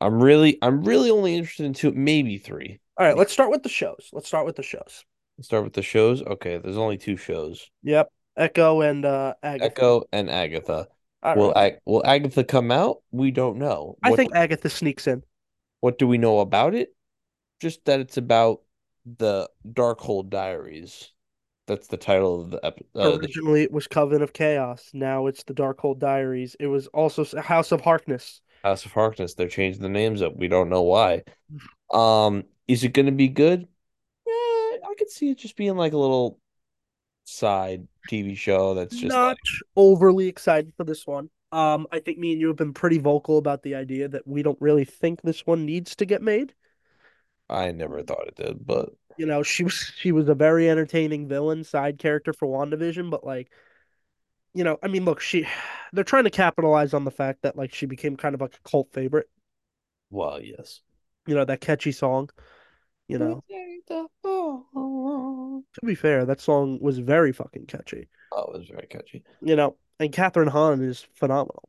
I'm 0.00 0.20
really, 0.22 0.58
I'm 0.62 0.82
really 0.84 1.10
only 1.10 1.34
interested 1.36 1.66
in 1.66 1.72
two, 1.74 1.92
maybe 1.92 2.38
three. 2.38 2.80
All 2.98 3.06
right, 3.06 3.16
let's 3.16 3.32
start 3.32 3.50
with 3.50 3.62
the 3.62 3.68
shows. 3.70 4.10
Let's 4.12 4.28
start 4.28 4.44
with 4.44 4.56
the 4.56 4.62
shows. 4.62 5.04
Let's 5.36 5.46
start 5.48 5.64
with 5.64 5.72
the 5.72 5.82
shows. 5.82 6.22
Okay, 6.22 6.58
there's 6.58 6.76
only 6.76 6.98
two 6.98 7.16
shows. 7.16 7.70
Yep, 7.82 8.10
Echo 8.36 8.80
and 8.82 9.04
uh 9.04 9.34
Agatha. 9.42 9.66
Echo 9.66 10.02
and 10.12 10.30
Agatha. 10.30 10.88
All 11.22 11.34
Will 11.34 11.52
right. 11.54 11.56
Ag 11.56 11.78
will 11.84 12.04
Agatha 12.06 12.44
come 12.44 12.70
out? 12.70 13.02
We 13.10 13.30
don't 13.30 13.58
know. 13.58 13.98
I 14.02 14.10
What 14.10 14.16
think 14.16 14.34
Agatha 14.34 14.68
sneaks 14.70 15.06
in. 15.06 15.22
What 15.80 15.98
do 15.98 16.06
we 16.06 16.18
know 16.18 16.40
about 16.40 16.74
it? 16.74 16.94
Just 17.60 17.84
that 17.86 18.00
it's 18.00 18.16
about 18.16 18.62
the 19.04 19.48
Darkhold 19.66 20.30
Diaries. 20.30 21.12
That's 21.66 21.88
the 21.88 21.96
title 21.96 22.40
of 22.40 22.50
the 22.50 22.64
episode. 22.64 22.86
Uh, 22.96 23.10
the- 23.10 23.18
Originally, 23.18 23.62
it 23.62 23.72
was 23.72 23.86
Coven 23.86 24.22
of 24.22 24.32
Chaos. 24.32 24.90
Now 24.92 25.26
it's 25.26 25.42
the 25.44 25.54
Darkhold 25.54 25.98
Diaries. 25.98 26.56
It 26.58 26.66
was 26.66 26.86
also 26.88 27.24
House 27.40 27.72
of 27.72 27.80
Harkness. 27.82 28.40
House 28.64 28.84
of 28.84 28.92
Harkness. 28.92 29.34
They're 29.34 29.48
changing 29.48 29.82
the 29.82 29.88
names 29.88 30.22
up. 30.22 30.36
We 30.36 30.48
don't 30.48 30.70
know 30.70 30.82
why. 30.82 31.24
Um, 31.92 32.44
is 32.66 32.84
it 32.84 32.92
going 32.92 33.06
to 33.06 33.12
be 33.12 33.28
good? 33.28 33.68
Yeah, 34.26 34.32
I 34.32 34.94
could 34.98 35.10
see 35.10 35.30
it 35.30 35.38
just 35.38 35.56
being 35.56 35.76
like 35.76 35.92
a 35.92 35.98
little 35.98 36.38
side 37.24 37.86
TV 38.10 38.36
show 38.36 38.74
that's 38.74 38.96
just 38.96 39.14
Not 39.14 39.28
like, 39.28 39.38
overly 39.76 40.28
excited 40.28 40.72
for 40.76 40.84
this 40.84 41.06
one. 41.06 41.30
Um, 41.50 41.86
I 41.90 42.00
think 42.00 42.18
me 42.18 42.32
and 42.32 42.40
you 42.40 42.48
have 42.48 42.56
been 42.56 42.74
pretty 42.74 42.98
vocal 42.98 43.38
about 43.38 43.62
the 43.62 43.74
idea 43.74 44.08
that 44.08 44.26
we 44.26 44.42
don't 44.42 44.60
really 44.60 44.84
think 44.84 45.22
this 45.22 45.46
one 45.46 45.64
needs 45.64 45.96
to 45.96 46.04
get 46.04 46.22
made. 46.22 46.54
I 47.50 47.72
never 47.72 48.02
thought 48.02 48.28
it 48.28 48.36
did, 48.36 48.66
but 48.66 48.90
You 49.16 49.26
know, 49.26 49.42
she 49.42 49.64
was 49.64 49.74
she 49.96 50.12
was 50.12 50.28
a 50.28 50.34
very 50.34 50.70
entertaining 50.70 51.26
villain 51.28 51.64
side 51.64 51.98
character 51.98 52.32
for 52.32 52.46
WandaVision, 52.46 53.10
but 53.10 53.24
like, 53.24 53.50
you 54.54 54.64
know, 54.64 54.78
I 54.82 54.88
mean, 54.88 55.04
look, 55.04 55.20
she 55.20 55.46
they're 55.92 56.04
trying 56.04 56.24
to 56.24 56.30
capitalize 56.30 56.94
on 56.94 57.04
the 57.04 57.10
fact 57.10 57.42
that 57.42 57.56
like 57.56 57.74
she 57.74 57.86
became 57.86 58.16
kind 58.16 58.34
of 58.34 58.40
like 58.40 58.54
a 58.54 58.68
cult 58.68 58.92
favorite. 58.92 59.28
well, 60.10 60.40
yes. 60.40 60.80
You 61.26 61.34
know, 61.34 61.44
that 61.44 61.60
catchy 61.60 61.92
song. 61.92 62.30
You 63.08 63.18
know, 63.18 63.42
to 65.74 65.86
be 65.86 65.94
fair, 65.94 66.24
that 66.26 66.40
song 66.40 66.78
was 66.80 66.98
very 66.98 67.32
fucking 67.32 67.66
catchy. 67.66 68.08
Oh, 68.32 68.52
it 68.52 68.58
was 68.58 68.68
very 68.68 68.86
catchy. 68.86 69.22
You 69.40 69.56
know, 69.56 69.76
and 70.00 70.12
Kathryn 70.12 70.48
Hahn 70.48 70.82
is 70.82 71.06
phenomenal. 71.14 71.68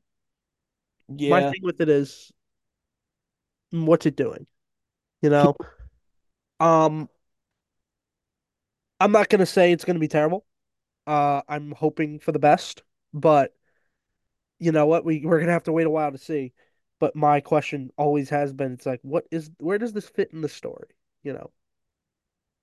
Yeah. 1.08 1.30
My 1.30 1.52
thing 1.52 1.62
with 1.64 1.82
it 1.82 1.90
is, 1.90 2.32
mm, 3.74 3.86
what's 3.86 4.06
it 4.06 4.16
doing? 4.16 4.46
You 5.22 5.30
know, 5.30 5.56
um, 6.60 7.10
I'm 9.00 9.12
not 9.12 9.30
gonna 9.30 9.46
say 9.46 9.72
it's 9.72 9.86
gonna 9.86 10.00
be 10.00 10.08
terrible. 10.08 10.46
Uh, 11.08 11.42
I'm 11.48 11.72
hoping 11.72 12.20
for 12.20 12.32
the 12.32 12.40
best, 12.40 12.84
but 13.14 13.54
you 14.60 14.72
know 14.72 14.86
what? 14.86 15.06
We 15.06 15.26
we're 15.26 15.40
gonna 15.40 15.52
have 15.54 15.64
to 15.64 15.72
wait 15.72 15.88
a 15.88 15.90
while 15.90 16.12
to 16.12 16.18
see. 16.18 16.54
But 17.00 17.16
my 17.16 17.40
question 17.40 17.92
always 17.98 18.30
has 18.30 18.52
been, 18.52 18.74
it's 18.74 18.86
like, 18.86 19.00
what 19.04 19.26
is 19.32 19.50
where 19.58 19.78
does 19.78 19.94
this 19.94 20.10
fit 20.10 20.32
in 20.34 20.42
the 20.42 20.50
story? 20.50 20.90
You 21.24 21.34
know, 21.34 21.52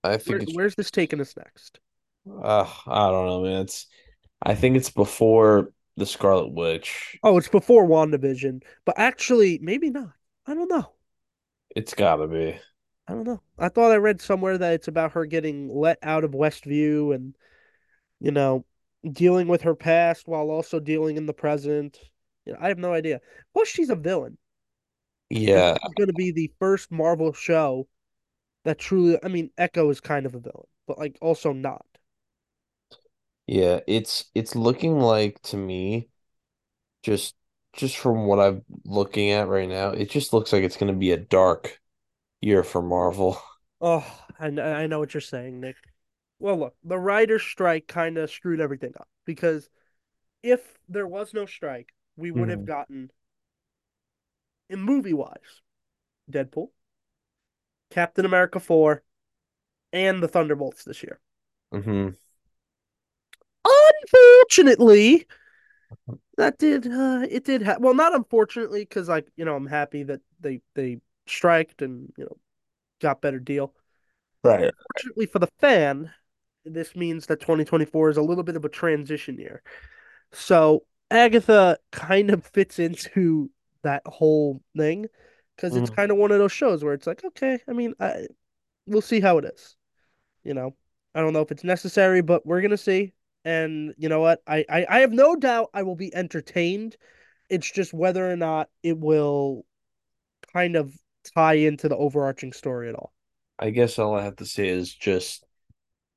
I 0.04 0.16
think 0.18 0.42
it's 0.42 0.54
where's 0.54 0.74
this 0.74 0.90
taking 0.90 1.20
us 1.20 1.36
next? 1.36 1.80
uh, 2.42 2.70
I 2.86 3.08
don't 3.10 3.26
know, 3.26 3.42
man. 3.42 3.62
It's 3.62 3.86
I 4.42 4.54
think 4.54 4.76
it's 4.76 4.90
before 4.90 5.72
the 5.96 6.06
Scarlet 6.06 6.52
Witch. 6.52 7.18
Oh, 7.22 7.38
it's 7.38 7.48
before 7.48 7.86
WandaVision, 7.86 8.62
but 8.84 8.98
actually, 8.98 9.58
maybe 9.62 9.90
not. 9.90 10.12
I 10.46 10.54
don't 10.54 10.70
know. 10.70 10.92
It's 11.74 11.94
gotta 11.94 12.28
be. 12.28 12.58
I 13.08 13.12
don't 13.12 13.24
know. 13.24 13.40
I 13.58 13.68
thought 13.68 13.92
I 13.92 13.96
read 13.96 14.20
somewhere 14.20 14.58
that 14.58 14.74
it's 14.74 14.88
about 14.88 15.12
her 15.12 15.26
getting 15.26 15.68
let 15.68 15.98
out 16.02 16.24
of 16.24 16.32
Westview 16.32 17.14
and, 17.14 17.36
you 18.20 18.30
know, 18.30 18.64
dealing 19.10 19.48
with 19.48 19.62
her 19.62 19.74
past 19.74 20.26
while 20.26 20.50
also 20.50 20.80
dealing 20.80 21.16
in 21.16 21.26
the 21.26 21.32
present. 21.32 21.98
You 22.44 22.52
know, 22.52 22.58
I 22.60 22.68
have 22.68 22.78
no 22.78 22.92
idea. 22.92 23.20
Plus, 23.52 23.68
she's 23.68 23.90
a 23.90 23.96
villain. 23.96 24.38
Yeah, 25.30 25.74
is 25.74 25.94
going 25.96 26.08
to 26.08 26.14
be 26.14 26.30
the 26.30 26.52
first 26.60 26.92
Marvel 26.92 27.32
show 27.32 27.88
that 28.64 28.78
truly, 28.78 29.18
I 29.22 29.28
mean, 29.28 29.50
Echo 29.58 29.90
is 29.90 30.00
kind 30.00 30.26
of 30.26 30.34
a 30.34 30.40
villain, 30.40 30.66
but 30.86 30.98
like 30.98 31.18
also 31.20 31.52
not. 31.52 31.84
Yeah. 33.46 33.80
It's 33.86 34.30
it's 34.34 34.54
looking 34.56 35.00
like 35.00 35.40
to 35.44 35.56
me, 35.56 36.08
just 37.02 37.36
just 37.74 37.96
from 37.98 38.26
what 38.26 38.40
I'm 38.40 38.64
looking 38.84 39.30
at 39.32 39.48
right 39.48 39.68
now, 39.68 39.90
it 39.90 40.10
just 40.10 40.32
looks 40.32 40.52
like 40.52 40.64
it's 40.64 40.76
gonna 40.78 40.94
be 40.94 41.12
a 41.12 41.16
dark 41.18 41.80
year 42.42 42.64
for 42.64 42.82
Marvel. 42.82 43.40
Oh, 43.80 44.04
I, 44.38 44.46
I 44.48 44.86
know 44.86 44.98
what 44.98 45.14
you're 45.14 45.20
saying, 45.20 45.60
Nick. 45.60 45.76
Well, 46.38 46.58
look, 46.58 46.76
the 46.84 46.98
writer's 46.98 47.42
strike 47.42 47.86
kind 47.88 48.18
of 48.18 48.30
screwed 48.30 48.60
everything 48.60 48.92
up 48.98 49.08
because 49.24 49.70
if 50.42 50.78
there 50.88 51.06
was 51.08 51.34
no 51.34 51.46
strike, 51.46 51.94
we 52.16 52.30
would 52.32 52.48
have 52.48 52.64
hmm 52.64 52.66
gotten, 52.66 53.10
in 54.68 54.80
movie 54.80 55.12
wise, 55.12 55.60
Deadpool, 56.30 56.70
Captain 57.90 58.24
America 58.24 58.60
4, 58.60 59.02
and 59.92 60.22
the 60.22 60.28
Thunderbolts 60.28 60.84
this 60.84 61.02
year. 61.02 61.20
hmm 61.72 62.16
Unfortunately, 64.02 65.26
that 66.36 66.58
did 66.58 66.86
uh 66.86 67.22
it 67.30 67.44
did 67.44 67.62
ha- 67.62 67.76
well 67.80 67.94
not 67.94 68.14
unfortunately 68.14 68.80
because 68.82 69.08
like 69.08 69.26
you 69.36 69.44
know 69.44 69.56
I'm 69.56 69.66
happy 69.66 70.02
that 70.04 70.20
they 70.40 70.60
they 70.74 71.00
striked 71.26 71.82
and 71.82 72.12
you 72.16 72.24
know 72.24 72.36
got 73.00 73.20
better 73.22 73.40
deal. 73.40 73.74
Right. 74.42 74.74
Fortunately 74.94 75.26
for 75.26 75.38
the 75.38 75.48
fan, 75.60 76.12
this 76.64 76.96
means 76.96 77.26
that 77.26 77.40
2024 77.40 78.10
is 78.10 78.16
a 78.16 78.22
little 78.22 78.44
bit 78.44 78.56
of 78.56 78.64
a 78.64 78.68
transition 78.68 79.38
year. 79.38 79.62
So 80.32 80.84
Agatha 81.10 81.78
kind 81.92 82.30
of 82.30 82.46
fits 82.46 82.78
into 82.80 83.50
that 83.82 84.02
whole 84.06 84.62
thing 84.76 85.06
because 85.56 85.76
it's 85.76 85.90
hmm 85.90 85.98
kind 85.98 86.10
of 86.12 86.18
one 86.18 86.32
of 86.32 86.38
those 86.38 86.52
shows 86.52 86.84
where 86.84 86.94
it's 86.94 87.06
like, 87.08 87.24
okay, 87.24 87.60
I 87.68 87.72
mean, 87.74 87.94
I, 88.00 88.28
we'll 88.86 89.02
see 89.02 89.20
how 89.20 89.38
it 89.38 89.46
is. 89.46 89.76
You 90.44 90.54
know, 90.54 90.76
I 91.14 91.20
don't 91.22 91.32
know 91.34 91.42
if 91.42 91.52
it's 91.52 91.64
necessary, 91.64 92.22
but 92.22 92.46
we're 92.46 92.62
gonna 92.62 92.76
see. 92.78 93.12
And 93.46 93.94
you 93.96 94.08
know 94.08 94.20
what? 94.20 94.42
I, 94.44 94.64
I, 94.68 94.86
I 94.90 94.98
have 95.00 95.12
no 95.12 95.36
doubt 95.36 95.70
I 95.72 95.84
will 95.84 95.94
be 95.94 96.12
entertained. 96.12 96.96
It's 97.48 97.70
just 97.70 97.94
whether 97.94 98.28
or 98.28 98.36
not 98.36 98.68
it 98.82 98.98
will 98.98 99.64
kind 100.52 100.74
of 100.74 100.92
tie 101.34 101.54
into 101.54 101.88
the 101.88 101.96
overarching 101.96 102.52
story 102.52 102.88
at 102.88 102.96
all. 102.96 103.12
I 103.56 103.70
guess 103.70 104.00
all 104.00 104.16
I 104.16 104.24
have 104.24 104.36
to 104.36 104.46
say 104.46 104.66
is 104.66 104.92
just 104.92 105.44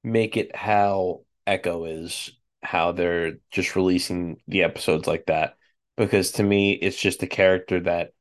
make 0.03 0.37
it 0.37 0.55
how 0.55 1.21
Echo 1.45 1.85
is, 1.85 2.31
how 2.63 2.93
they're 2.93 3.33
just 3.51 3.75
releasing 3.75 4.41
the 4.47 4.63
episodes 4.63 5.07
like 5.07 5.27
that. 5.27 5.55
Because 5.97 6.31
to 6.33 6.43
me, 6.43 6.71
it's 6.71 6.99
just 6.99 7.21
a 7.21 7.27
character 7.27 7.79
that 7.81 8.13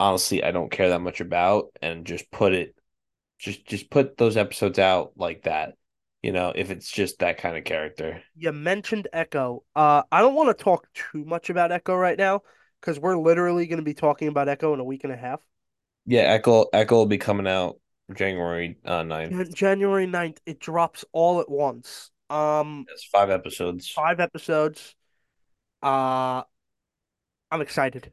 honestly 0.00 0.42
I 0.42 0.50
don't 0.50 0.72
care 0.72 0.88
that 0.88 1.00
much 1.00 1.20
about, 1.20 1.66
and 1.80 2.04
just 2.04 2.28
put 2.32 2.54
it, 2.54 2.74
just 3.38 3.64
just 3.66 3.88
put 3.88 4.16
those 4.16 4.36
episodes 4.36 4.80
out 4.80 5.12
like 5.16 5.44
that. 5.44 5.74
You 6.22 6.32
know, 6.32 6.52
if 6.54 6.70
it's 6.70 6.90
just 6.90 7.18
that 7.20 7.38
kind 7.38 7.56
of 7.56 7.64
character. 7.64 8.22
You 8.34 8.52
mentioned 8.52 9.08
Echo. 9.12 9.64
Uh, 9.74 10.02
I 10.10 10.20
don't 10.20 10.34
want 10.34 10.56
to 10.56 10.64
talk 10.64 10.92
too 10.94 11.24
much 11.24 11.50
about 11.50 11.72
Echo 11.72 11.94
right 11.94 12.18
now 12.18 12.42
because 12.80 12.98
we're 12.98 13.16
literally 13.16 13.66
going 13.66 13.78
to 13.78 13.84
be 13.84 13.94
talking 13.94 14.28
about 14.28 14.48
Echo 14.48 14.72
in 14.74 14.80
a 14.80 14.84
week 14.84 15.04
and 15.04 15.12
a 15.12 15.16
half. 15.16 15.40
Yeah, 16.06 16.22
Echo 16.22 16.64
Echo 16.72 16.96
will 16.96 17.06
be 17.06 17.18
coming 17.18 17.46
out 17.46 17.78
January 18.12 18.78
uh, 18.84 19.02
9th. 19.02 19.54
January 19.54 20.06
9th, 20.06 20.38
it 20.46 20.58
drops 20.60 21.04
all 21.12 21.40
at 21.40 21.50
once. 21.50 22.10
Um, 22.28 22.86
It's 22.92 23.04
five 23.04 23.30
episodes. 23.30 23.90
five 23.94 24.20
episodes. 24.20 24.94
Uh, 25.82 26.42
I'm 27.50 27.60
excited. 27.60 28.12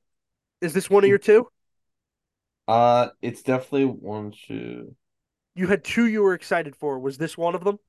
Is 0.61 0.73
this 0.73 0.89
one 0.89 1.03
of 1.03 1.09
your 1.09 1.19
two? 1.19 1.49
Uh, 2.67 3.09
it's 3.21 3.41
definitely 3.43 3.85
one 3.85 4.31
two. 4.31 4.95
You 5.55 5.67
had 5.67 5.83
two 5.83 6.05
you 6.07 6.21
were 6.23 6.33
excited 6.33 6.73
for. 6.73 6.97
Was 6.99 7.17
this 7.17 7.37
one 7.37 7.53
of 7.53 7.65
them? 7.65 7.79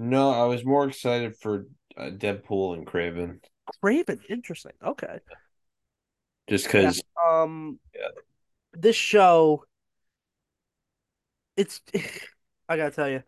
No, 0.00 0.30
I 0.30 0.44
was 0.46 0.64
more 0.64 0.88
excited 0.88 1.36
for 1.36 1.66
uh, 1.96 2.04
Deadpool 2.10 2.74
and 2.74 2.86
Kraven, 2.86 3.40
Kraven. 3.82 4.20
Interesting. 4.28 4.72
Okay. 4.82 5.20
just 6.48 6.66
Yeah. 6.66 6.92
because. 6.92 7.02
Um, 7.28 7.78
Yeah. 7.94 8.08
this 8.74 8.96
show, 8.96 9.64
it's, 11.56 11.80
I 12.68 12.76
gotta 12.76 12.90
tell 12.94 13.08
you, 13.08 13.22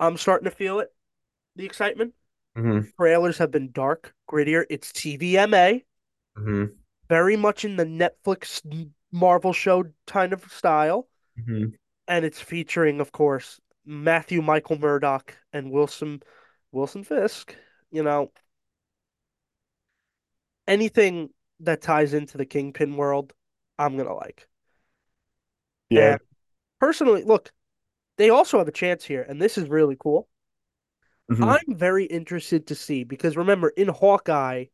I'm 0.00 0.16
starting 0.16 0.46
to 0.46 0.56
feel 0.56 0.80
it. 0.80 0.92
The 1.56 1.66
excitement. 1.66 2.14
hmm 2.56 2.80
Trailers 2.98 3.38
have 3.38 3.50
been 3.50 3.72
dark, 3.72 4.14
grittier. 4.30 4.64
It's 4.70 4.92
TVMA, 4.92 5.84
hmm 6.36 6.78
very 7.08 7.36
much 7.36 7.64
in 7.64 7.76
the 7.76 7.84
Netflix 7.84 8.62
Marvel 9.12 9.52
show 9.52 9.84
kind 10.06 10.32
of 10.32 10.44
style. 10.52 11.08
hmm 11.36 11.78
and 12.06 12.24
it's 12.24 12.40
featuring, 12.40 13.00
of 13.00 13.12
course, 13.12 13.60
Matthew 13.88 14.42
Michael 14.42 14.78
Murdock 14.78 15.36
and 15.52 15.72
Wilson 15.72 16.22
Wilson 16.72 17.04
Fisk. 17.04 17.56
You 17.90 18.04
know, 18.04 18.32
anything 20.68 21.30
that 21.60 21.82
ties 21.82 22.14
into 22.14 22.38
the 22.38 22.46
Kingpin 22.46 22.96
world, 22.96 23.32
I'm 23.78 23.96
gonna 23.96 24.14
like. 24.14 24.48
Yeah. 25.90 26.16
And 26.16 26.20
personally, 26.80 27.24
look, 27.24 27.52
they 28.18 28.30
also 28.30 28.58
have 28.58 28.68
a 28.68 28.72
chance 28.72 29.04
here, 29.04 29.22
and 29.22 29.40
this 29.42 29.58
is 29.58 29.68
really 29.68 29.96
cool. 29.98 30.28
hmm 31.30 31.40
I'm 31.40 31.74
very 31.74 32.04
interested 32.04 32.68
to 32.68 32.76
see 32.76 33.02
because 33.02 33.36
remember, 33.36 33.70
in 33.70 33.88
Hawkeye, 33.88 34.66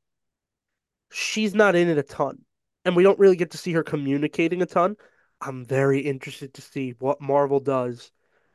she's 1.10 1.54
not 1.54 1.74
in 1.74 1.88
it 1.88 1.98
a 1.98 2.02
ton, 2.02 2.44
and 2.84 2.96
we 2.96 3.02
don't 3.02 3.18
really 3.18 3.36
get 3.36 3.50
to 3.52 3.58
see 3.58 3.72
her 3.72 3.82
communicating 3.82 4.62
a 4.62 4.66
ton. 4.66 4.96
I'm 5.40 5.64
very 5.64 6.00
interested 6.00 6.54
to 6.54 6.62
see 6.62 6.94
what 6.98 7.20
Marvel 7.20 7.60
does 7.60 8.10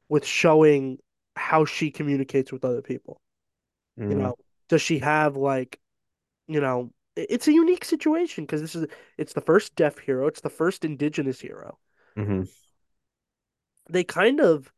with 0.10 0.26
showing 0.26 1.00
how 1.36 1.66
she 1.66 1.92
communicates 1.92 2.52
with 2.52 2.66
other 2.66 2.82
people. 2.82 3.22
You 4.08 4.16
hmm 4.16 4.18
know, 4.18 4.36
does 4.70 4.82
she 4.82 5.00
have 5.00 5.38
like, 5.38 5.80
you 6.48 6.62
know, 6.62 6.92
it's 7.16 7.48
a 7.48 7.54
unique 7.54 7.86
situation 7.86 8.46
because 8.46 8.62
this 8.62 8.76
is 8.76 8.88
it's 9.18 9.34
the 9.34 9.42
first 9.42 9.76
deaf 9.76 10.00
hero, 10.00 10.28
it's 10.28 10.42
the 10.42 10.50
first 10.52 10.86
indigenous 10.86 11.42
hero. 11.42 11.80
hmm 12.16 12.44
They 13.90 14.04
kind 14.06 14.40
of 14.40 14.72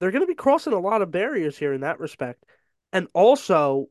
they're 0.00 0.10
going 0.12 0.22
to 0.22 0.26
be 0.28 0.34
crossing 0.34 0.72
a 0.74 0.80
lot 0.80 1.02
of 1.02 1.10
barriers 1.12 1.58
here 1.58 1.72
in 1.74 1.82
that 1.82 2.00
respect. 2.00 2.44
And 2.92 3.08
also, 3.14 3.88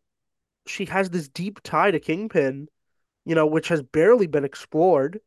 she 0.68 0.86
has 0.86 1.09
this 1.11 1.30
deep 1.30 1.61
tie 1.64 1.91
to 1.91 1.99
Kingpin, 1.99 2.70
you 3.26 3.36
know, 3.36 3.47
which 3.47 3.70
has 3.70 3.84
barely 3.84 4.28
been 4.28 4.45
explored, 4.45 5.22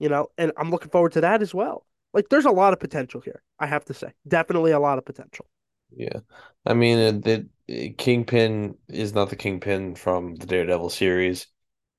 you 0.00 0.08
know, 0.10 0.28
and 0.38 0.52
I'm 0.58 0.70
looking 0.70 0.90
forward 0.90 1.12
to 1.12 1.22
that 1.22 1.42
as 1.42 1.54
well. 1.54 1.86
Like 2.12 2.28
there's 2.28 2.44
a 2.46 2.50
lot 2.50 2.72
of 2.72 2.80
potential 2.80 3.20
here, 3.20 3.42
I 3.58 3.66
have 3.66 3.84
to 3.86 3.94
say. 3.94 4.12
Definitely 4.26 4.72
a 4.72 4.80
lot 4.80 4.98
of 4.98 5.04
potential. 5.04 5.46
Yeah. 5.90 6.20
I 6.64 6.74
mean, 6.74 6.98
it, 6.98 7.26
it- 7.68 7.98
Kingpin 7.98 8.76
is 8.88 9.14
not 9.14 9.30
the 9.30 9.36
Kingpin 9.36 9.94
from 9.94 10.34
the 10.34 10.46
Daredevil 10.46 10.90
series, 10.90 11.46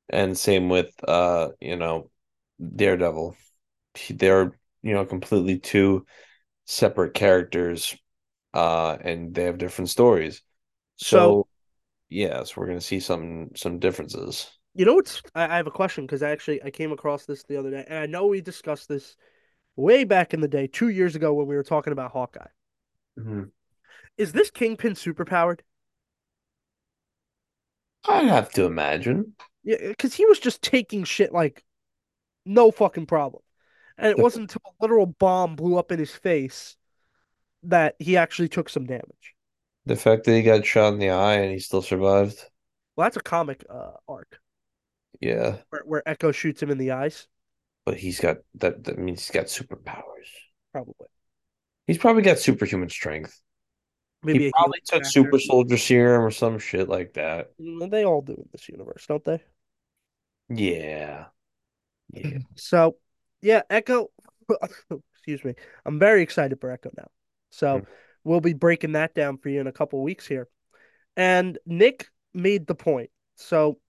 and 0.09 0.37
same 0.37 0.69
with 0.69 0.93
uh, 1.07 1.49
you 1.61 1.75
know, 1.77 2.11
Daredevil. 2.75 3.35
They're, 4.11 4.59
you 4.83 4.93
know, 4.93 5.05
completely 5.05 5.59
two 5.59 6.05
separate 6.65 7.13
characters, 7.15 7.95
uh, 8.53 8.97
and 9.01 9.33
they 9.35 9.45
have 9.45 9.57
different 9.59 9.89
stories. 9.91 10.43
So, 10.97 11.35
So, 11.35 11.47
yes, 12.09 12.57
we're 12.57 12.67
gonna 12.67 12.81
see 12.81 12.99
some 13.01 13.51
some 13.55 13.79
differences. 13.79 14.49
you 14.75 14.85
know 14.85 14.95
what's 14.95 15.21
I, 15.35 15.43
I 15.53 15.57
have 15.57 15.67
a 15.67 15.71
question 15.71 16.05
because 16.05 16.23
I 16.23 16.31
actually 16.31 16.61
I 16.63 16.69
came 16.71 16.91
across 16.91 17.25
this 17.25 17.43
the 17.43 17.57
other 17.57 17.71
day, 17.71 17.85
and 17.87 17.99
I 17.99 18.05
know 18.05 18.27
we 18.27 18.41
discussed 18.41 18.87
this 18.89 19.15
way 19.75 20.03
back 20.03 20.33
in 20.33 20.41
the 20.41 20.47
day, 20.47 20.67
two 20.67 20.89
years 20.89 21.15
ago 21.15 21.33
when 21.33 21.47
we 21.47 21.55
were 21.55 21.63
talking 21.63 21.93
about 21.93 22.11
Hawkeye. 22.11 22.47
Mhm. 23.17 23.51
Is 24.17 24.31
this 24.31 24.49
Kingpin 24.49 24.93
superpowered? 24.93 25.59
I'd 28.07 28.27
have 28.27 28.51
to 28.53 28.65
imagine. 28.65 29.35
Yeah, 29.63 29.77
because 29.79 30.13
he 30.13 30.25
was 30.25 30.39
just 30.39 30.61
taking 30.61 31.03
shit 31.03 31.31
like 31.31 31.63
no 32.45 32.71
fucking 32.71 33.05
problem. 33.07 33.43
And 33.97 34.09
it 34.09 34.19
wasn't 34.19 34.53
until 34.53 34.61
a 34.65 34.83
literal 34.83 35.05
bomb 35.05 35.55
blew 35.55 35.77
up 35.77 35.91
in 35.91 35.99
his 35.99 36.11
face 36.15 36.75
that 37.63 37.95
he 37.99 38.17
actually 38.17 38.49
took 38.49 38.69
some 38.69 38.85
damage. 38.85 39.35
the 39.85 39.95
fact 39.95 40.25
that 40.25 40.33
he 40.35 40.41
got 40.43 40.65
shot 40.65 40.93
in 40.93 40.99
the 40.99 41.09
eye 41.09 41.35
and 41.35 41.51
he 41.51 41.59
still 41.59 41.81
survived. 41.81 42.43
Well, 42.95 43.05
that's 43.05 43.17
a 43.17 43.21
comic 43.21 43.63
uh, 43.69 43.93
arc 44.07 44.39
Yeah, 45.19 45.57
where, 45.69 45.81
where 45.85 46.09
Echo 46.09 46.31
shoots 46.31 46.61
him 46.61 46.69
in 46.69 46.77
the 46.77 46.91
eyes, 46.91 47.27
but 47.85 47.97
he's 47.97 48.19
got 48.19 48.37
that 48.55 48.83
that 48.85 48.97
means 48.97 49.21
he's 49.21 49.31
got 49.31 49.45
superpowers. 49.47 50.29
probably. 50.71 51.07
He's 51.87 51.97
probably 51.97 52.21
got 52.23 52.39
superhuman 52.39 52.89
strength. 52.89 53.39
He 54.25 54.27
Maybe 54.27 54.39
healing 54.39 54.51
probably 54.53 54.79
took 54.85 55.03
factor. 55.03 55.09
super 55.09 55.39
soldier 55.39 55.77
serum 55.77 56.23
or 56.23 56.31
some 56.31 56.59
shit 56.59 56.87
like 56.87 57.13
that. 57.13 57.51
Mm, 57.59 57.91
They 57.91 58.05
all 58.05 58.21
do 58.21 58.33
in 58.33 58.49
this 58.51 58.69
universe, 58.69 59.05
don't 59.07 59.23
they? 59.25 59.41
Yeah. 60.49 61.25
Yeah. 62.13 62.39
So, 62.55 62.95
yeah, 63.41 63.63
Echo. 63.69 64.09
excuse 65.15 65.43
me. 65.43 65.55
I'm 65.85 65.99
very 65.99 66.21
excited 66.21 66.59
for 66.61 66.71
Echo 66.71 66.91
now. 66.97 67.07
So, 67.49 67.85
we'll 68.23 68.41
be 68.41 68.53
breaking 68.53 68.93
that 68.93 69.13
down 69.13 69.37
for 69.37 69.49
you 69.49 69.59
in 69.59 69.67
a 69.67 69.71
couple 69.73 70.01
weeks 70.01 70.25
here. 70.25 70.47
And 71.17 71.57
Nick 71.65 72.07
made 72.33 72.65
the 72.67 72.75
point. 72.75 73.09
So, 73.35 73.79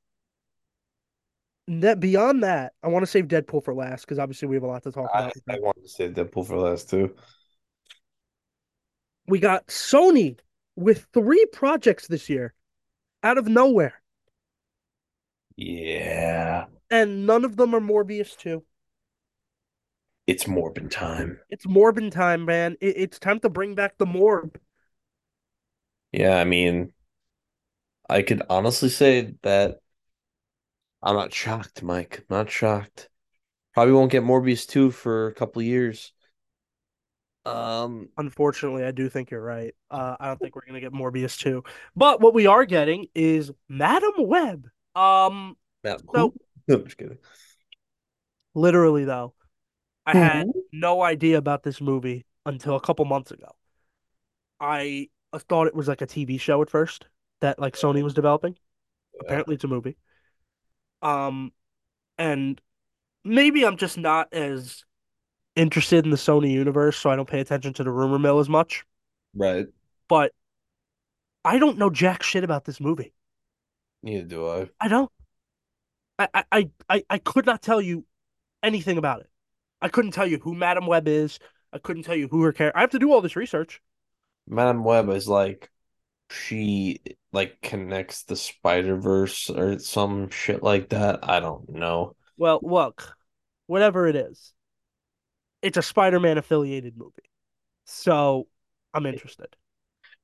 that 1.68 2.00
beyond 2.00 2.42
that, 2.42 2.72
I 2.82 2.88
want 2.88 3.02
to 3.04 3.06
save 3.10 3.26
Deadpool 3.28 3.64
for 3.64 3.74
last 3.74 4.02
because 4.02 4.18
obviously 4.18 4.48
we 4.48 4.56
have 4.56 4.62
a 4.64 4.66
lot 4.68 4.82
to 4.84 4.92
talk 4.92 5.14
I, 5.14 5.18
about. 5.18 5.32
I 5.48 5.58
wanted 5.60 5.82
to 5.82 5.88
say 5.88 6.08
Deadpool 6.10 6.46
for 6.46 6.58
last 6.58 6.90
too. 6.90 7.14
We 9.26 9.38
got 9.38 9.66
Sony 9.66 10.38
with 10.76 11.06
three 11.12 11.44
projects 11.52 12.06
this 12.06 12.30
year 12.30 12.54
out 13.22 13.38
of 13.38 13.48
nowhere, 13.48 14.02
Yeah. 15.56 16.66
and 16.90 17.26
none 17.26 17.44
of 17.44 17.56
them 17.56 17.74
are 17.74 17.80
Morbius 17.80 18.34
2. 18.38 18.64
It's 20.26 20.44
Morbin 20.44 20.90
time. 20.90 21.40
It's 21.48 21.64
Morbin 21.66 22.10
time, 22.10 22.44
man. 22.44 22.76
It, 22.82 22.96
it's 22.98 23.18
time 23.18 23.40
to 23.40 23.48
bring 23.48 23.74
back 23.74 23.96
the 23.98 24.04
Morb. 24.06 24.56
Yeah, 26.12 26.36
I 26.38 26.44
mean, 26.44 26.92
I 28.08 28.22
could 28.22 28.42
honestly 28.50 28.88
say 28.88 29.34
that 29.42 29.80
I'm 31.04 31.16
not 31.16 31.34
shocked, 31.34 31.82
Mike. 31.82 32.24
I'm 32.30 32.36
not 32.38 32.50
shocked. 32.50 33.10
Probably 33.74 33.92
won't 33.92 34.10
get 34.10 34.22
Morbius 34.22 34.66
2 34.66 34.90
for 34.90 35.26
a 35.26 35.34
couple 35.34 35.60
years. 35.60 36.12
Um, 37.44 38.08
Unfortunately, 38.16 38.84
I 38.84 38.90
do 38.90 39.10
think 39.10 39.30
you're 39.30 39.42
right. 39.42 39.74
Uh, 39.90 40.16
I 40.18 40.28
don't 40.28 40.40
think 40.40 40.56
we're 40.56 40.64
gonna 40.66 40.80
get 40.80 40.94
Morbius 40.94 41.38
2. 41.38 41.62
But 41.94 42.22
what 42.22 42.32
we 42.32 42.46
are 42.46 42.64
getting 42.64 43.06
is 43.14 43.50
Madame 43.68 44.12
Web. 44.16 44.66
Um, 44.94 45.56
now, 45.82 45.98
so? 46.14 46.32
No, 46.68 46.74
I'm 46.76 46.84
just 46.84 46.96
kidding. 46.96 47.18
literally 48.54 49.04
though, 49.04 49.34
I 50.06 50.14
had 50.14 50.46
no 50.72 51.02
idea 51.02 51.36
about 51.36 51.62
this 51.62 51.80
movie 51.82 52.24
until 52.46 52.76
a 52.76 52.80
couple 52.80 53.04
months 53.04 53.30
ago. 53.30 53.54
I 54.58 55.08
thought 55.36 55.66
it 55.66 55.74
was 55.74 55.88
like 55.88 56.00
a 56.00 56.06
TV 56.06 56.40
show 56.40 56.62
at 56.62 56.70
first 56.70 57.06
that 57.40 57.58
like 57.58 57.74
Sony 57.74 58.02
was 58.02 58.14
developing. 58.14 58.56
Yeah. 59.14 59.20
Apparently, 59.22 59.56
it's 59.56 59.64
a 59.64 59.68
movie. 59.68 59.96
Um, 61.04 61.52
and 62.18 62.60
maybe 63.24 63.64
I'm 63.64 63.76
just 63.76 63.98
not 63.98 64.32
as 64.32 64.84
interested 65.54 66.04
in 66.04 66.10
the 66.10 66.16
Sony 66.16 66.50
universe, 66.50 66.96
so 66.96 67.10
I 67.10 67.16
don't 67.16 67.28
pay 67.28 67.40
attention 67.40 67.72
to 67.74 67.84
the 67.84 67.92
rumor 67.92 68.18
mill 68.18 68.40
as 68.40 68.48
much. 68.48 68.84
Right. 69.34 69.66
But 70.08 70.32
I 71.44 71.58
don't 71.58 71.78
know 71.78 71.90
jack 71.90 72.22
shit 72.22 72.42
about 72.42 72.64
this 72.64 72.80
movie. 72.80 73.12
Neither 74.02 74.24
do 74.24 74.48
I. 74.48 74.68
I 74.80 74.88
don't. 74.88 75.10
I 76.18 76.28
I 76.34 76.44
I 76.52 76.70
I 76.88 77.04
I 77.10 77.18
could 77.18 77.46
not 77.46 77.62
tell 77.62 77.80
you 77.80 78.04
anything 78.62 78.98
about 78.98 79.20
it. 79.20 79.30
I 79.80 79.88
couldn't 79.88 80.12
tell 80.12 80.26
you 80.26 80.38
who 80.38 80.54
Madame 80.54 80.86
Web 80.86 81.06
is. 81.06 81.38
I 81.72 81.78
couldn't 81.78 82.04
tell 82.04 82.16
you 82.16 82.28
who 82.28 82.42
her 82.42 82.52
character. 82.52 82.76
I 82.76 82.80
have 82.80 82.90
to 82.90 82.98
do 82.98 83.12
all 83.12 83.20
this 83.20 83.36
research. 83.36 83.80
Madame 84.46 84.84
Web 84.84 85.08
is 85.10 85.28
like 85.28 85.70
she 86.30 87.00
like 87.32 87.60
connects 87.62 88.24
the 88.24 88.36
Spider 88.36 88.96
Verse 88.96 89.50
or 89.50 89.78
some 89.78 90.30
shit 90.30 90.62
like 90.62 90.90
that. 90.90 91.28
I 91.28 91.40
don't 91.40 91.68
know. 91.68 92.14
Well, 92.36 92.60
look, 92.62 93.16
whatever 93.66 94.06
it 94.06 94.16
is, 94.16 94.52
it's 95.62 95.76
a 95.78 95.82
Spider-Man 95.82 96.38
affiliated 96.38 96.96
movie, 96.96 97.30
so 97.84 98.48
I'm 98.92 99.06
interested. 99.06 99.48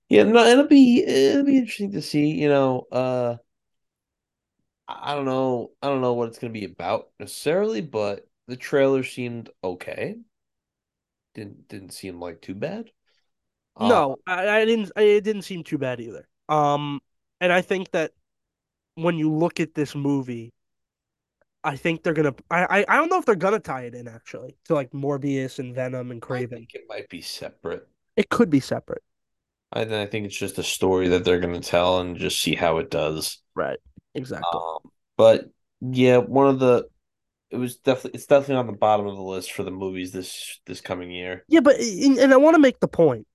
Yeah, 0.08 0.24
no, 0.24 0.44
it'll 0.44 0.66
be 0.66 1.04
it'll 1.04 1.44
be 1.44 1.58
interesting 1.58 1.92
to 1.92 2.02
see. 2.02 2.32
You 2.32 2.48
know, 2.48 2.86
uh, 2.90 3.36
I 4.88 5.12
I 5.12 5.14
don't 5.14 5.24
know, 5.24 5.70
I 5.82 5.88
don't 5.88 6.00
know 6.00 6.14
what 6.14 6.28
it's 6.28 6.38
gonna 6.38 6.52
be 6.52 6.64
about 6.64 7.10
necessarily, 7.18 7.80
but 7.80 8.26
the 8.48 8.56
trailer 8.56 9.04
seemed 9.04 9.50
okay. 9.62 10.16
Didn't 11.34 11.68
didn't 11.68 11.90
seem 11.90 12.20
like 12.20 12.40
too 12.40 12.54
bad. 12.54 12.90
Uh, 13.80 14.00
No, 14.00 14.16
I, 14.26 14.48
I 14.60 14.64
didn't. 14.64 14.92
I, 14.96 15.02
it 15.02 15.24
didn't 15.24 15.42
seem 15.42 15.64
too 15.64 15.78
bad 15.78 16.00
either. 16.00 16.28
Um, 16.48 17.00
and 17.40 17.52
I 17.52 17.62
think 17.62 17.90
that 17.92 18.12
when 18.96 19.16
you 19.18 19.32
look 19.32 19.60
at 19.60 19.74
this 19.74 19.94
movie, 19.94 20.52
I 21.64 21.76
think 21.76 22.02
they're 22.02 22.14
gonna. 22.14 22.34
I, 22.50 22.64
I 22.80 22.84
I 22.88 22.96
don't 22.96 23.08
know 23.10 23.18
if 23.18 23.24
they're 23.26 23.34
gonna 23.34 23.60
tie 23.60 23.82
it 23.84 23.94
in 23.94 24.08
actually 24.08 24.56
to 24.64 24.74
like 24.74 24.90
Morbius 24.92 25.58
and 25.58 25.74
Venom 25.74 26.10
and 26.10 26.20
I 26.30 26.42
Kraven. 26.42 26.48
think 26.54 26.74
it 26.74 26.86
might 26.88 27.08
be 27.08 27.20
separate. 27.22 27.86
It 28.14 28.28
could 28.28 28.50
be 28.50 28.60
separate. 28.60 29.02
I 29.72 29.82
I 29.82 30.06
think 30.06 30.26
it's 30.26 30.36
just 30.36 30.58
a 30.58 30.62
story 30.62 31.08
that 31.08 31.24
they're 31.24 31.40
gonna 31.40 31.60
tell 31.60 32.00
and 32.00 32.16
just 32.16 32.40
see 32.40 32.54
how 32.54 32.78
it 32.78 32.90
does. 32.90 33.40
Right. 33.54 33.78
Exactly. 34.14 34.46
Um, 34.54 34.90
but 35.16 35.50
yeah, 35.80 36.18
one 36.18 36.48
of 36.48 36.58
the 36.60 36.88
it 37.50 37.56
was 37.58 37.76
definitely 37.78 38.18
it's 38.18 38.26
definitely 38.26 38.56
on 38.56 38.66
the 38.68 38.72
bottom 38.74 39.06
of 39.06 39.16
the 39.16 39.22
list 39.22 39.52
for 39.52 39.62
the 39.64 39.70
movies 39.70 40.12
this 40.12 40.60
this 40.66 40.80
coming 40.80 41.10
year. 41.10 41.46
Yeah, 41.48 41.60
but 41.60 41.76
and 41.80 42.32
I 42.32 42.36
want 42.36 42.54
to 42.54 42.60
make 42.60 42.80
the 42.80 42.88
point 42.88 43.26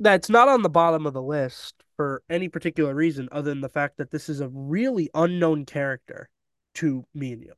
that 0.00 0.16
it's 0.16 0.30
not 0.30 0.48
on 0.48 0.62
the 0.62 0.68
bottom 0.68 1.06
of 1.06 1.14
the 1.14 1.22
list 1.22 1.74
for 1.96 2.22
any 2.28 2.48
particular 2.48 2.94
reason 2.94 3.28
other 3.30 3.50
than 3.50 3.60
the 3.60 3.68
fact 3.68 3.98
that 3.98 4.10
this 4.10 4.28
is 4.28 4.40
a 4.40 4.48
really 4.48 5.10
unknown 5.14 5.64
character 5.64 6.28
to 6.74 7.04
me 7.14 7.32
and 7.32 7.42
you. 7.42 7.52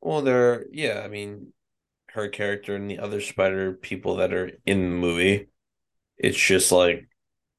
Well, 0.00 0.22
there, 0.22 0.66
yeah, 0.72 1.02
I 1.04 1.08
mean, 1.08 1.52
her 2.10 2.28
character 2.28 2.74
and 2.74 2.90
the 2.90 2.98
other 2.98 3.20
spider 3.20 3.72
people 3.72 4.16
that 4.16 4.32
are 4.32 4.50
in 4.64 4.80
the 4.80 4.96
movie, 4.96 5.48
it's 6.18 6.38
just 6.38 6.72
like 6.72 7.08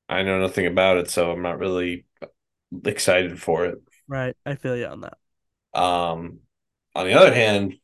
I 0.10 0.24
know 0.24 0.40
nothing 0.40 0.66
about 0.66 0.98
it, 0.98 1.10
so 1.10 1.32
I'm 1.32 1.42
not 1.42 1.60
really 1.60 2.06
excited 2.86 3.42
for 3.42 3.66
it. 3.66 3.82
Right. 4.08 4.36
I 4.46 4.56
feel 4.56 4.76
you 4.78 4.86
on 4.86 5.02
that. 5.02 5.18
Um, 5.74 6.40
on 6.96 7.06
the 7.06 7.14
other 7.14 7.34
hand, 7.34 7.76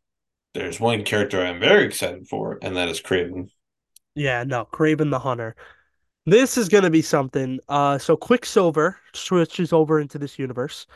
there's 0.54 0.80
one 0.80 1.04
character 1.04 1.44
I'm 1.44 1.60
very 1.60 1.86
excited 1.86 2.28
for, 2.28 2.60
and 2.62 2.76
that 2.78 2.90
is 2.90 3.02
Kraven. 3.02 3.50
Yeah, 4.16 4.44
no, 4.44 4.66
Kraven 4.66 5.10
the 5.10 5.20
Hunter. 5.20 5.56
This 6.26 6.58
is 6.58 6.70
gonna 6.70 6.90
be 6.90 7.02
something. 7.02 7.60
Uh, 7.68 7.98
so 7.98 8.16
Quicksilver 8.16 8.98
switches 9.14 9.74
over 9.74 10.00
into 10.00 10.18
this 10.18 10.40
universe, 10.40 10.88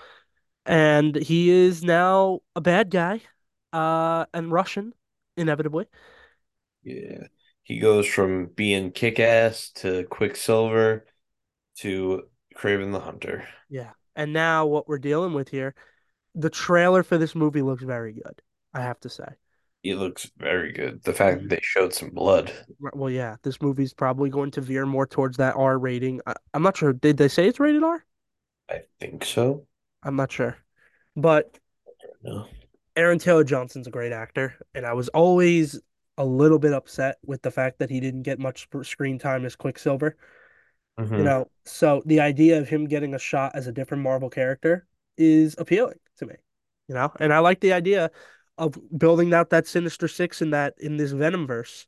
and 0.65 1.15
he 1.15 1.49
is 1.49 1.83
now 1.83 2.39
a 2.55 2.61
bad 2.61 2.89
guy, 2.89 3.21
uh, 3.73 4.25
and 4.33 4.51
Russian, 4.51 4.93
inevitably. 5.35 5.85
Yeah, 6.83 7.27
he 7.63 7.79
goes 7.79 8.07
from 8.07 8.47
being 8.47 8.91
kick-ass 8.91 9.71
to 9.75 10.05
Quicksilver 10.05 11.05
to 11.79 12.23
Kraven 12.55 12.93
the 12.93 12.99
Hunter. 12.99 13.47
Yeah. 13.69 13.91
And 14.15 14.33
now 14.33 14.65
what 14.65 14.87
we're 14.87 14.97
dealing 14.97 15.33
with 15.33 15.49
here, 15.49 15.75
the 16.33 16.49
trailer 16.49 17.03
for 17.03 17.17
this 17.17 17.35
movie 17.35 17.61
looks 17.61 17.83
very 17.83 18.13
good, 18.13 18.41
I 18.73 18.81
have 18.81 18.99
to 19.01 19.09
say. 19.09 19.27
He 19.87 19.95
looks 19.95 20.29
very 20.37 20.73
good. 20.73 21.01
The 21.03 21.13
fact 21.13 21.43
that 21.43 21.49
they 21.49 21.59
showed 21.63 21.93
some 21.93 22.09
blood. 22.09 22.51
Well, 22.91 23.09
yeah, 23.09 23.37
this 23.41 23.61
movie's 23.61 23.93
probably 23.93 24.29
going 24.29 24.51
to 24.51 24.59
veer 24.59 24.85
more 24.85 25.07
towards 25.07 25.37
that 25.37 25.55
R 25.55 25.79
rating. 25.79 26.19
I, 26.27 26.33
I'm 26.53 26.61
not 26.61 26.75
sure. 26.75 26.91
Did 26.91 27.15
they 27.15 27.29
say 27.29 27.47
it's 27.47 27.57
rated 27.57 27.83
R? 27.83 28.03
I 28.69 28.81
think 28.99 29.23
so. 29.23 29.65
I'm 30.03 30.17
not 30.17 30.29
sure. 30.29 30.57
But 31.15 31.57
No. 32.21 32.47
Aaron 32.97 33.17
Taylor 33.17 33.45
Johnson's 33.45 33.87
a 33.87 33.91
great 33.91 34.11
actor, 34.11 34.55
and 34.75 34.85
I 34.85 34.91
was 34.91 35.07
always 35.07 35.79
a 36.17 36.25
little 36.25 36.59
bit 36.59 36.73
upset 36.73 37.17
with 37.25 37.41
the 37.41 37.51
fact 37.51 37.79
that 37.79 37.89
he 37.89 38.01
didn't 38.01 38.23
get 38.23 38.37
much 38.37 38.67
screen 38.83 39.19
time 39.19 39.45
as 39.45 39.55
Quicksilver. 39.55 40.17
You 40.97 41.05
Mhm. 41.05 41.23
know, 41.23 41.51
so 41.63 42.03
the 42.05 42.19
idea 42.19 42.59
of 42.59 42.67
him 42.67 42.89
getting 42.89 43.13
a 43.13 43.19
shot 43.19 43.55
as 43.55 43.67
a 43.67 43.71
different 43.71 44.03
Marvel 44.03 44.29
character 44.29 44.85
is 45.17 45.55
appealing 45.57 45.99
to 46.17 46.25
me. 46.25 46.35
You 46.89 46.95
know, 46.95 47.13
and 47.21 47.31
I 47.31 47.39
like 47.39 47.61
the 47.61 47.71
idea 47.71 48.11
of 48.57 48.77
building 48.97 49.33
out 49.33 49.49
that 49.51 49.67
Sinister 49.67 50.07
Six 50.07 50.41
in 50.41 50.51
that 50.51 50.73
in 50.77 50.97
this 50.97 51.11
Venom 51.11 51.47
verse. 51.47 51.87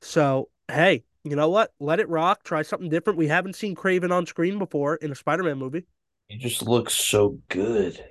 So 0.00 0.48
hey, 0.70 1.04
you 1.24 1.36
know 1.36 1.48
what? 1.48 1.72
Let 1.80 2.00
it 2.00 2.08
rock. 2.08 2.42
Try 2.42 2.62
something 2.62 2.88
different. 2.88 3.18
We 3.18 3.28
haven't 3.28 3.56
seen 3.56 3.74
Kraven 3.74 4.12
on 4.12 4.26
screen 4.26 4.58
before 4.58 4.96
in 4.96 5.10
a 5.10 5.14
Spider-Man 5.14 5.58
movie. 5.58 5.86
He 6.28 6.38
just 6.38 6.62
looks 6.62 6.94
so 6.94 7.38
good. 7.48 8.02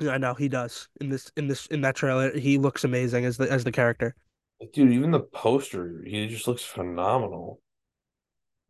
I 0.00 0.18
know 0.18 0.34
he 0.34 0.48
does 0.48 0.88
in 1.00 1.08
this 1.10 1.30
in 1.36 1.48
this 1.48 1.66
in 1.66 1.80
that 1.82 1.96
trailer. 1.96 2.36
He 2.36 2.58
looks 2.58 2.84
amazing 2.84 3.24
as 3.24 3.36
the 3.36 3.50
as 3.50 3.64
the 3.64 3.72
character. 3.72 4.14
Dude, 4.72 4.92
even 4.92 5.10
the 5.10 5.20
poster, 5.20 6.02
he 6.04 6.28
just 6.28 6.46
looks 6.46 6.62
phenomenal. 6.62 7.60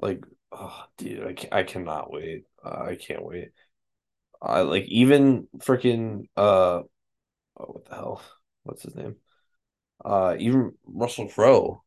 Like, 0.00 0.24
oh, 0.50 0.84
dude, 0.96 1.26
I, 1.26 1.32
ca- 1.34 1.48
I 1.52 1.62
cannot 1.64 2.10
wait. 2.10 2.44
Uh, 2.64 2.86
I 2.88 2.96
can't 2.96 3.24
wait. 3.24 3.50
I 4.40 4.62
like 4.62 4.84
even 4.86 5.48
freaking 5.58 6.28
uh, 6.36 6.80
oh, 6.80 6.88
what 7.56 7.84
the 7.84 7.94
hell? 7.94 8.22
What's 8.64 8.82
his 8.82 8.94
name? 8.96 9.16
Uh, 10.04 10.36
even 10.38 10.74
Russell 10.86 11.28
Crowe 11.28 11.82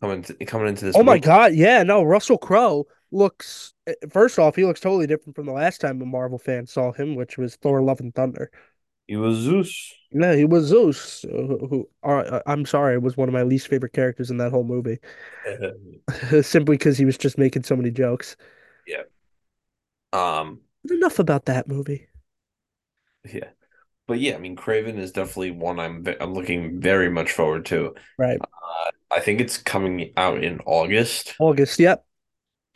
coming 0.00 0.22
to, 0.22 0.34
coming 0.46 0.68
into 0.68 0.84
this 0.84 0.98
Oh 0.98 1.02
my 1.02 1.18
movie. 1.18 1.18
God, 1.18 1.54
yeah, 1.54 1.82
no, 1.82 2.02
Russell 2.02 2.38
Crowe 2.38 2.86
looks 3.12 3.74
first 4.10 4.38
off, 4.38 4.56
he 4.56 4.64
looks 4.64 4.80
totally 4.80 5.06
different 5.06 5.36
from 5.36 5.46
the 5.46 5.52
last 5.52 5.80
time 5.80 6.00
a 6.02 6.06
Marvel 6.06 6.38
fan 6.38 6.66
saw 6.66 6.92
him, 6.92 7.14
which 7.14 7.38
was 7.38 7.56
Thor 7.56 7.82
Love 7.82 8.00
and 8.00 8.14
Thunder. 8.14 8.50
He 9.06 9.14
was 9.16 9.36
Zeus. 9.36 9.92
Yeah, 10.12 10.34
he 10.34 10.44
was 10.44 10.64
Zeus, 10.66 11.22
who, 11.22 11.66
who 11.68 11.88
uh, 12.02 12.40
I'm 12.46 12.66
sorry, 12.66 12.98
was 12.98 13.16
one 13.16 13.28
of 13.28 13.32
my 13.32 13.44
least 13.44 13.68
favorite 13.68 13.92
characters 13.92 14.30
in 14.30 14.38
that 14.38 14.50
whole 14.50 14.64
movie, 14.64 14.98
simply 16.42 16.76
because 16.76 16.98
he 16.98 17.04
was 17.04 17.18
just 17.18 17.38
making 17.38 17.62
so 17.62 17.76
many 17.76 17.90
jokes. 17.90 18.36
Yeah. 18.86 19.02
Um, 20.12 20.60
But 20.84 20.92
enough 20.96 21.18
about 21.18 21.46
that 21.46 21.68
movie. 21.68 22.08
yeah. 23.24 23.50
But 24.10 24.18
yeah, 24.18 24.34
I 24.34 24.38
mean, 24.38 24.56
Kraven 24.56 24.98
is 24.98 25.12
definitely 25.12 25.52
one 25.52 25.78
I'm 25.78 26.04
I'm 26.20 26.34
looking 26.34 26.80
very 26.80 27.08
much 27.08 27.30
forward 27.30 27.64
to. 27.66 27.94
Right. 28.18 28.40
Uh, 28.40 28.90
I 29.08 29.20
think 29.20 29.40
it's 29.40 29.56
coming 29.56 30.12
out 30.16 30.42
in 30.42 30.58
August, 30.66 31.36
August, 31.38 31.78
yep. 31.78 32.04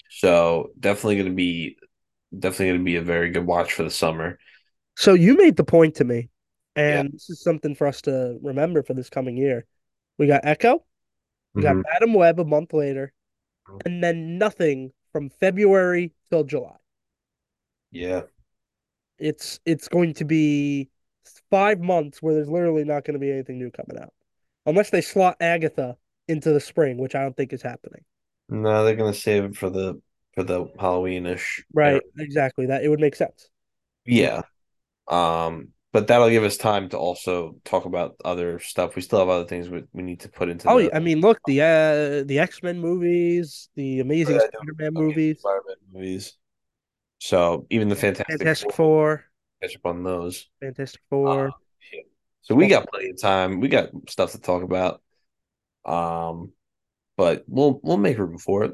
so 0.08 0.70
definitely 0.78 1.16
going 1.16 1.28
to 1.28 1.34
be 1.34 1.76
definitely 2.38 2.66
going 2.66 2.78
to 2.78 2.84
be 2.84 2.96
a 2.96 3.02
very 3.02 3.30
good 3.30 3.44
watch 3.44 3.72
for 3.72 3.82
the 3.82 3.90
summer. 3.90 4.38
So 4.96 5.14
you 5.14 5.36
made 5.36 5.56
the 5.56 5.64
point 5.64 5.96
to 5.96 6.04
me, 6.04 6.30
Yeah. 6.76 7.00
and 7.00 7.12
this 7.12 7.28
is 7.28 7.42
something 7.42 7.74
for 7.74 7.88
us 7.88 8.00
to 8.02 8.38
remember 8.40 8.84
for 8.84 8.94
this 8.94 9.10
coming 9.10 9.36
year. 9.36 9.66
We 10.18 10.28
got 10.28 10.42
Echo, 10.44 10.84
we 11.52 11.62
got 11.62 11.74
Mhm. 11.74 11.82
Madame 11.92 12.14
Web 12.14 12.38
a 12.38 12.44
month 12.44 12.72
later, 12.72 13.12
and 13.84 14.04
then 14.04 14.38
nothing 14.38 14.92
from 15.10 15.30
February 15.30 16.12
till 16.30 16.44
July. 16.44 16.76
Yeah. 17.90 18.22
It's 19.18 19.60
it's 19.64 19.88
going 19.88 20.14
to 20.14 20.24
be 20.24 20.90
five 21.50 21.80
months 21.80 22.22
where 22.22 22.34
there's 22.34 22.48
literally 22.48 22.84
not 22.84 23.04
going 23.04 23.14
to 23.14 23.20
be 23.20 23.32
anything 23.32 23.58
new 23.58 23.70
coming 23.70 24.02
out, 24.02 24.12
unless 24.66 24.90
they 24.90 25.00
slot 25.00 25.36
Agatha 25.40 25.96
into 26.28 26.52
the 26.52 26.60
spring, 26.60 26.98
which 26.98 27.14
I 27.14 27.22
don't 27.22 27.36
think 27.36 27.52
is 27.52 27.62
happening. 27.62 28.04
No, 28.48 28.84
they're 28.84 28.96
gonna 28.96 29.14
save 29.14 29.44
it 29.44 29.56
for 29.56 29.70
the 29.70 30.00
for 30.34 30.42
the 30.42 30.66
Halloweenish 30.78 31.62
era. 31.76 31.94
Right, 31.94 32.02
exactly. 32.18 32.66
That 32.66 32.84
it 32.84 32.88
would 32.88 33.00
make 33.00 33.14
sense. 33.16 33.48
Yeah. 34.04 34.42
Um, 35.08 35.68
but 35.92 36.08
that'll 36.08 36.30
give 36.30 36.44
us 36.44 36.56
time 36.56 36.88
to 36.90 36.98
also 36.98 37.56
talk 37.64 37.84
about 37.84 38.16
other 38.24 38.58
stuff. 38.58 38.96
We 38.96 39.02
still 39.02 39.20
have 39.20 39.28
other 39.28 39.44
things 39.44 39.68
we, 39.68 39.84
we 39.92 40.02
need 40.02 40.20
to 40.20 40.28
put 40.28 40.48
into 40.48 40.68
Oh, 40.68 40.78
the 40.78 40.94
I 40.94 40.98
mean, 40.98 41.20
look, 41.20 41.38
the 41.46 41.60
uh 41.60 42.24
the 42.24 42.38
X-Men 42.38 42.80
movies, 42.80 43.68
the 43.76 44.00
Amazing 44.00 44.40
Spider-Man 44.40 44.92
movies, 44.92 45.38
Spider-Man 45.38 45.76
movies. 45.92 46.36
So 47.20 47.66
even 47.70 47.88
the 47.88 47.96
Fantastic 47.96 48.38
Fantastic 48.38 48.72
Four, 48.72 48.72
Four, 48.72 49.24
catch 49.66 49.76
up 49.76 49.86
on 49.86 50.02
those. 50.02 50.48
Fantastic 50.60 51.00
Uh, 51.00 51.08
Four. 51.10 51.52
yeah. 51.92 52.00
So 52.42 52.54
we 52.54 52.68
got 52.68 52.88
plenty 52.90 53.10
of 53.10 53.20
time. 53.20 53.60
We 53.60 53.68
got 53.68 53.90
stuff 54.08 54.32
to 54.32 54.40
talk 54.40 54.62
about. 54.62 55.02
Um, 55.84 56.52
but 57.16 57.44
we'll 57.48 57.80
we'll 57.82 57.96
make 57.96 58.18
room 58.18 58.38
for 58.38 58.64
it. 58.64 58.72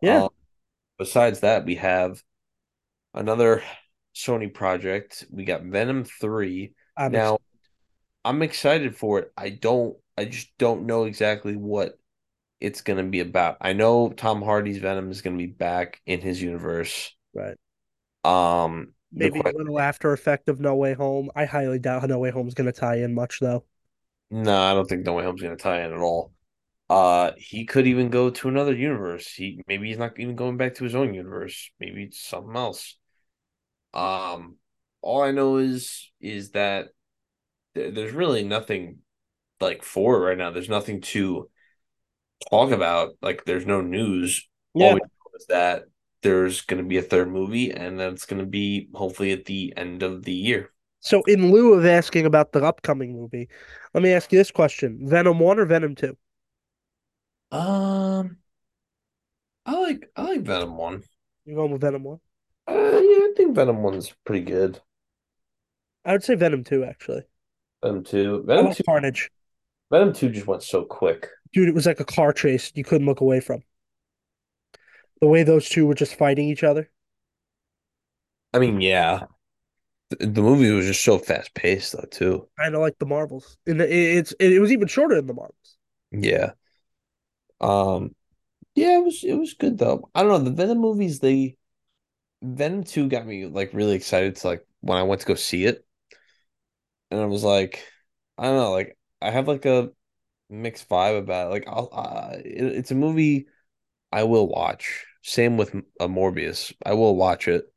Yeah, 0.00 0.24
Um, 0.24 0.28
besides 0.98 1.40
that, 1.40 1.64
we 1.64 1.76
have 1.76 2.22
another 3.14 3.62
Sony 4.14 4.52
project. 4.52 5.26
We 5.30 5.44
got 5.44 5.62
Venom 5.62 6.04
3. 6.04 6.74
I'm 6.96 7.12
Now, 7.12 7.34
excited. 7.34 7.42
I'm 8.24 8.42
excited 8.42 8.96
for 8.96 9.18
it. 9.20 9.32
I 9.36 9.50
don't 9.50 9.96
I 10.16 10.26
just 10.26 10.56
don't 10.58 10.86
know 10.86 11.04
exactly 11.04 11.56
what 11.56 11.98
it's 12.60 12.82
gonna 12.82 13.04
be 13.04 13.20
about. 13.20 13.58
I 13.60 13.72
know 13.74 14.10
Tom 14.10 14.42
Hardy's 14.42 14.78
Venom 14.78 15.10
is 15.10 15.22
gonna 15.22 15.38
be 15.38 15.46
back 15.46 16.00
in 16.06 16.20
his 16.20 16.42
universe. 16.42 17.14
Right. 17.34 17.56
Um, 18.24 18.94
Maybe 19.14 19.40
a 19.40 19.50
little 19.50 19.78
after 19.78 20.12
effect 20.12 20.48
of 20.48 20.60
No 20.60 20.74
Way 20.76 20.94
Home. 20.94 21.30
I 21.36 21.44
highly 21.44 21.78
doubt 21.78 22.08
No 22.08 22.18
Way 22.18 22.30
Home's 22.30 22.54
going 22.54 22.72
to 22.72 22.78
tie 22.78 22.96
in 22.96 23.14
much, 23.14 23.40
though. 23.40 23.64
no, 24.30 24.60
I 24.60 24.74
don't 24.74 24.88
think 24.88 25.04
No 25.04 25.14
Way 25.14 25.24
Home's 25.24 25.42
gonna 25.42 25.56
tie 25.56 25.82
in 25.84 25.92
at 25.92 25.98
all. 25.98 26.32
Uh, 26.90 27.32
he 27.38 27.64
could 27.66 27.86
even 27.86 28.10
go 28.10 28.30
to 28.30 28.48
another 28.48 28.74
universe. 28.74 29.32
He 29.34 29.62
maybe 29.68 29.88
he's 29.88 29.98
not 29.98 30.18
even 30.18 30.36
going 30.36 30.56
back 30.58 30.76
to 30.76 30.84
his 30.84 30.94
own 30.94 31.14
universe. 31.14 31.70
Maybe 31.80 32.04
it's 32.04 32.20
something 32.20 32.56
else. 32.56 32.96
Um, 33.94 34.56
all 35.02 35.22
I 35.22 35.32
know 35.32 35.58
is 35.58 36.12
is 36.20 36.52
that 36.52 36.88
th- 37.74 37.94
there's 37.94 38.12
really 38.14 38.44
nothing 38.44 39.00
like 39.60 39.82
for 39.84 40.20
right 40.20 40.38
now. 40.38 40.50
There's 40.52 40.68
nothing 40.70 41.02
to 41.02 41.50
talk 42.50 42.70
about. 42.70 43.12
Like 43.22 43.44
there's 43.44 43.66
no 43.66 43.80
news. 43.80 44.48
All 44.74 44.90
Yeah. 44.90 44.94
we 44.94 45.00
know 45.00 45.36
is 45.38 45.46
that 45.48 45.84
there's 46.22 46.60
gonna 46.62 46.82
be 46.82 46.98
a 46.98 47.02
third 47.02 47.30
movie, 47.30 47.70
and 47.70 47.98
that's 47.98 48.26
gonna 48.26 48.46
be 48.46 48.88
hopefully 48.94 49.32
at 49.32 49.44
the 49.44 49.72
end 49.76 50.02
of 50.02 50.24
the 50.24 50.32
year. 50.32 50.72
So, 51.00 51.22
in 51.26 51.50
lieu 51.50 51.74
of 51.74 51.84
asking 51.84 52.26
about 52.26 52.52
the 52.52 52.62
upcoming 52.64 53.12
movie, 53.12 53.48
let 53.92 54.02
me 54.02 54.12
ask 54.12 54.32
you 54.32 54.38
this 54.38 54.50
question: 54.50 55.00
Venom 55.02 55.38
1 55.38 55.58
or 55.58 55.64
Venom 55.66 55.94
2? 55.94 56.16
Um, 57.50 58.38
I 59.66 59.78
like 59.78 60.10
I 60.16 60.22
like 60.22 60.42
Venom 60.42 60.76
one. 60.76 61.02
You're 61.44 61.56
going 61.56 61.72
with 61.72 61.80
Venom 61.80 62.04
1? 62.04 62.20
Uh, 62.68 62.72
yeah, 62.72 62.78
I 62.78 63.32
think 63.36 63.54
Venom 63.54 63.82
one's 63.82 64.14
pretty 64.24 64.44
good. 64.44 64.80
I 66.04 66.12
would 66.12 66.24
say 66.24 66.34
Venom 66.34 66.64
2, 66.64 66.84
actually. 66.84 67.22
Venom 67.82 68.04
two, 68.04 68.44
Venom 68.46 68.72
two, 68.72 68.84
Carnage. 68.84 69.30
Venom 69.90 70.12
two 70.12 70.30
just 70.30 70.46
went 70.46 70.62
so 70.62 70.84
quick. 70.84 71.28
Dude, 71.52 71.68
it 71.68 71.74
was 71.74 71.86
like 71.86 72.00
a 72.00 72.04
car 72.04 72.32
chase 72.32 72.72
you 72.74 72.84
couldn't 72.84 73.06
look 73.06 73.20
away 73.20 73.40
from. 73.40 73.62
The 75.22 75.28
way 75.28 75.44
those 75.44 75.68
two 75.68 75.86
were 75.86 75.94
just 75.94 76.16
fighting 76.16 76.48
each 76.48 76.64
other. 76.64 76.90
I 78.52 78.58
mean, 78.58 78.80
yeah, 78.80 79.26
the, 80.10 80.26
the 80.26 80.42
movie 80.42 80.70
was 80.70 80.86
just 80.86 81.04
so 81.04 81.16
fast 81.16 81.54
paced 81.54 81.92
though 81.92 82.06
too. 82.10 82.48
Kind 82.58 82.74
of 82.74 82.80
like 82.80 82.98
the 82.98 83.06
Marvels. 83.06 83.56
And 83.66 83.80
it, 83.80 83.88
it's 83.90 84.32
it, 84.40 84.60
was 84.60 84.72
even 84.72 84.88
shorter 84.88 85.14
than 85.14 85.26
the 85.26 85.34
Marvels. 85.34 85.76
Yeah. 86.10 86.52
Um, 87.60 88.16
yeah, 88.74 88.98
it 88.98 89.04
was 89.04 89.22
it 89.22 89.34
was 89.34 89.54
good 89.54 89.78
though. 89.78 90.10
I 90.14 90.22
don't 90.22 90.30
know, 90.30 90.50
the 90.50 90.56
Venom 90.56 90.78
movies, 90.78 91.20
they 91.20 91.56
Venom 92.42 92.84
2 92.84 93.08
got 93.08 93.24
me 93.24 93.46
like 93.46 93.72
really 93.72 93.94
excited 93.94 94.36
to 94.36 94.46
like 94.48 94.66
when 94.80 94.98
I 94.98 95.04
went 95.04 95.20
to 95.20 95.26
go 95.28 95.34
see 95.34 95.64
it. 95.64 95.84
And 97.12 97.20
I 97.20 97.26
was 97.26 97.44
like, 97.44 97.86
I 98.36 98.44
don't 98.46 98.56
know, 98.56 98.72
like 98.72 98.98
I 99.20 99.30
have 99.30 99.46
like 99.46 99.66
a 99.66 99.90
mixed 100.50 100.88
vibe 100.88 101.18
about 101.18 101.46
it. 101.46 101.50
Like 101.50 101.68
I'll 101.68 101.88
uh, 101.92 102.36
it, 102.44 102.64
it's 102.64 102.90
a 102.90 102.96
movie 102.96 103.46
I 104.10 104.24
will 104.24 104.48
watch. 104.48 105.06
Same 105.22 105.56
with 105.56 105.74
a 106.00 106.08
Morbius. 106.08 106.72
I 106.84 106.94
will 106.94 107.16
watch 107.16 107.48
it 107.48 107.72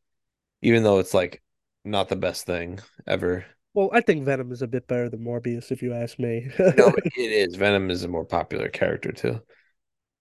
even 0.66 0.84
though 0.84 0.98
it's 1.00 1.14
like 1.14 1.42
not 1.84 2.10
the 2.10 2.16
best 2.16 2.46
thing 2.46 2.80
ever. 3.08 3.46
Well, 3.76 3.90
I 3.94 4.02
think 4.02 4.26
Venom 4.26 4.52
is 4.52 4.62
a 4.62 4.68
bit 4.68 4.88
better 4.88 5.10
than 5.10 5.24
Morbius, 5.24 5.72
if 5.72 5.84
you 5.84 5.94
ask 5.94 6.18
me. 6.18 6.50
No, 6.58 6.88
it 7.06 7.32
is. 7.32 7.56
Venom 7.56 7.92
is 7.92 8.04
a 8.04 8.08
more 8.08 8.26
popular 8.26 8.70
character 8.70 9.12
too. 9.12 9.42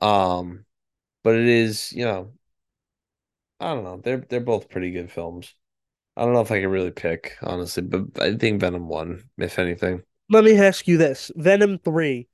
Um, 0.01 0.67
but 1.23 1.37
it 1.37 1.47
is, 1.47 1.93
you 1.93 2.05
know, 2.05 2.33
I 3.61 3.75
don't 3.75 3.85
know. 3.85 4.01
They're 4.03 4.25
they're 4.29 4.41
both 4.41 4.69
pretty 4.69 4.91
good 4.91 5.11
films. 5.11 5.55
I 6.17 6.25
don't 6.25 6.35
know 6.35 6.43
if 6.43 6.51
I 6.51 6.61
can 6.61 6.71
really 6.71 6.91
pick, 6.91 7.37
honestly, 7.43 7.83
but 7.83 8.21
I 8.21 8.37
think 8.37 8.61
Venom 8.61 8.89
one, 8.89 9.23
if 9.39 9.59
anything. 9.59 10.03
Let 10.29 10.45
me 10.45 10.59
ask 10.59 10.87
you 10.87 10.99
this: 10.99 11.31
Venom 11.37 11.79
3, 11.79 12.29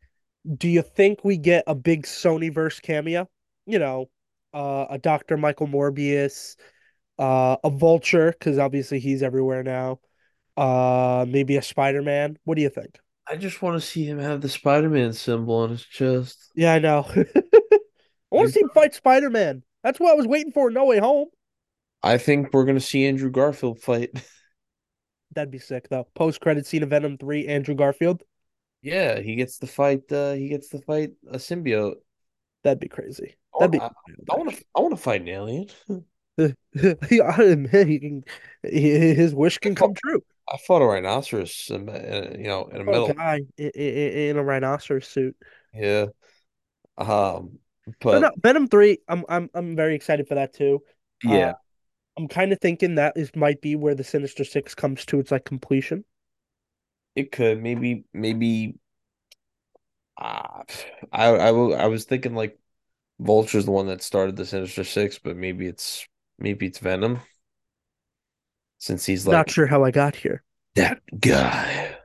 do 0.56 0.68
you 0.68 0.82
think 0.82 1.24
we 1.24 1.36
get 1.36 1.64
a 1.66 1.74
big 1.74 2.04
Sonyverse 2.04 2.82
cameo? 2.82 3.28
You 3.66 3.78
know, 3.78 4.10
uh, 4.52 4.86
a 4.90 4.98
Dr. 4.98 5.36
Michael 5.36 5.66
Morbius, 5.66 6.56
uh, 7.18 7.56
a 7.62 7.70
Vulture, 7.70 8.32
because 8.32 8.58
obviously 8.58 8.98
he's 8.98 9.22
everywhere 9.22 9.62
now. 9.62 10.00
Uh, 10.56 11.24
maybe 11.28 11.56
a 11.56 11.62
Spider-Man. 11.62 12.38
What 12.44 12.56
do 12.56 12.62
you 12.62 12.70
think? 12.70 12.98
I 13.26 13.36
just 13.36 13.62
want 13.62 13.80
to 13.80 13.86
see 13.86 14.04
him 14.04 14.18
have 14.18 14.40
the 14.40 14.48
Spider-Man 14.48 15.12
symbol 15.12 15.54
on 15.56 15.70
his 15.70 15.84
chest. 15.84 16.50
Yeah, 16.54 16.74
I 16.74 16.78
know. 16.80 17.06
I 17.16 17.24
want 18.30 18.48
to 18.48 18.52
see 18.52 18.60
him 18.60 18.70
fight 18.74 18.94
Spider-Man. 18.94 19.62
That's 19.82 20.00
what 20.00 20.10
I 20.10 20.14
was 20.14 20.26
waiting 20.26 20.52
for. 20.52 20.70
No 20.70 20.86
Way 20.86 20.98
Home. 20.98 21.28
I 22.02 22.18
think 22.18 22.52
we're 22.52 22.64
gonna 22.64 22.80
see 22.80 23.06
Andrew 23.06 23.30
Garfield 23.30 23.80
fight. 23.80 24.10
That'd 25.34 25.50
be 25.50 25.58
sick, 25.58 25.88
though. 25.88 26.08
Post-credit 26.14 26.66
scene 26.66 26.82
of 26.82 26.90
Venom 26.90 27.16
3, 27.16 27.46
Andrew 27.46 27.74
Garfield. 27.74 28.22
Yeah, 28.82 29.20
he 29.20 29.36
gets 29.36 29.58
to 29.58 29.66
fight. 29.66 30.10
Uh, 30.10 30.32
he 30.32 30.48
gets 30.48 30.70
to 30.70 30.80
fight 30.80 31.10
a 31.30 31.36
symbiote. 31.36 31.96
That'd 32.64 32.80
be 32.80 32.88
crazy. 32.88 33.36
I 33.60 33.66
That'd 33.68 33.80
want. 33.80 33.94
be. 34.06 34.14
I 34.30 34.36
want 34.36 34.50
to. 34.56 34.64
I 34.76 34.80
want 34.80 34.96
to 34.96 35.02
fight 35.02 35.22
an 35.22 35.28
alien. 35.28 35.68
Yeah, 36.74 37.36
man, 37.38 37.88
he 37.88 37.98
can, 37.98 38.24
he- 38.62 39.14
his 39.14 39.34
wish 39.34 39.58
can 39.58 39.74
come 39.74 39.94
true. 39.94 40.22
I 40.48 40.56
fought 40.66 40.82
a 40.82 40.86
rhinoceros, 40.86 41.70
in, 41.70 41.88
uh, 41.88 42.34
you 42.36 42.44
know, 42.48 42.66
in 42.66 42.80
a 42.80 42.84
metal. 42.84 43.12
guy 43.14 43.42
in, 43.56 43.70
in 43.70 44.36
a 44.36 44.42
rhinoceros 44.42 45.06
suit. 45.06 45.36
Yeah. 45.72 46.06
Um. 46.98 47.58
But 48.00 48.20
no, 48.20 48.30
Venom 48.42 48.68
3, 48.68 48.98
I'm 49.08 49.24
I'm 49.28 49.50
I'm 49.54 49.76
very 49.76 49.94
excited 49.94 50.28
for 50.28 50.36
that 50.36 50.52
too. 50.54 50.82
Uh, 51.26 51.32
yeah, 51.34 51.54
I'm 52.16 52.28
kind 52.28 52.52
of 52.52 52.60
thinking 52.60 52.96
that 52.96 53.16
is 53.16 53.30
might 53.34 53.60
be 53.60 53.76
where 53.76 53.94
the 53.94 54.04
Sinister 54.04 54.44
Six 54.44 54.74
comes 54.74 55.04
to 55.06 55.18
its 55.20 55.30
like 55.30 55.44
completion. 55.44 56.04
it 57.14 57.32
could 57.32 57.62
maybe 57.62 58.04
maybe. 58.12 58.76
Uh, 60.16 60.64
I 61.12 61.26
I 61.28 61.48
I 61.48 61.86
was 61.86 62.04
thinking 62.04 62.34
like 62.34 62.58
Vulture's 63.20 63.66
the 63.66 63.70
one 63.70 63.86
that 63.86 64.02
started 64.02 64.36
the 64.36 64.46
Sinister 64.46 64.84
Six, 64.84 65.18
but 65.18 65.36
maybe 65.36 65.66
it's 65.66 66.06
maybe 66.38 66.66
it's 66.66 66.78
Venom 66.78 67.20
since 68.78 69.04
he's 69.06 69.26
like 69.26 69.34
Not 69.36 69.50
sure 69.50 69.66
how 69.66 69.84
I 69.84 69.90
got 69.90 70.16
here. 70.16 70.42
that 70.74 71.00
guy. 71.20 71.96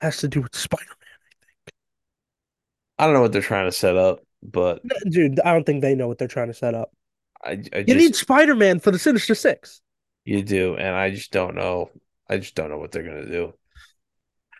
Has 0.00 0.18
to 0.18 0.28
do 0.28 0.40
with 0.42 0.54
Spider-Man. 0.54 0.96
I 1.00 1.26
think. 1.66 1.74
I 2.98 3.04
don't 3.06 3.14
know 3.14 3.20
what 3.22 3.32
they're 3.32 3.42
trying 3.42 3.66
to 3.66 3.72
set 3.72 3.96
up, 3.96 4.20
but 4.42 4.82
Dude, 5.10 5.40
I 5.40 5.52
don't 5.52 5.64
think 5.64 5.82
they 5.82 5.94
know 5.94 6.08
what 6.08 6.18
they're 6.18 6.28
trying 6.28 6.48
to 6.48 6.54
set 6.54 6.74
up. 6.74 6.92
I 7.44 7.62
I 7.72 7.84
You 7.86 7.94
just 7.94 7.96
need 7.96 8.16
Spider-Man 8.16 8.80
for 8.80 8.90
the 8.90 8.98
Sinister 8.98 9.34
Six. 9.34 9.80
you 10.24 10.42
do, 10.42 10.76
and 10.76 10.94
I 10.94 11.10
just 11.10 11.32
don't 11.32 11.54
know. 11.54 11.90
I 12.28 12.38
just 12.38 12.54
don't 12.54 12.70
know 12.70 12.78
what 12.78 12.92
they're 12.92 13.02
gonna 13.02 13.26
do. 13.26 13.54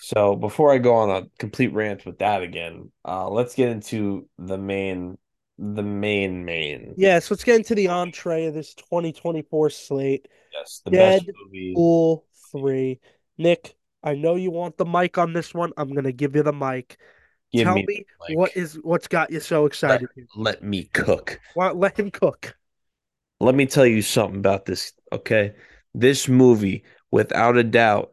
So 0.01 0.37
before 0.37 0.73
I 0.73 0.79
go 0.79 0.95
on 0.97 1.11
a 1.11 1.29
complete 1.39 1.73
rant 1.73 2.05
with 2.05 2.19
that 2.19 2.43
again, 2.43 2.91
uh, 3.05 3.29
let's 3.31 3.55
get 3.55 3.71
into 3.71 4.29
the 4.39 4.59
main, 4.59 5.17
the 5.59 5.83
main 5.83 6.45
main. 6.45 6.95
Yeah, 6.97 7.19
so 7.19 7.35
let's 7.35 7.45
get 7.45 7.57
into 7.57 7.75
the 7.75 7.89
entree 7.89 8.47
of 8.47 8.55
this 8.55 8.75
2024 8.75 9.71
slate. 9.71 10.29
Yes, 10.53 10.83
the 10.85 10.91
best 10.91 11.27
movie. 11.45 11.75
3. 12.53 13.01
Nick, 13.39 13.75
I 14.03 14.15
know 14.15 14.37
you 14.37 14.51
want 14.51 14.77
the 14.77 14.85
mic 14.85 15.19
on 15.19 15.33
this 15.33 15.55
one. 15.55 15.73
I'm 15.77 15.93
gonna 15.93 16.13
give 16.13 16.37
you 16.37 16.43
the 16.43 16.53
mic. 16.53 16.99
Give 17.53 17.65
Tell 17.65 17.75
me 17.75 17.85
me 17.87 18.05
what 18.31 18.57
is 18.57 18.75
what's 18.83 19.09
got 19.09 19.31
you 19.31 19.41
so 19.41 19.67
excited 19.67 20.09
here. 20.15 20.27
let 20.37 20.63
me 20.63 20.85
cook. 20.93 21.41
Why 21.55 21.71
let 21.71 21.99
him 21.99 22.11
cook. 22.11 22.57
Let 23.41 23.55
me 23.55 23.67
tell 23.67 23.87
you 23.87 24.03
something 24.03 24.39
about 24.39 24.65
this, 24.65 24.93
okay? 25.13 25.55
This 25.95 26.29
movie, 26.29 26.85
without 27.11 27.57
a 27.57 27.65
doubt, 27.65 28.11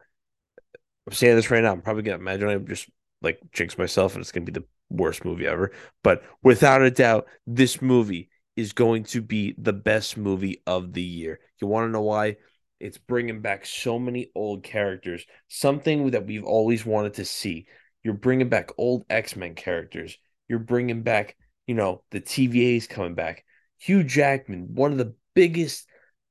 I'm 1.08 1.14
saying 1.14 1.36
this 1.36 1.50
right 1.50 1.64
now. 1.64 1.72
I'm 1.72 1.82
probably 1.82 2.04
gonna 2.04 2.18
imagine 2.18 2.50
I'm 2.50 2.68
just 2.68 2.90
like 3.22 3.40
jinx 3.52 3.78
myself 3.78 4.14
and 4.14 4.22
it's 4.22 4.32
gonna 4.32 4.46
be 4.46 4.52
the 4.52 4.64
worst 4.92 5.26
movie 5.26 5.48
ever. 5.48 5.72
But 6.04 6.24
without 6.44 6.82
a 6.82 6.92
doubt, 6.92 7.28
this 7.48 7.82
movie 7.82 8.30
is 8.56 8.74
going 8.74 9.04
to 9.06 9.22
be 9.22 9.56
the 9.58 9.74
best 9.74 10.18
movie 10.18 10.62
of 10.68 10.94
the 10.94 11.02
year. 11.02 11.40
You 11.60 11.68
want 11.68 11.88
to 11.88 11.92
know 11.92 12.02
why? 12.02 12.38
It's 12.80 12.98
bringing 12.98 13.42
back 13.42 13.66
so 13.66 14.00
many 14.00 14.32
old 14.36 14.64
characters, 14.64 15.26
something 15.48 16.12
that 16.12 16.26
we've 16.26 16.44
always 16.44 16.86
wanted 16.86 17.16
to 17.16 17.26
see. 17.26 17.68
You're 18.04 18.14
bringing 18.16 18.50
back 18.50 18.72
old 18.78 19.06
X-Men 19.10 19.56
characters. 19.56 20.18
You're 20.50 20.60
bringing 20.60 21.04
back, 21.04 21.38
you 21.68 21.76
know, 21.76 22.04
the 22.12 22.22
TVA's 22.22 22.88
coming 22.88 23.14
back. 23.14 23.46
Hugh 23.80 24.04
Jackman, 24.04 24.74
one 24.74 24.92
of 24.92 24.98
the 24.98 25.14
biggest 25.36 25.88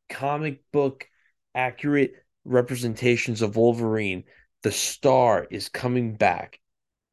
comic 0.09 0.61
book 0.73 1.07
accurate 1.55 2.13
representations 2.45 3.43
of 3.43 3.57
Wolverine 3.57 4.25
the 4.63 4.73
star 4.73 5.47
is 5.51 5.69
coming 5.69 6.15
back 6.15 6.61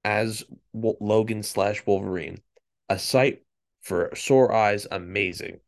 as 0.08 0.42
Logan 0.74 1.44
slash 1.44 1.86
Wolverine. 1.86 2.40
A 2.88 2.98
sight 2.98 3.44
for 3.82 4.10
sore 4.16 4.54
eyes, 4.54 4.88
amazing. 4.90 5.60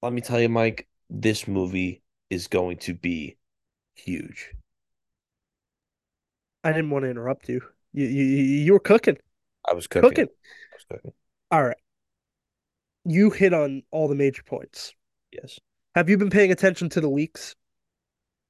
Let 0.00 0.14
me 0.14 0.22
tell 0.22 0.40
you, 0.40 0.48
Mike, 0.48 0.88
this 1.10 1.46
movie 1.46 2.00
is 2.30 2.46
going 2.46 2.78
to 2.78 2.94
be 2.94 3.36
huge. 3.92 4.52
I 6.64 6.72
didn't 6.72 6.88
want 6.88 7.04
to 7.04 7.10
interrupt 7.10 7.50
you. 7.50 7.60
You 7.92 8.06
you, 8.06 8.24
you 8.24 8.72
were 8.72 8.80
cooking. 8.80 9.18
I 9.68 9.74
was 9.74 9.86
cooking. 9.86 10.08
Cooking. 10.08 10.28
I 10.28 10.76
was 10.76 10.84
cooking. 10.90 11.12
All 11.50 11.62
right. 11.62 11.76
You 13.04 13.28
hit 13.28 13.52
on 13.52 13.82
all 13.90 14.08
the 14.08 14.14
major 14.14 14.42
points. 14.42 14.94
Yes. 15.30 15.58
Have 15.94 16.08
you 16.08 16.16
been 16.16 16.30
paying 16.30 16.52
attention 16.52 16.88
to 16.90 17.02
the 17.02 17.08
leaks? 17.08 17.54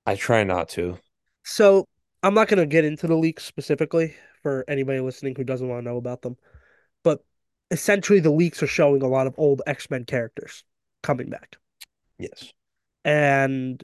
I 0.06 0.14
try 0.14 0.44
not 0.44 0.68
to. 0.70 0.96
So 1.42 1.88
I'm 2.22 2.34
not 2.34 2.46
going 2.46 2.60
to 2.60 2.66
get 2.66 2.84
into 2.84 3.08
the 3.08 3.16
leaks 3.16 3.44
specifically 3.44 4.14
for 4.42 4.64
anybody 4.68 5.00
listening 5.00 5.34
who 5.34 5.44
doesn't 5.44 5.68
want 5.68 5.84
to 5.84 5.88
know 5.88 5.96
about 5.96 6.22
them, 6.22 6.36
but 7.02 7.24
essentially 7.70 8.20
the 8.20 8.30
leaks 8.30 8.62
are 8.62 8.66
showing 8.66 9.02
a 9.02 9.08
lot 9.08 9.26
of 9.26 9.34
old 9.36 9.62
X-Men 9.66 10.04
characters 10.04 10.64
coming 11.02 11.30
back. 11.30 11.56
Yes. 12.18 12.52
And 13.04 13.82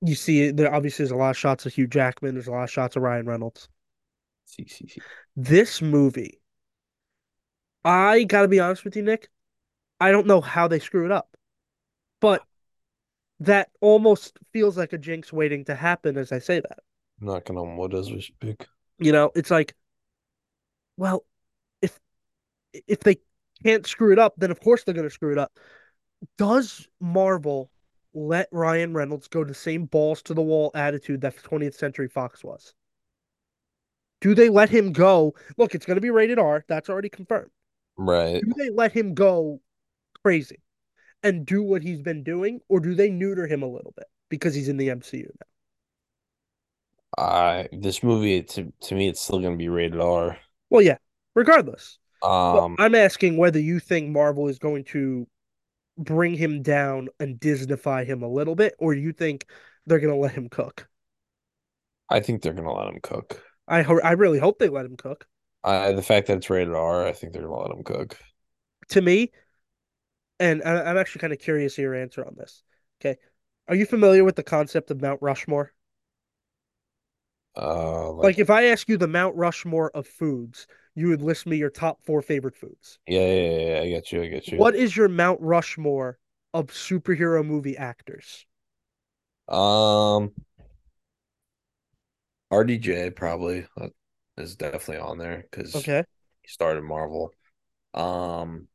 you 0.00 0.14
see 0.14 0.50
there 0.50 0.72
obviously 0.74 1.04
is 1.04 1.10
a 1.10 1.16
lot 1.16 1.30
of 1.30 1.36
shots 1.36 1.66
of 1.66 1.74
Hugh 1.74 1.86
Jackman, 1.86 2.34
there's 2.34 2.48
a 2.48 2.52
lot 2.52 2.64
of 2.64 2.70
shots 2.70 2.96
of 2.96 3.02
Ryan 3.02 3.26
Reynolds. 3.26 3.68
See, 4.46 4.66
see, 4.66 4.88
see. 4.88 5.00
This 5.36 5.82
movie, 5.82 6.40
I 7.84 8.24
got 8.24 8.42
to 8.42 8.48
be 8.48 8.60
honest 8.60 8.84
with 8.84 8.96
you, 8.96 9.02
Nick, 9.02 9.28
I 10.00 10.10
don't 10.10 10.26
know 10.26 10.40
how 10.40 10.68
they 10.68 10.78
screw 10.78 11.04
it 11.04 11.12
up. 11.12 11.36
But 12.20 12.42
that 13.40 13.70
almost 13.80 14.38
feels 14.52 14.76
like 14.76 14.92
a 14.92 14.98
jinx 14.98 15.32
waiting 15.32 15.64
to 15.66 15.74
happen 15.74 16.16
as 16.16 16.32
I 16.32 16.38
say 16.38 16.60
that. 16.60 16.78
Knocking 17.20 17.56
on 17.56 17.76
wood 17.76 17.94
as 17.94 18.10
we 18.10 18.20
speak. 18.20 18.66
You 18.98 19.12
know, 19.12 19.30
it's 19.34 19.50
like, 19.50 19.74
well, 20.96 21.24
if 21.82 21.98
if 22.72 23.00
they 23.00 23.18
can't 23.64 23.86
screw 23.86 24.12
it 24.12 24.18
up, 24.18 24.34
then 24.36 24.50
of 24.50 24.60
course 24.60 24.84
they're 24.84 24.94
going 24.94 25.06
to 25.06 25.14
screw 25.14 25.32
it 25.32 25.38
up. 25.38 25.52
Does 26.36 26.88
Marvel 27.00 27.70
let 28.14 28.48
Ryan 28.50 28.94
Reynolds 28.94 29.28
go 29.28 29.44
the 29.44 29.54
same 29.54 29.84
balls 29.84 30.22
to 30.22 30.34
the 30.34 30.42
wall 30.42 30.70
attitude 30.74 31.20
that 31.20 31.36
20th 31.36 31.74
Century 31.74 32.08
Fox 32.08 32.42
was? 32.42 32.74
Do 34.20 34.34
they 34.34 34.48
let 34.48 34.68
him 34.68 34.92
go? 34.92 35.34
Look, 35.56 35.74
it's 35.74 35.86
going 35.86 35.96
to 35.96 36.00
be 36.00 36.10
rated 36.10 36.38
R. 36.38 36.64
That's 36.66 36.88
already 36.88 37.08
confirmed. 37.08 37.50
Right. 37.96 38.42
Do 38.42 38.52
they 38.56 38.70
let 38.70 38.92
him 38.92 39.14
go 39.14 39.60
crazy 40.24 40.60
and 41.22 41.46
do 41.46 41.62
what 41.62 41.82
he's 41.82 42.02
been 42.02 42.24
doing, 42.24 42.60
or 42.68 42.80
do 42.80 42.94
they 42.94 43.10
neuter 43.10 43.46
him 43.46 43.62
a 43.62 43.68
little 43.68 43.92
bit 43.96 44.06
because 44.28 44.54
he's 44.54 44.68
in 44.68 44.76
the 44.76 44.88
MCU 44.88 45.24
now? 45.24 45.46
I 47.18 47.68
this 47.72 48.02
movie 48.02 48.42
to 48.42 48.72
to 48.82 48.94
me 48.94 49.08
it's 49.08 49.20
still 49.20 49.40
gonna 49.40 49.56
be 49.56 49.68
rated 49.68 50.00
R. 50.00 50.38
Well, 50.70 50.82
yeah, 50.82 50.98
regardless. 51.34 51.98
Um, 52.22 52.76
I'm 52.78 52.94
asking 52.94 53.36
whether 53.36 53.60
you 53.60 53.80
think 53.80 54.08
Marvel 54.10 54.48
is 54.48 54.58
going 54.58 54.84
to 54.84 55.26
bring 55.96 56.34
him 56.34 56.62
down 56.62 57.08
and 57.20 57.38
Disneyfy 57.38 58.06
him 58.06 58.22
a 58.22 58.28
little 58.28 58.54
bit, 58.54 58.74
or 58.78 58.94
you 58.94 59.12
think 59.12 59.46
they're 59.86 60.00
going 60.00 60.14
to 60.14 60.20
let 60.20 60.32
him 60.32 60.48
cook. 60.48 60.88
I 62.08 62.20
think 62.20 62.42
they're 62.42 62.54
gonna 62.54 62.72
let 62.72 62.88
him 62.88 63.00
cook. 63.02 63.42
I 63.66 63.82
ho- 63.82 64.00
I 64.02 64.12
really 64.12 64.38
hope 64.38 64.58
they 64.58 64.68
let 64.68 64.86
him 64.86 64.96
cook. 64.96 65.26
I 65.62 65.92
the 65.92 66.02
fact 66.02 66.28
that 66.28 66.38
it's 66.38 66.50
rated 66.50 66.74
R, 66.74 67.06
I 67.06 67.12
think 67.12 67.32
they're 67.32 67.42
gonna 67.42 67.56
let 67.56 67.76
him 67.76 67.84
cook. 67.84 68.16
To 68.90 69.02
me, 69.02 69.32
and 70.40 70.62
I, 70.62 70.90
I'm 70.90 70.96
actually 70.96 71.20
kind 71.20 71.32
of 71.32 71.38
curious 71.38 71.74
of 71.74 71.82
your 71.82 71.94
answer 71.94 72.24
on 72.24 72.34
this. 72.36 72.62
Okay, 73.00 73.18
are 73.66 73.74
you 73.74 73.84
familiar 73.84 74.24
with 74.24 74.36
the 74.36 74.42
concept 74.42 74.90
of 74.90 75.02
Mount 75.02 75.20
Rushmore? 75.20 75.72
Uh, 77.58 78.12
like, 78.12 78.32
Like, 78.32 78.38
if 78.38 78.48
I 78.48 78.66
ask 78.66 78.88
you 78.88 78.96
the 78.96 79.08
Mount 79.08 79.34
Rushmore 79.34 79.90
of 79.90 80.06
foods, 80.06 80.68
you 80.94 81.08
would 81.08 81.20
list 81.20 81.46
me 81.46 81.56
your 81.56 81.70
top 81.70 82.00
four 82.04 82.22
favorite 82.22 82.54
foods. 82.56 83.00
yeah, 83.06 83.20
yeah, 83.20 83.50
yeah, 83.50 83.68
yeah, 83.76 83.80
I 83.82 83.88
get 83.88 84.12
you, 84.12 84.22
I 84.22 84.28
get 84.28 84.52
you. 84.52 84.62
What 84.62 84.74
is 84.74 84.96
your 84.96 85.08
Mount 85.08 85.40
Rushmore 85.40 86.18
of 86.52 86.72
superhero 86.72 87.46
movie 87.46 87.76
actors? 87.76 88.46
Um, 89.48 90.32
RDJ 92.52 93.10
probably 93.10 93.66
is 94.36 94.56
definitely 94.56 94.98
on 94.98 95.18
there 95.18 95.38
because 95.50 95.74
Okay. 95.74 96.04
he 96.42 96.48
started 96.48 96.82
Marvel. 96.84 97.32
Um, 97.94 98.68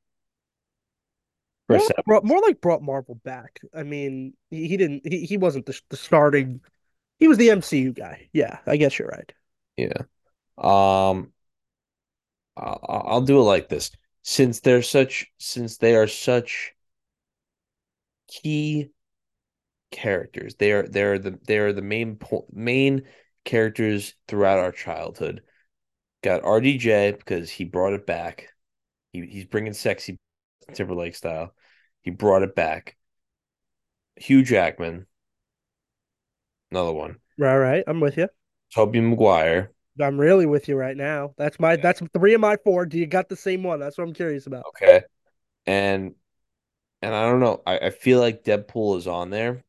More 1.70 1.84
like, 1.86 2.06
brought, 2.06 2.24
more 2.24 2.40
like 2.42 2.62
brought 2.62 2.84
Marvel 2.84 3.16
back. 3.24 3.60
I 3.74 3.84
mean, 3.84 4.34
he, 4.50 4.68
he 4.68 4.78
didn't. 4.78 5.08
He, 5.08 5.26
he 5.26 5.38
wasn't 5.38 5.66
the, 5.66 5.80
the 5.90 5.98
starting. 5.98 6.62
He 7.20 7.28
was 7.28 7.38
the 7.38 7.50
MCU 7.50 7.92
guy. 7.92 8.30
Yeah, 8.34 8.60
I 8.68 8.78
guess 8.78 9.00
you're 9.00 9.08
right. 9.08 9.34
yeah. 9.78 10.04
Um, 10.58 11.34
I'll, 12.58 12.80
I'll 13.08 13.22
do 13.22 13.40
it 13.40 13.44
like 13.44 13.70
this. 13.70 13.92
Since 14.24 14.62
they're 14.62 14.82
such, 14.82 15.28
since 15.38 15.78
they 15.78 15.96
are 15.96 16.08
such 16.08 16.74
key 18.28 18.92
characters, 19.92 20.56
they 20.56 20.72
are 20.72 20.88
they're 20.88 21.20
the 21.20 21.40
they 21.46 21.58
are 21.58 21.74
the 21.74 21.82
main 21.82 22.16
po 22.18 22.46
main 22.52 23.04
characters 23.46 24.16
throughout 24.28 24.60
our 24.60 24.72
childhood. 24.72 25.42
Got 26.24 26.44
RDJ 26.44 27.12
because 27.14 27.50
he 27.52 27.66
brought 27.66 27.94
it 27.94 28.06
back. 28.08 28.50
He 29.14 29.26
he's 29.28 29.46
bringing 29.46 29.74
sexy 29.74 30.20
Timberlake 30.74 31.16
style. 31.16 31.56
He 32.02 32.12
brought 32.12 32.44
it 32.44 32.56
back. 32.56 32.98
Hugh 34.16 34.44
Jackman, 34.44 35.06
another 36.74 36.92
one. 36.94 37.18
Right, 37.38 37.58
right. 37.58 37.84
I'm 37.86 38.00
with 38.00 38.18
you. 38.18 38.28
Tobey 38.74 39.00
Maguire. 39.00 39.72
I'm 40.02 40.20
really 40.20 40.48
with 40.48 40.68
you 40.68 40.76
right 40.76 40.98
now. 40.98 41.34
That's 41.38 41.60
my. 41.60 41.76
That's 41.76 42.02
three 42.14 42.34
of 42.34 42.42
my 42.42 42.58
four. 42.64 42.88
Do 42.88 42.98
you 42.98 43.06
got 43.06 43.30
the 43.30 43.36
same 43.36 43.62
one? 43.62 43.80
That's 43.80 43.98
what 43.98 44.08
I'm 44.08 44.14
curious 44.14 44.48
about. 44.48 44.66
Okay. 44.70 45.04
And 45.68 46.16
and 47.04 47.14
I 47.14 47.30
don't 47.30 47.40
know. 47.40 47.62
I, 47.68 47.78
I 47.78 47.90
feel 47.92 48.20
like 48.20 48.44
Deadpool 48.44 48.98
is 48.98 49.08
on 49.08 49.30
there, 49.30 49.64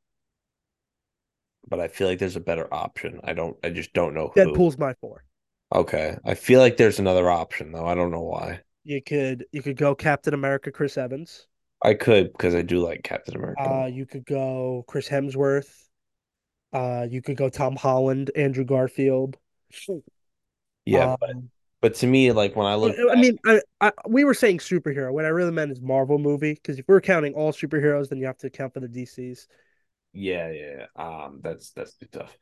but 1.69 1.79
I 1.79 1.89
feel 1.89 2.09
like 2.09 2.19
there's 2.19 2.37
a 2.37 2.41
better 2.41 2.73
option. 2.73 3.21
I 3.23 3.35
don't 3.35 3.57
I 3.63 3.69
just 3.69 3.93
don't 3.93 4.15
know 4.15 4.33
who. 4.35 4.41
Deadpool's 4.41 4.79
my 4.79 4.95
four. 4.95 5.25
Okay. 5.75 6.17
I 6.25 6.35
feel 6.35 6.61
like 6.61 6.79
there's 6.79 6.99
another 6.99 7.31
option 7.31 7.73
though. 7.73 7.87
I 7.87 7.95
don't 7.95 8.11
know 8.11 8.23
why. 8.23 8.61
You 8.85 9.03
could 9.03 9.45
you 9.53 9.63
could 9.63 9.77
go 9.77 9.95
Captain 9.95 10.33
America, 10.33 10.73
Chris 10.73 10.97
Evans. 10.97 11.49
I 11.83 11.93
could 11.93 12.33
because 12.33 12.55
I 12.55 12.63
do 12.63 12.79
like 12.79 13.03
Captain 13.03 13.37
America. 13.37 13.63
Uh, 13.63 13.87
you 13.87 14.07
could 14.07 14.25
go 14.25 14.85
Chris 14.89 15.07
Hemsworth. 15.07 15.84
Uh, 16.75 17.07
you 17.09 17.23
could 17.23 17.37
go 17.37 17.49
Tom 17.49 17.77
Holland, 17.77 18.31
Andrew 18.37 18.65
Garfield. 18.65 19.39
yeah, 20.85 21.07
but 21.21 21.31
Um, 21.31 21.51
but 21.81 21.95
to 21.97 22.07
me, 22.07 22.33
like 22.33 22.57
when 22.57 22.67
I 22.67 22.75
look 22.75 22.97
I 23.11 23.17
mean, 23.17 23.39
I, 23.47 23.61
I, 23.81 23.93
we 24.07 24.25
were 24.25 24.35
saying 24.35 24.59
superhero. 24.59 25.13
What 25.13 25.25
I 25.25 25.29
really 25.29 25.53
meant 25.53 25.73
is 25.73 25.81
Marvel 25.81 26.19
movie. 26.19 26.55
Because 26.55 26.79
if 26.79 26.87
we're 26.89 27.01
counting 27.01 27.35
all 27.35 27.53
superheroes, 27.53 28.09
then 28.09 28.19
you 28.19 28.27
have 28.27 28.39
to 28.39 28.49
account 28.49 28.75
for 28.75 28.81
the 28.81 28.89
DCs. 28.89 29.47
yeah, 30.13 30.51
yeah, 30.51 30.87
yeah. 30.97 31.03
Um, 31.25 31.41
that's 31.43 31.71
that's 31.71 31.95
too 31.95 32.07
tough. 32.11 32.37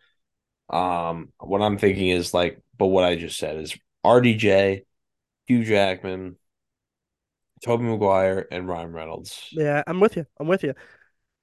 Um, 0.70 1.32
what 1.38 1.62
I'm 1.62 1.78
thinking 1.78 2.08
is 2.08 2.32
like, 2.32 2.60
but 2.78 2.86
what 2.86 3.04
I 3.04 3.16
just 3.16 3.38
said 3.38 3.56
is 3.58 3.76
RDJ, 4.04 4.84
Hugh 5.46 5.64
Jackman, 5.64 6.36
Tobey 7.64 7.84
Maguire, 7.84 8.46
and 8.50 8.68
Ryan 8.68 8.92
Reynolds. 8.92 9.52
Yeah, 9.52 9.82
I'm 9.86 10.00
with 10.00 10.16
you. 10.16 10.26
I'm 10.40 10.48
with 10.48 10.62
you. 10.64 10.74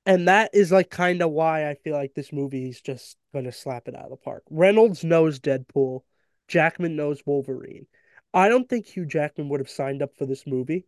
And 0.10 0.28
that 0.28 0.50
is 0.54 0.72
like 0.72 0.90
kind 0.90 1.22
of 1.22 1.30
why 1.30 1.70
I 1.70 1.76
feel 1.76 1.96
like 1.96 2.16
this 2.16 2.34
movie 2.34 2.68
is 2.68 2.82
just 2.82 3.16
gonna 3.32 3.52
slap 3.52 3.88
it 3.88 3.96
out 3.96 4.06
of 4.06 4.10
the 4.10 4.18
park. 4.18 4.42
Reynolds 4.50 5.04
knows 5.04 5.40
Deadpool, 5.40 6.02
Jackman 6.48 6.96
knows 6.96 7.22
Wolverine. 7.28 7.86
I 8.34 8.50
don't 8.50 8.68
think 8.68 8.88
Hugh 8.88 9.06
Jackman 9.06 9.50
would 9.50 9.60
have 9.60 9.70
signed 9.70 10.02
up 10.02 10.18
for 10.18 10.26
this 10.26 10.48
movie 10.48 10.88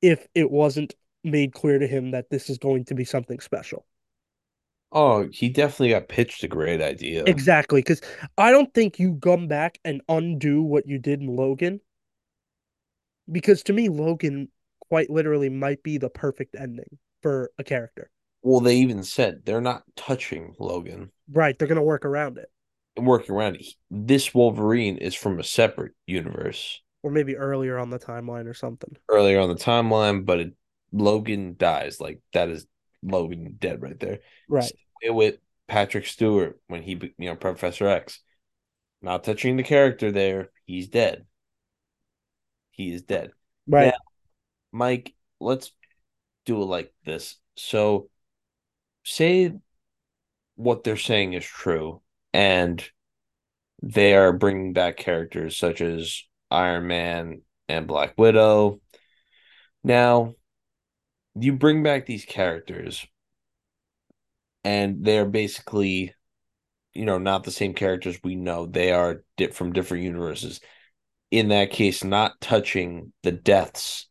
if 0.00 0.26
it 0.34 0.50
wasn't 0.50 0.94
made 1.22 1.52
clear 1.52 1.78
to 1.78 1.86
him 1.86 2.12
that 2.12 2.30
this 2.30 2.48
is 2.48 2.56
going 2.56 2.86
to 2.86 2.94
be 2.94 3.04
something 3.04 3.38
special. 3.38 3.84
Oh, 4.92 5.28
he 5.30 5.50
definitely 5.50 5.90
got 5.90 6.08
pitched 6.08 6.42
a 6.42 6.48
great 6.48 6.80
idea. 6.80 7.24
Exactly, 7.26 7.82
because 7.82 8.00
I 8.38 8.50
don't 8.50 8.72
think 8.72 8.98
you 8.98 9.18
come 9.22 9.46
back 9.46 9.78
and 9.84 10.00
undo 10.08 10.62
what 10.62 10.88
you 10.88 10.98
did 10.98 11.20
in 11.20 11.36
Logan. 11.36 11.82
Because 13.30 13.62
to 13.64 13.74
me, 13.74 13.90
Logan 13.90 14.48
quite 14.88 15.10
literally 15.10 15.50
might 15.50 15.82
be 15.82 15.98
the 15.98 16.08
perfect 16.08 16.56
ending 16.58 16.98
for 17.20 17.50
a 17.58 17.64
character. 17.64 18.10
Well, 18.48 18.60
they 18.60 18.76
even 18.76 19.02
said 19.02 19.42
they're 19.44 19.60
not 19.60 19.82
touching 19.94 20.54
Logan. 20.58 21.10
Right, 21.30 21.58
they're 21.58 21.68
gonna 21.68 21.82
work 21.82 22.06
around 22.06 22.38
it. 22.38 22.50
Working 22.96 23.34
around 23.34 23.56
it. 23.56 23.66
This 23.90 24.34
Wolverine 24.34 24.96
is 24.96 25.14
from 25.14 25.38
a 25.38 25.44
separate 25.44 25.92
universe. 26.06 26.80
Or 27.02 27.10
maybe 27.10 27.36
earlier 27.36 27.76
on 27.76 27.90
the 27.90 27.98
timeline 27.98 28.46
or 28.46 28.54
something. 28.54 28.96
Earlier 29.06 29.38
on 29.38 29.50
the 29.50 29.54
timeline, 29.54 30.24
but 30.24 30.40
it, 30.40 30.54
Logan 30.92 31.56
dies. 31.58 32.00
Like 32.00 32.22
that 32.32 32.48
is 32.48 32.66
Logan 33.02 33.56
dead 33.58 33.82
right 33.82 34.00
there. 34.00 34.20
Right. 34.48 34.72
With 35.04 35.36
Patrick 35.66 36.06
Stewart 36.06 36.58
when 36.68 36.82
he, 36.82 36.98
you 37.18 37.28
know, 37.28 37.36
Professor 37.36 37.86
X. 37.86 38.20
Not 39.02 39.24
touching 39.24 39.58
the 39.58 39.62
character 39.62 40.10
there. 40.10 40.48
He's 40.64 40.88
dead. 40.88 41.26
He 42.70 42.94
is 42.94 43.02
dead. 43.02 43.32
Right. 43.66 43.88
Now, 43.88 43.98
Mike, 44.72 45.14
let's 45.38 45.70
do 46.46 46.62
it 46.62 46.64
like 46.64 46.94
this. 47.04 47.36
So, 47.54 48.08
say 49.08 49.52
what 50.56 50.84
they're 50.84 50.96
saying 50.96 51.32
is 51.32 51.44
true, 51.44 52.02
and 52.32 52.84
they 53.82 54.14
are 54.14 54.32
bringing 54.32 54.72
back 54.72 54.96
characters 54.96 55.56
such 55.56 55.80
as 55.80 56.24
Iron 56.50 56.86
Man 56.86 57.42
and 57.68 57.86
Black 57.86 58.14
Widow. 58.18 58.80
Now, 59.84 60.34
you 61.34 61.52
bring 61.52 61.82
back 61.82 62.06
these 62.06 62.24
characters, 62.24 63.06
and 64.64 65.04
they're 65.04 65.26
basically, 65.26 66.14
you 66.92 67.04
know, 67.04 67.18
not 67.18 67.44
the 67.44 67.50
same 67.50 67.74
characters 67.74 68.18
we 68.22 68.34
know. 68.34 68.66
They 68.66 68.92
are 68.92 69.22
from 69.52 69.72
different 69.72 70.04
universes. 70.04 70.60
In 71.30 71.48
that 71.48 71.70
case, 71.70 72.02
not 72.02 72.40
touching 72.40 73.12
the 73.22 73.32
deaths 73.32 74.08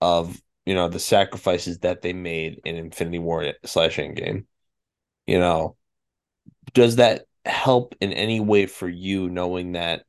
of 0.00 0.40
you 0.66 0.74
know 0.74 0.88
the 0.88 0.98
sacrifices 0.98 1.78
that 1.78 2.02
they 2.02 2.12
made 2.12 2.60
in 2.64 2.76
Infinity 2.76 3.18
War 3.18 3.54
slash 3.64 3.96
Endgame. 3.96 4.44
You 5.26 5.38
know, 5.38 5.76
does 6.72 6.96
that 6.96 7.26
help 7.44 7.94
in 8.00 8.12
any 8.12 8.40
way 8.40 8.66
for 8.66 8.88
you 8.88 9.28
knowing 9.28 9.72
that 9.72 10.04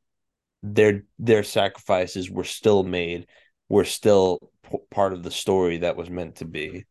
their 0.64 1.04
their 1.20 1.44
sacrifices 1.44 2.30
were 2.30 2.44
still 2.44 2.84
made, 2.84 3.28
were 3.70 3.86
still 3.86 4.52
p- 4.70 4.78
part 4.92 5.14
of 5.14 5.24
the 5.24 5.32
story 5.32 5.78
that 5.80 5.96
was 5.96 6.10
meant 6.10 6.36
to 6.38 6.46
be? 6.46 6.86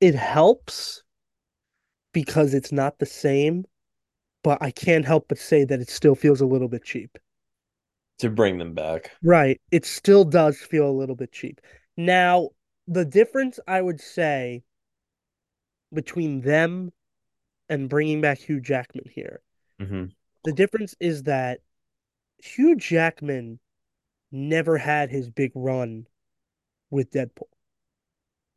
It 0.00 0.14
helps 0.14 1.02
because 2.12 2.54
it's 2.54 2.72
not 2.72 2.98
the 2.98 3.06
same, 3.06 3.64
but 4.42 4.62
I 4.62 4.70
can't 4.70 5.04
help 5.04 5.26
but 5.28 5.38
say 5.38 5.64
that 5.64 5.80
it 5.80 5.90
still 5.90 6.14
feels 6.14 6.40
a 6.40 6.46
little 6.46 6.68
bit 6.68 6.84
cheap. 6.84 7.18
To 8.18 8.30
bring 8.30 8.58
them 8.58 8.74
back. 8.74 9.10
Right. 9.22 9.60
It 9.70 9.84
still 9.84 10.24
does 10.24 10.58
feel 10.58 10.88
a 10.88 10.92
little 10.92 11.16
bit 11.16 11.32
cheap. 11.32 11.60
Now, 11.96 12.50
the 12.86 13.04
difference 13.04 13.60
I 13.66 13.80
would 13.80 14.00
say 14.00 14.62
between 15.92 16.40
them 16.40 16.92
and 17.68 17.88
bringing 17.88 18.20
back 18.20 18.38
Hugh 18.38 18.60
Jackman 18.60 19.08
here, 19.10 19.42
mm-hmm. 19.80 20.06
the 20.44 20.52
difference 20.52 20.94
is 21.00 21.24
that 21.24 21.60
Hugh 22.38 22.76
Jackman 22.76 23.58
never 24.32 24.76
had 24.76 25.10
his 25.10 25.30
big 25.30 25.52
run 25.54 26.06
with 26.90 27.10
Deadpool. 27.10 27.48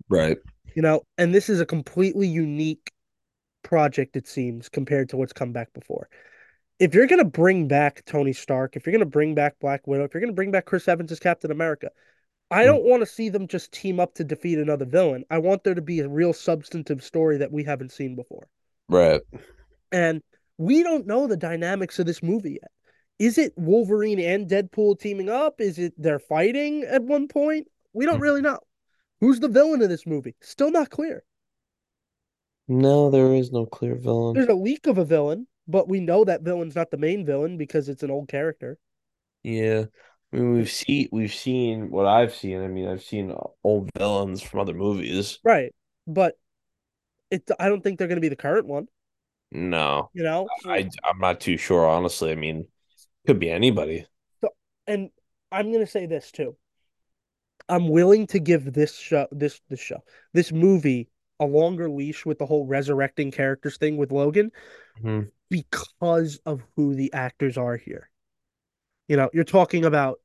Right. 0.10 0.38
You 0.76 0.82
know, 0.82 1.04
and 1.18 1.34
this 1.34 1.50
is 1.50 1.60
a 1.60 1.66
completely 1.66 2.28
unique 2.28 2.92
project, 3.64 4.16
it 4.16 4.28
seems, 4.28 4.70
compared 4.70 5.10
to 5.10 5.18
what's 5.18 5.34
come 5.34 5.52
back 5.52 5.74
before. 5.74 6.10
If 6.80 6.94
you're 6.94 7.08
going 7.08 7.24
to 7.24 7.30
bring 7.30 7.68
back 7.68 8.04
Tony 8.06 8.34
Stark, 8.34 8.76
if 8.76 8.86
you're 8.86 8.92
going 8.92 9.00
to 9.00 9.06
bring 9.06 9.36
back 9.36 9.60
Black 9.60 9.88
Widow, 9.88 10.04
if 10.04 10.14
you're 10.14 10.22
going 10.22 10.32
to 10.32 10.36
bring 10.36 10.52
back 10.52 10.66
Chris 10.66 10.88
Evans 10.88 11.12
as 11.12 11.20
Captain 11.20 11.52
America, 11.52 11.90
I 12.50 12.62
hmm. 12.62 12.68
don't 12.68 12.84
want 12.84 13.02
to 13.02 13.06
see 13.06 13.30
them 13.30 13.48
just 13.48 13.72
team 13.72 14.00
up 14.00 14.16
to 14.16 14.24
defeat 14.24 14.58
another 14.58 14.86
villain. 14.86 15.24
I 15.30 15.38
want 15.39 15.64
there 15.64 15.76
to 15.76 15.82
be 15.82 16.00
a 16.00 16.10
real 16.10 16.34
substantive 16.34 17.04
story 17.04 17.38
that 17.38 17.52
we 17.52 17.64
haven't 17.64 17.91
seen 17.91 18.16
before. 18.16 18.48
Right. 18.89 19.22
And 19.91 20.22
we 20.58 20.84
don't 20.84 21.08
know 21.08 21.28
the 21.28 21.38
dynamics 21.38 22.00
of 22.00 22.06
this 22.06 22.24
movie 22.24 22.60
yet. 22.62 22.72
Is 23.20 23.38
it 23.38 23.54
Wolverine 23.58 24.20
and 24.20 24.48
Deadpool 24.48 25.00
teaming 25.00 25.30
up? 25.30 25.60
Is 25.60 25.80
it 25.80 25.93
they're 25.98 26.20
fighting 26.20 26.84
at 26.84 27.04
one 27.04 27.28
point? 27.28 27.68
We 27.93 28.06
don't 28.06 28.18
hmm. 28.18 28.24
really 28.24 28.41
know. 28.41 28.60
Who's 29.20 29.39
the 29.39 29.48
villain 29.48 29.82
of 29.82 29.89
this 29.89 30.06
movie? 30.06 30.36
Still 30.41 30.72
not 30.72 30.89
clear. 30.89 31.24
No, 32.68 33.10
there 33.10 33.34
is 33.34 33.52
no 33.52 33.66
clear 33.66 33.95
villain. 33.95 34.36
There's 34.36 34.50
a 34.50 34.54
leak 34.54 34.88
of 34.88 34.98
a 34.98 35.06
villain, 35.06 35.48
but 35.68 35.88
we 35.88 36.00
know 36.00 36.26
that 36.26 36.41
villain's 36.41 36.76
not 36.76 36.91
the 36.91 36.98
main 36.98 37.26
villain 37.26 37.58
because 37.58 37.89
it's 37.89 38.04
an 38.04 38.12
old 38.12 38.28
character. 38.28 38.78
Yeah. 39.43 39.86
I 40.32 40.38
mean, 40.38 40.53
we've 40.53 40.69
seen 40.69 41.09
we've 41.11 41.34
seen 41.34 41.89
what 41.89 42.05
I've 42.05 42.36
seen. 42.36 42.61
I 42.61 42.67
mean, 42.67 42.88
I've 42.88 43.03
seen 43.03 43.34
old 43.63 43.89
villains 43.97 44.41
from 44.41 44.59
other 44.59 44.73
movies. 44.73 45.39
Right. 45.43 45.73
But 46.05 46.36
it 47.32 47.49
I 47.59 47.69
don't 47.69 47.82
think 47.82 47.97
they're 47.97 48.07
going 48.07 48.17
to 48.17 48.21
be 48.21 48.30
the 48.30 48.36
current 48.36 48.67
one. 48.67 48.88
No. 49.51 50.09
You 50.13 50.23
know? 50.23 50.47
I 50.65 50.89
I'm 51.03 51.19
not 51.19 51.39
too 51.39 51.57
sure 51.57 51.88
honestly. 51.88 52.32
I 52.32 52.36
mean, 52.36 52.67
could 53.25 53.39
be 53.39 53.49
anybody. 53.49 54.05
So, 54.41 54.49
and 54.86 55.09
I'm 55.51 55.71
going 55.71 55.86
to 55.86 55.91
say 55.91 56.05
this 56.05 56.32
too. 56.32 56.57
I'm 57.69 57.89
willing 57.89 58.28
to 58.28 58.39
give 58.39 58.73
this 58.73 58.97
show 58.97 59.28
this 59.32 59.61
this 59.69 59.80
show 59.80 60.03
this 60.34 60.51
movie 60.51 61.09
a 61.39 61.45
longer 61.45 61.89
leash 61.89 62.25
with 62.25 62.39
the 62.39 62.45
whole 62.45 62.65
resurrecting 62.65 63.32
characters 63.32 63.78
thing 63.78 63.97
with 63.97 64.11
Logan 64.11 64.51
mm-hmm. 65.01 65.28
because 65.49 66.39
of 66.45 66.63
who 66.75 66.95
the 66.95 67.13
actors 67.13 67.57
are 67.57 67.78
here. 67.78 68.09
You 69.08 69.18
know, 69.18 69.30
you're 69.34 69.43
talking 69.43 69.86
about 69.86 70.20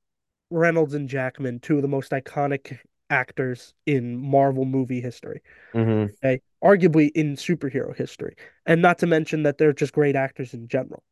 Reynolds 0.51 0.95
and 0.95 1.09
Jackman, 1.09 1.61
two 1.61 1.77
of 1.77 1.83
the 1.83 1.89
most 1.89 2.13
iconic 2.13 2.79
actors 3.11 3.75
in 3.87 4.17
Marvel 4.17 4.65
movie 4.65 5.01
history. 5.01 5.43
Mm-hmm. 5.75 6.13
Okay, 6.25 6.41
arguably 6.63 7.11
in 7.15 7.37
superhero 7.37 7.97
history, 7.97 8.37
and 8.67 8.83
not 8.83 8.99
to 8.99 9.07
mention 9.07 9.45
that 9.45 9.59
they're 9.59 9.73
just 9.73 9.93
great 9.93 10.17
actors 10.17 10.55
in 10.55 10.69
general. 10.69 11.03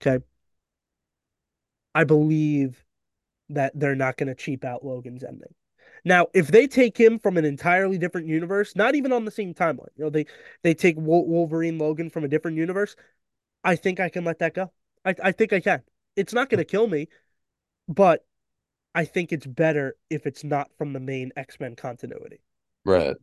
Okay, 0.00 0.24
I 1.94 2.04
believe 2.04 2.84
that 3.50 3.72
they're 3.78 3.94
not 3.94 4.16
going 4.16 4.28
to 4.28 4.34
cheap 4.34 4.64
out 4.64 4.84
Logan's 4.84 5.22
ending. 5.22 5.54
Now, 6.04 6.26
if 6.34 6.48
they 6.48 6.66
take 6.66 6.98
him 6.98 7.18
from 7.18 7.36
an 7.36 7.44
entirely 7.44 7.98
different 7.98 8.26
universe, 8.26 8.74
not 8.74 8.94
even 8.94 9.12
on 9.12 9.24
the 9.24 9.30
same 9.30 9.54
timeline, 9.54 9.90
you 9.96 10.04
know, 10.04 10.10
they 10.10 10.26
they 10.62 10.74
take 10.74 10.96
Wolverine 10.98 11.78
Logan 11.78 12.10
from 12.10 12.24
a 12.24 12.28
different 12.28 12.56
universe, 12.56 12.96
I 13.62 13.76
think 13.76 14.00
I 14.00 14.08
can 14.08 14.24
let 14.24 14.40
that 14.40 14.54
go. 14.54 14.72
I 15.04 15.14
I 15.22 15.32
think 15.32 15.52
I 15.52 15.60
can. 15.60 15.82
It's 16.16 16.32
not 16.32 16.50
going 16.50 16.58
to 16.58 16.64
kill 16.64 16.86
me, 16.86 17.08
but 17.88 18.26
I 18.94 19.04
think 19.06 19.32
it's 19.32 19.46
better 19.46 19.96
if 20.10 20.26
it's 20.26 20.44
not 20.44 20.70
from 20.78 20.92
the 20.94 21.00
main 21.00 21.32
X-Men 21.36 21.76
continuity. 21.76 22.40
Right. 22.84 23.16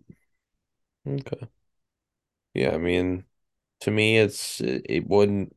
Okay. 1.05 1.49
Yeah, 2.53 2.71
I 2.71 2.77
mean, 2.77 3.25
to 3.81 3.91
me, 3.91 4.17
it's 4.17 4.61
it 4.61 5.07
wouldn't 5.07 5.55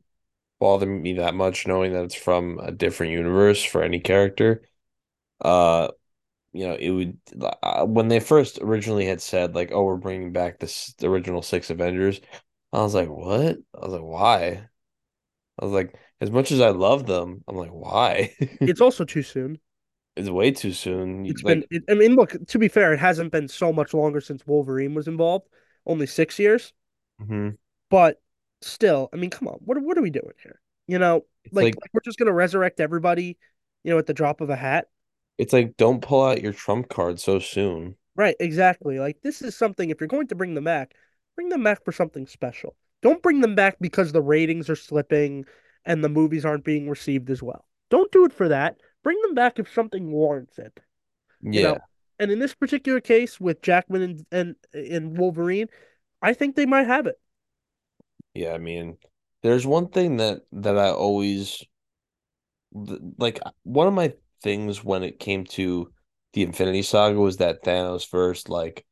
bother 0.60 0.86
me 0.86 1.14
that 1.14 1.34
much 1.34 1.66
knowing 1.66 1.92
that 1.94 2.04
it's 2.06 2.14
from 2.14 2.58
a 2.60 2.72
different 2.72 3.12
universe 3.12 3.62
for 3.64 3.82
any 3.82 4.00
character. 4.00 4.64
Uh, 5.40 5.90
you 6.52 6.66
know, 6.68 6.76
it 6.76 6.90
would 6.90 7.18
uh, 7.62 7.86
when 7.86 8.08
they 8.08 8.20
first 8.20 8.60
originally 8.62 9.06
had 9.06 9.22
said 9.22 9.54
like, 9.56 9.72
"Oh, 9.72 9.84
we're 9.84 9.96
bringing 9.98 10.32
back 10.32 10.60
this 10.60 10.94
the 10.98 11.08
original 11.10 11.42
six 11.42 11.70
Avengers," 11.70 12.20
I 12.72 12.82
was 12.82 12.94
like, 12.94 13.08
"What?" 13.10 13.58
I 13.74 13.80
was 13.86 13.92
like, 13.94 14.02
"Why?" 14.02 14.68
I 15.60 15.64
was 15.64 15.72
like, 15.74 15.94
as 16.22 16.30
much 16.30 16.52
as 16.52 16.60
I 16.60 16.68
love 16.68 17.06
them, 17.06 17.42
I'm 17.48 17.56
like, 17.56 17.72
why? 17.72 18.32
it's 18.60 18.80
also 18.80 19.04
too 19.04 19.22
soon. 19.22 19.58
It's 20.14 20.30
way 20.30 20.52
too 20.52 20.72
soon. 20.72 21.26
It's 21.26 21.42
like, 21.42 21.68
been. 21.68 21.82
It, 21.82 21.84
I 21.90 21.94
mean, 21.94 22.14
look. 22.14 22.36
To 22.46 22.58
be 22.60 22.68
fair, 22.68 22.92
it 22.92 23.00
hasn't 23.00 23.32
been 23.32 23.48
so 23.48 23.72
much 23.72 23.92
longer 23.92 24.20
since 24.20 24.46
Wolverine 24.46 24.94
was 24.94 25.08
involved. 25.08 25.48
Only 25.84 26.06
six 26.06 26.38
years. 26.38 26.72
Mm-hmm. 27.20 27.50
But 27.90 28.22
still, 28.60 29.08
I 29.12 29.16
mean, 29.16 29.30
come 29.30 29.48
on. 29.48 29.58
What 29.64 29.82
what 29.82 29.98
are 29.98 30.02
we 30.02 30.10
doing 30.10 30.30
here? 30.40 30.60
You 30.86 31.00
know, 31.00 31.24
like, 31.50 31.64
like, 31.64 31.76
like 31.80 31.90
we're 31.92 32.02
just 32.04 32.18
gonna 32.18 32.32
resurrect 32.32 32.78
everybody, 32.78 33.36
you 33.82 33.90
know, 33.90 33.98
at 33.98 34.06
the 34.06 34.14
drop 34.14 34.40
of 34.40 34.48
a 34.48 34.56
hat. 34.56 34.86
It's 35.38 35.52
like 35.52 35.76
don't 35.76 36.02
pull 36.02 36.24
out 36.24 36.40
your 36.40 36.52
trump 36.52 36.88
card 36.88 37.18
so 37.18 37.40
soon. 37.40 37.96
Right, 38.14 38.36
exactly. 38.38 39.00
Like 39.00 39.22
this 39.22 39.42
is 39.42 39.56
something 39.56 39.90
if 39.90 39.98
you're 39.98 40.06
going 40.06 40.28
to 40.28 40.36
bring 40.36 40.54
them 40.54 40.64
back, 40.64 40.94
bring 41.34 41.48
them 41.48 41.64
back 41.64 41.84
for 41.84 41.90
something 41.90 42.28
special. 42.28 42.76
Don't 43.00 43.22
bring 43.22 43.40
them 43.40 43.56
back 43.56 43.78
because 43.80 44.12
the 44.12 44.22
ratings 44.22 44.70
are 44.70 44.76
slipping 44.76 45.46
and 45.84 46.02
the 46.02 46.08
movies 46.08 46.44
aren't 46.44 46.64
being 46.64 46.88
received 46.88 47.30
as 47.30 47.42
well. 47.42 47.66
Don't 47.90 48.12
do 48.12 48.24
it 48.24 48.32
for 48.32 48.48
that. 48.48 48.76
Bring 49.02 49.20
them 49.22 49.34
back 49.34 49.58
if 49.58 49.72
something 49.72 50.10
warrants 50.10 50.58
it. 50.58 50.80
Yeah. 51.42 51.52
You 51.52 51.62
know? 51.62 51.78
And 52.18 52.30
in 52.30 52.38
this 52.38 52.54
particular 52.54 53.00
case 53.00 53.40
with 53.40 53.62
Jackman 53.62 54.02
and 54.02 54.26
and, 54.30 54.54
and 54.72 55.18
Wolverine, 55.18 55.68
I 56.20 56.34
think 56.34 56.54
they 56.54 56.66
might 56.66 56.86
have 56.86 57.06
it. 57.06 57.18
Yeah, 58.34 58.52
I 58.52 58.58
mean, 58.58 58.96
there's 59.42 59.66
one 59.66 59.88
thing 59.88 60.18
that 60.18 60.42
that 60.52 60.78
I 60.78 60.90
always 60.90 61.64
like 63.18 63.40
one 63.64 63.88
of 63.88 63.94
my 63.94 64.14
things 64.42 64.82
when 64.84 65.02
it 65.02 65.18
came 65.18 65.44
to 65.44 65.92
the 66.32 66.42
Infinity 66.42 66.82
Saga 66.82 67.18
was 67.18 67.38
that 67.38 67.62
Thanos 67.62 68.06
first 68.06 68.48
like 68.48 68.86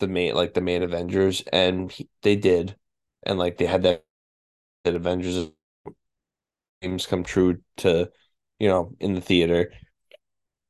the 0.00 0.08
main 0.08 0.34
like 0.34 0.54
the 0.54 0.60
main 0.60 0.82
Avengers 0.82 1.42
and 1.52 1.90
he, 1.90 2.08
they 2.22 2.36
did 2.36 2.76
and 3.22 3.38
like 3.38 3.56
they 3.56 3.66
had 3.66 3.82
that, 3.84 4.04
that 4.84 4.94
Avengers 4.94 5.50
dreams 6.82 7.06
come 7.06 7.22
true 7.22 7.58
to 7.78 8.10
you 8.58 8.68
know 8.68 8.94
in 9.00 9.14
the 9.14 9.20
theater 9.20 9.72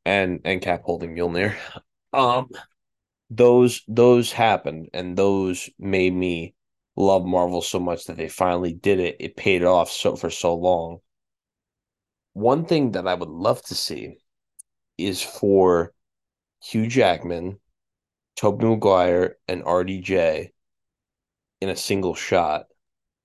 and 0.05 0.41
and 0.45 0.61
Cap 0.61 0.83
holding 0.85 1.15
Mjolnir 1.15 1.55
um 2.13 2.49
those 3.31 3.83
those 3.89 4.33
happened 4.33 4.89
and 4.93 5.17
those 5.17 5.71
made 5.79 6.15
me 6.15 6.55
love 6.97 7.25
Marvel 7.25 7.63
so 7.63 7.81
much 7.81 8.05
that 8.05 8.17
they 8.17 8.29
finally 8.29 8.75
did 8.75 9.01
it 9.01 9.17
it 9.21 9.37
paid 9.37 9.65
off 9.65 9.91
so 9.91 10.17
for 10.17 10.31
so 10.31 10.55
long 10.55 10.99
one 12.35 12.65
thing 12.65 12.93
that 12.93 13.07
I 13.07 13.15
would 13.15 13.29
love 13.29 13.63
to 13.65 13.75
see 13.75 14.17
is 14.97 15.23
for 15.23 15.93
Hugh 16.63 16.87
Jackman, 16.87 17.59
Tobey 18.37 18.65
Maguire, 18.65 19.37
and 19.49 19.63
RDJ 19.63 20.51
in 21.61 21.69
a 21.69 21.77
single 21.77 22.15
shot. 22.15 22.67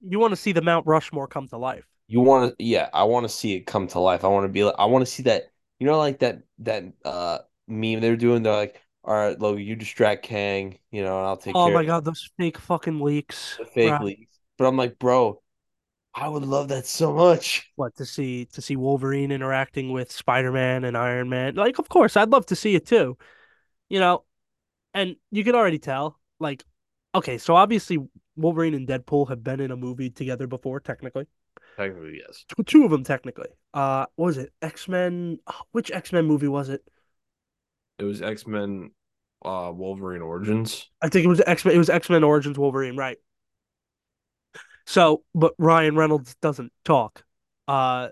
You 0.01 0.19
want 0.19 0.31
to 0.31 0.35
see 0.35 0.51
the 0.51 0.61
Mount 0.61 0.85
Rushmore 0.87 1.27
come 1.27 1.47
to 1.49 1.57
life. 1.57 1.85
You 2.07 2.21
want 2.21 2.57
to, 2.57 2.63
yeah, 2.63 2.89
I 2.93 3.03
want 3.03 3.25
to 3.25 3.29
see 3.29 3.55
it 3.55 3.61
come 3.65 3.87
to 3.89 3.99
life. 3.99 4.23
I 4.23 4.27
want 4.27 4.45
to 4.45 4.49
be 4.49 4.63
like, 4.63 4.75
I 4.79 4.85
want 4.85 5.05
to 5.05 5.11
see 5.11 5.23
that, 5.23 5.51
you 5.79 5.85
know, 5.87 5.97
like 5.97 6.19
that 6.19 6.43
that 6.59 6.85
uh 7.05 7.39
meme 7.67 7.99
they're 8.01 8.15
doing. 8.17 8.43
They're 8.43 8.55
like, 8.55 8.81
all 9.03 9.13
right, 9.13 9.39
Logan, 9.39 9.63
you 9.63 9.75
distract 9.75 10.23
Kang, 10.23 10.79
you 10.91 11.03
know, 11.03 11.17
and 11.19 11.27
I'll 11.27 11.37
take 11.37 11.57
Oh 11.57 11.69
my 11.71 11.83
god, 11.85 12.05
those 12.05 12.29
fake 12.37 12.57
fucking 12.57 12.99
leaks. 13.01 13.59
fake 13.73 13.99
Right. 13.99 13.99
leaks. 13.99 14.37
But 14.57 14.65
I'm 14.67 14.77
like, 14.77 14.97
bro, 14.99 15.41
I 16.13 16.27
would 16.27 16.43
love 16.43 16.67
that 16.67 16.85
so 16.85 17.13
much. 17.13 17.71
What 17.75 17.95
to 17.97 18.05
see 18.05 18.45
to 18.53 18.61
see 18.61 18.75
Wolverine 18.75 19.31
interacting 19.31 19.91
with 19.91 20.11
Spider-Man 20.11 20.83
and 20.83 20.97
Iron 20.97 21.29
Man. 21.29 21.55
Like, 21.55 21.77
of 21.77 21.89
course, 21.89 22.17
I'd 22.17 22.29
love 22.31 22.47
to 22.47 22.55
see 22.55 22.73
it 22.75 22.87
too. 22.87 23.17
You 23.89 23.99
know, 23.99 24.25
and 24.93 25.17
you 25.31 25.43
can 25.43 25.55
already 25.55 25.79
tell, 25.79 26.19
like, 26.39 26.63
okay, 27.15 27.37
so 27.39 27.55
obviously 27.55 27.99
Wolverine 28.35 28.75
and 28.75 28.87
Deadpool 28.87 29.29
have 29.29 29.43
been 29.43 29.59
in 29.61 29.71
a 29.71 29.77
movie 29.77 30.09
together 30.11 30.47
before, 30.47 30.79
technically. 30.79 31.27
Technically, 31.77 32.21
yes. 32.25 32.43
Two- 32.49 32.63
Two 32.63 32.85
of 32.85 32.91
them, 32.91 33.03
technically. 33.03 33.49
Uh, 33.73 34.07
what 34.15 34.25
was 34.27 34.37
it? 34.37 34.51
X-Men. 34.61 35.39
oh, 35.47 35.61
which 35.71 35.91
X-Men 35.91 36.25
movie 36.25 36.47
was 36.47 36.69
it? 36.69 36.81
It 37.99 38.03
was 38.03 38.21
X 38.21 38.45
Men, 38.45 38.91
uh, 39.43 39.71
Wolverine 39.73 40.21
Origins. 40.21 40.89
I 41.01 41.09
think 41.09 41.25
it 41.25 41.29
was 41.29 41.41
X-Men. 41.45 41.73
It 41.75 41.79
was 41.79 41.89
X-Men 41.89 42.23
Origins 42.23 42.57
Wolverine, 42.57 42.95
right? 42.95 43.17
So, 44.85 45.23
but 45.35 45.53
Ryan 45.57 45.95
Reynolds 45.95 46.35
doesn't 46.41 46.71
talk. 46.85 47.23
Uh, 47.67 48.09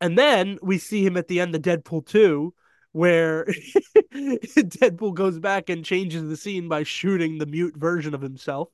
and 0.00 0.18
then 0.18 0.58
we 0.62 0.78
see 0.78 1.04
him 1.04 1.16
at 1.16 1.26
the 1.28 1.40
end 1.40 1.54
of 1.54 1.62
Deadpool 1.62 2.06
2, 2.06 2.54
where 2.92 3.46
Deadpool 4.14 5.14
goes 5.14 5.38
back 5.38 5.70
and 5.70 5.84
changes 5.84 6.28
the 6.28 6.36
scene 6.36 6.68
by 6.68 6.82
shooting 6.84 7.38
the 7.38 7.46
mute 7.46 7.74
version 7.76 8.14
of 8.14 8.20
himself. 8.20 8.68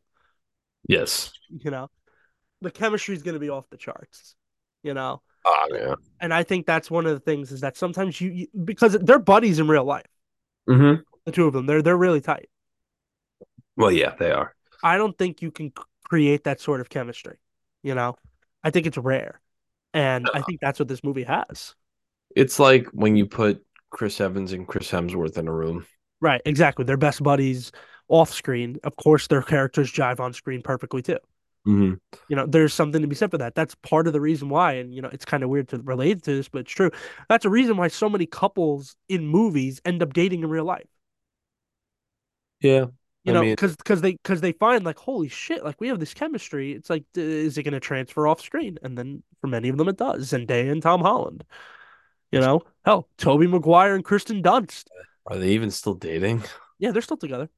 Yes. 0.86 1.32
You 1.48 1.70
know, 1.70 1.90
the 2.60 2.70
chemistry 2.70 3.14
is 3.14 3.22
going 3.22 3.34
to 3.34 3.40
be 3.40 3.48
off 3.48 3.68
the 3.70 3.76
charts. 3.76 4.34
You 4.82 4.94
know, 4.94 5.20
Oh 5.44 5.66
yeah. 5.72 5.94
and 6.20 6.32
I 6.34 6.42
think 6.42 6.66
that's 6.66 6.90
one 6.90 7.06
of 7.06 7.12
the 7.12 7.20
things 7.20 7.52
is 7.52 7.60
that 7.62 7.76
sometimes 7.76 8.20
you, 8.20 8.30
you 8.30 8.46
because 8.64 8.92
they're 8.92 9.18
buddies 9.18 9.58
in 9.58 9.68
real 9.68 9.84
life. 9.84 10.06
Mm-hmm. 10.68 11.02
The 11.24 11.32
two 11.32 11.46
of 11.46 11.52
them, 11.52 11.66
they're 11.66 11.82
they're 11.82 11.96
really 11.96 12.20
tight. 12.20 12.48
Well, 13.76 13.90
yeah, 13.90 14.14
they 14.18 14.30
are. 14.30 14.54
I 14.82 14.96
don't 14.98 15.16
think 15.16 15.42
you 15.42 15.50
can 15.50 15.72
create 16.04 16.44
that 16.44 16.60
sort 16.60 16.80
of 16.80 16.88
chemistry. 16.88 17.38
You 17.82 17.94
know, 17.94 18.16
I 18.62 18.70
think 18.70 18.86
it's 18.86 18.98
rare, 18.98 19.40
and 19.94 20.28
I 20.34 20.42
think 20.42 20.60
that's 20.60 20.78
what 20.78 20.88
this 20.88 21.02
movie 21.02 21.24
has. 21.24 21.74
It's 22.36 22.58
like 22.58 22.86
when 22.88 23.16
you 23.16 23.26
put 23.26 23.64
Chris 23.90 24.20
Evans 24.20 24.52
and 24.52 24.66
Chris 24.66 24.90
Hemsworth 24.90 25.38
in 25.38 25.48
a 25.48 25.52
room. 25.52 25.86
Right, 26.20 26.42
exactly. 26.44 26.84
They're 26.84 26.98
best 26.98 27.22
buddies 27.22 27.72
off 28.08 28.32
screen. 28.32 28.78
Of 28.84 28.96
course, 28.96 29.26
their 29.26 29.42
characters 29.42 29.90
jive 29.90 30.20
on 30.20 30.32
screen 30.34 30.60
perfectly 30.60 31.00
too. 31.02 31.18
Mm-hmm. 31.66 31.94
You 32.28 32.36
know, 32.36 32.46
there's 32.46 32.72
something 32.72 33.02
to 33.02 33.08
be 33.08 33.14
said 33.14 33.30
for 33.30 33.38
that. 33.38 33.54
That's 33.54 33.74
part 33.76 34.06
of 34.06 34.12
the 34.12 34.20
reason 34.20 34.48
why, 34.48 34.74
and 34.74 34.94
you 34.94 35.02
know, 35.02 35.10
it's 35.12 35.24
kind 35.24 35.42
of 35.42 35.50
weird 35.50 35.68
to 35.68 35.78
relate 35.78 36.22
to 36.22 36.36
this, 36.36 36.48
but 36.48 36.60
it's 36.60 36.72
true. 36.72 36.90
That's 37.28 37.44
a 37.44 37.50
reason 37.50 37.76
why 37.76 37.88
so 37.88 38.08
many 38.08 38.26
couples 38.26 38.96
in 39.08 39.26
movies 39.26 39.80
end 39.84 40.02
up 40.02 40.12
dating 40.12 40.42
in 40.42 40.50
real 40.50 40.64
life. 40.64 40.88
Yeah. 42.60 42.86
You 43.24 43.32
I 43.32 43.34
know, 43.34 43.42
because 43.42 43.76
because 43.76 44.00
they 44.00 44.12
because 44.12 44.40
they 44.40 44.52
find 44.52 44.82
like, 44.82 44.98
holy 44.98 45.28
shit, 45.28 45.62
like 45.62 45.78
we 45.78 45.88
have 45.88 46.00
this 46.00 46.14
chemistry. 46.14 46.72
It's 46.72 46.88
like, 46.88 47.04
is 47.14 47.58
it 47.58 47.64
going 47.64 47.74
to 47.74 47.80
transfer 47.80 48.26
off 48.26 48.40
screen? 48.40 48.78
And 48.82 48.96
then 48.96 49.22
for 49.42 49.46
many 49.46 49.68
of 49.68 49.76
them, 49.76 49.88
it 49.88 49.98
does. 49.98 50.30
Zendaya 50.30 50.72
and 50.72 50.82
Tom 50.82 51.02
Holland. 51.02 51.44
You 52.32 52.40
know, 52.40 52.62
hell, 52.86 53.08
Tobey 53.18 53.46
Maguire 53.46 53.94
and 53.94 54.04
Kristen 54.04 54.42
Dunst. 54.42 54.84
Are 55.26 55.36
they 55.36 55.50
even 55.50 55.70
still 55.70 55.94
dating? 55.94 56.44
Yeah, 56.78 56.92
they're 56.92 57.02
still 57.02 57.18
together. 57.18 57.50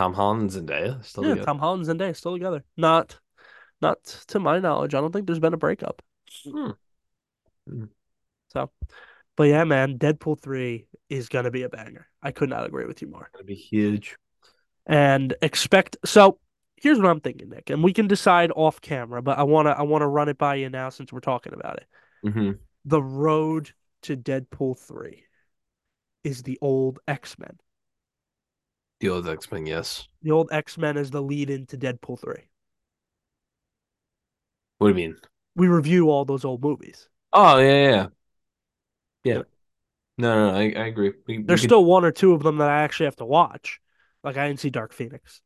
Tom 0.00 0.14
Holland 0.14 0.40
and 0.40 0.66
Zendaya 0.66 1.04
still 1.04 1.24
yeah, 1.24 1.30
together? 1.30 1.44
Tom 1.44 1.58
Holland 1.58 1.86
and 1.86 2.00
Zendaya 2.00 2.16
still 2.16 2.32
together. 2.32 2.64
Not, 2.74 3.20
not 3.82 4.02
to 4.28 4.40
my 4.40 4.58
knowledge. 4.58 4.94
I 4.94 5.00
don't 5.02 5.12
think 5.12 5.26
there's 5.26 5.40
been 5.40 5.52
a 5.52 5.58
breakup. 5.58 6.00
Hmm. 6.42 6.70
Hmm. 7.68 7.84
So, 8.48 8.70
but 9.36 9.42
yeah, 9.44 9.64
man, 9.64 9.98
Deadpool 9.98 10.40
three 10.40 10.86
is 11.10 11.28
gonna 11.28 11.50
be 11.50 11.64
a 11.64 11.68
banger. 11.68 12.06
I 12.22 12.32
could 12.32 12.48
not 12.48 12.64
agree 12.64 12.86
with 12.86 13.02
you 13.02 13.08
more. 13.08 13.28
Gonna 13.34 13.44
be 13.44 13.54
huge. 13.54 14.16
And 14.86 15.34
expect. 15.42 15.98
So 16.06 16.38
here's 16.76 16.98
what 16.98 17.10
I'm 17.10 17.20
thinking, 17.20 17.50
Nick, 17.50 17.68
and 17.68 17.84
we 17.84 17.92
can 17.92 18.06
decide 18.06 18.52
off 18.56 18.80
camera. 18.80 19.20
But 19.20 19.36
I 19.36 19.42
wanna 19.42 19.72
I 19.72 19.82
wanna 19.82 20.08
run 20.08 20.30
it 20.30 20.38
by 20.38 20.54
you 20.54 20.70
now 20.70 20.88
since 20.88 21.12
we're 21.12 21.20
talking 21.20 21.52
about 21.52 21.76
it. 21.76 21.86
Mm-hmm. 22.24 22.52
The 22.86 23.02
road 23.02 23.72
to 24.04 24.16
Deadpool 24.16 24.78
three 24.78 25.24
is 26.24 26.42
the 26.42 26.58
old 26.62 27.00
X 27.06 27.38
Men. 27.38 27.58
The 29.00 29.08
old 29.08 29.28
X 29.28 29.50
Men, 29.50 29.66
yes. 29.66 30.06
The 30.22 30.30
old 30.30 30.50
X 30.52 30.76
Men 30.78 30.96
is 30.96 31.10
the 31.10 31.22
lead 31.22 31.50
into 31.50 31.76
Deadpool 31.78 32.20
three. 32.20 32.48
What 34.78 34.88
do 34.88 34.88
you 34.90 35.08
mean? 35.08 35.16
We 35.56 35.68
review 35.68 36.10
all 36.10 36.24
those 36.24 36.44
old 36.44 36.62
movies. 36.62 37.08
Oh 37.32 37.58
yeah, 37.58 37.90
yeah, 37.90 38.06
yeah. 39.24 39.42
No, 40.18 40.34
no, 40.34 40.50
no, 40.52 40.58
I, 40.58 40.62
I 40.82 40.86
agree. 40.86 41.12
We, 41.26 41.38
we 41.38 41.44
There's 41.44 41.60
could- 41.60 41.68
still 41.68 41.84
one 41.84 42.04
or 42.04 42.12
two 42.12 42.32
of 42.34 42.42
them 42.42 42.58
that 42.58 42.68
I 42.68 42.82
actually 42.82 43.06
have 43.06 43.16
to 43.16 43.24
watch. 43.24 43.80
Like 44.22 44.36
I 44.36 44.46
didn't 44.46 44.60
see 44.60 44.70
Dark 44.70 44.92
Phoenix. 44.92 45.40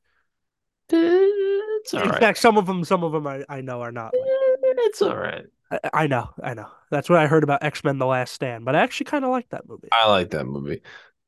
Eh, 0.92 0.96
it's 0.96 1.94
all 1.94 2.02
In 2.02 2.08
right. 2.10 2.20
fact, 2.20 2.38
some 2.38 2.58
of 2.58 2.66
them, 2.66 2.84
some 2.84 3.04
of 3.04 3.12
them 3.12 3.26
I, 3.26 3.44
I 3.48 3.60
know 3.60 3.80
are 3.82 3.92
not. 3.92 4.12
Like, 4.14 4.28
eh, 4.28 4.74
It's 4.86 5.00
all 5.00 5.16
right. 5.16 5.46
I, 5.70 5.78
I 5.94 6.06
know, 6.06 6.30
I 6.42 6.54
know. 6.54 6.68
That's 6.90 7.08
what 7.08 7.18
I 7.20 7.26
heard 7.26 7.44
about 7.44 7.62
X 7.62 7.84
Men: 7.84 7.98
The 7.98 8.06
Last 8.06 8.32
Stand, 8.34 8.64
but 8.64 8.74
I 8.74 8.80
actually 8.80 9.06
kind 9.06 9.24
of 9.24 9.30
like 9.30 9.48
that 9.50 9.68
movie. 9.68 9.88
I 9.92 10.08
like 10.10 10.30
that 10.30 10.44
movie. 10.44 10.82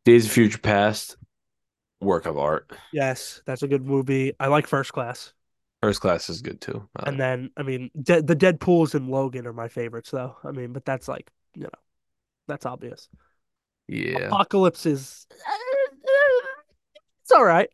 Days 0.05 0.27
of 0.27 0.33
Future 0.33 0.59
Past, 0.59 1.17
work 2.01 2.27
of 2.27 2.39
art. 2.39 2.71
Yes, 2.93 3.43
that's 3.47 3.63
a 3.63 3.69
good 3.69 3.85
movie. 3.85 4.33
I 4.41 4.49
like 4.49 4.67
First 4.67 4.93
Class, 4.93 5.33
First 5.83 6.01
Class 6.01 6.29
is 6.29 6.43
good 6.43 6.61
too. 6.61 6.89
I 6.97 7.09
and 7.09 7.21
then 7.21 7.51
I 7.57 7.63
mean, 7.63 7.91
De- 8.03 8.23
the 8.23 8.37
Deadpool's 8.37 8.95
and 8.95 9.09
Logan 9.11 9.47
are 9.47 9.53
my 9.53 9.69
favorites, 9.69 10.11
though. 10.11 10.37
I 10.45 10.51
mean, 10.51 10.73
but 10.73 10.85
that's 10.85 11.09
like 11.09 11.31
you 11.55 11.65
know, 11.65 11.71
that's 12.49 12.67
obvious. 12.67 13.09
yeah. 13.89 14.27
Apocalypse 14.27 14.87
is 14.87 15.27
it's 17.23 17.33
all 17.33 17.45
right. 17.45 17.71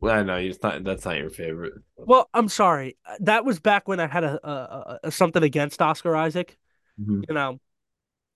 Well, 0.00 0.14
I 0.14 0.22
know 0.22 0.36
it's 0.36 0.62
not. 0.62 0.84
That's 0.84 1.04
not 1.04 1.16
your 1.16 1.30
favorite. 1.30 1.72
Well, 1.96 2.28
I'm 2.34 2.48
sorry. 2.48 2.96
That 3.20 3.44
was 3.44 3.60
back 3.60 3.88
when 3.88 3.98
I 3.98 4.06
had 4.06 4.24
a, 4.24 4.46
a, 4.46 4.98
a, 5.04 5.10
something 5.10 5.42
against 5.42 5.80
Oscar 5.80 6.14
Isaac. 6.14 6.58
Mhm. 7.00 7.24
You 7.28 7.34
know, 7.34 7.60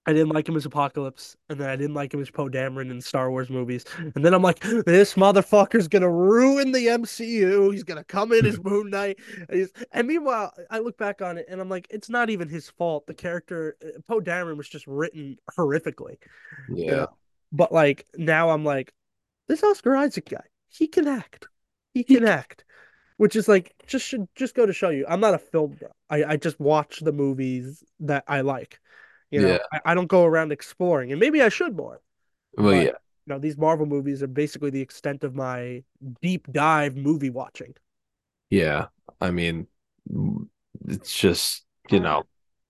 I 0.07 0.13
didn't 0.15 0.31
like 0.31 0.49
him 0.49 0.57
as 0.57 0.65
Apocalypse, 0.65 1.37
and 1.51 1.61
then 1.61 1.69
I 1.69 1.77
didn't 1.77 1.95
like 1.95 2.15
him 2.15 2.21
as 2.23 2.31
Poe 2.31 2.49
Dameron 2.49 2.91
in 2.91 3.01
Star 3.03 3.31
Wars 3.31 3.51
movies. 3.51 3.85
And 3.99 4.25
then 4.25 4.33
I'm 4.33 4.43
like, 4.43 4.61
this 4.61 5.15
motherfucker's 5.15 5.89
gonna 5.89 6.11
ruin 6.11 6.73
the 6.73 6.89
MCU. 6.89 7.71
He's 7.71 7.85
gonna 7.85 8.05
come 8.05 8.33
in 8.33 8.47
as 8.47 8.59
Moon 8.65 8.91
Knight. 8.91 9.19
And, 9.49 9.69
and 9.93 10.09
meanwhile, 10.09 10.53
I 10.71 10.79
look 10.79 10.97
back 10.97 11.21
on 11.23 11.37
it, 11.39 11.47
and 11.49 11.61
I'm 11.61 11.69
like, 11.69 11.87
it's 11.91 12.09
not 12.09 12.31
even 12.31 12.49
his 12.49 12.71
fault. 12.71 13.07
The 13.07 13.15
character 13.15 13.77
uh, 13.85 14.01
Poe 14.09 14.21
Dameron 14.21 14.57
was 14.57 14.69
just 14.69 14.87
written 14.87 15.37
horrifically. 15.57 16.17
you 16.69 16.87
Yeah. 16.87 16.91
know? 16.93 17.09
But 17.53 17.71
like 17.73 18.07
now, 18.17 18.51
I'm 18.51 18.65
like, 18.65 18.93
this 19.49 19.63
Oscar 19.63 19.97
Isaac 19.97 20.29
guy, 20.31 20.45
he 20.69 20.87
can 20.87 21.09
act. 21.09 21.47
He 21.93 22.05
can 22.05 22.25
act. 22.27 22.65
Which 23.17 23.37
is 23.37 23.49
like 23.49 23.75
just 23.87 24.07
should 24.07 24.29
just 24.35 24.55
go 24.55 24.65
to 24.65 24.73
show 24.73 24.89
you. 24.89 25.05
I'm 25.07 25.21
not 25.21 25.35
a 25.35 25.39
film 25.39 25.73
bro. 25.79 25.91
I, 26.09 26.25
I 26.25 26.37
just 26.39 26.59
watch 26.59 27.01
the 27.01 27.13
movies 27.13 27.85
that 28.01 28.25
I 28.27 28.41
like. 28.41 28.81
You 29.31 29.43
know, 29.43 29.49
Yeah. 29.49 29.59
I, 29.73 29.93
I 29.93 29.95
don't 29.95 30.07
go 30.09 30.25
around 30.25 30.53
exploring, 30.53 31.13
and 31.13 31.21
maybe 31.21 31.43
I 31.43 31.49
should 31.49 31.77
more. 31.77 32.01
Well, 32.57 32.67
But- 32.75 32.85
yeah. 32.87 32.93
You 33.27 33.35
know, 33.35 33.39
these 33.39 33.59
Marvel 33.59 33.87
movies 33.87 34.23
are 34.23 34.27
basically 34.27 34.71
the 34.71 34.81
extent 34.81 35.23
of 35.25 35.37
my 35.37 35.85
deep 36.23 36.51
dive 36.51 36.97
movie 36.97 37.31
watching. 37.31 37.75
Yeah. 38.49 38.87
I 39.21 39.31
mean, 39.31 39.67
it's 40.89 41.15
just, 41.17 41.65
you 41.91 42.01
know, 42.01 42.25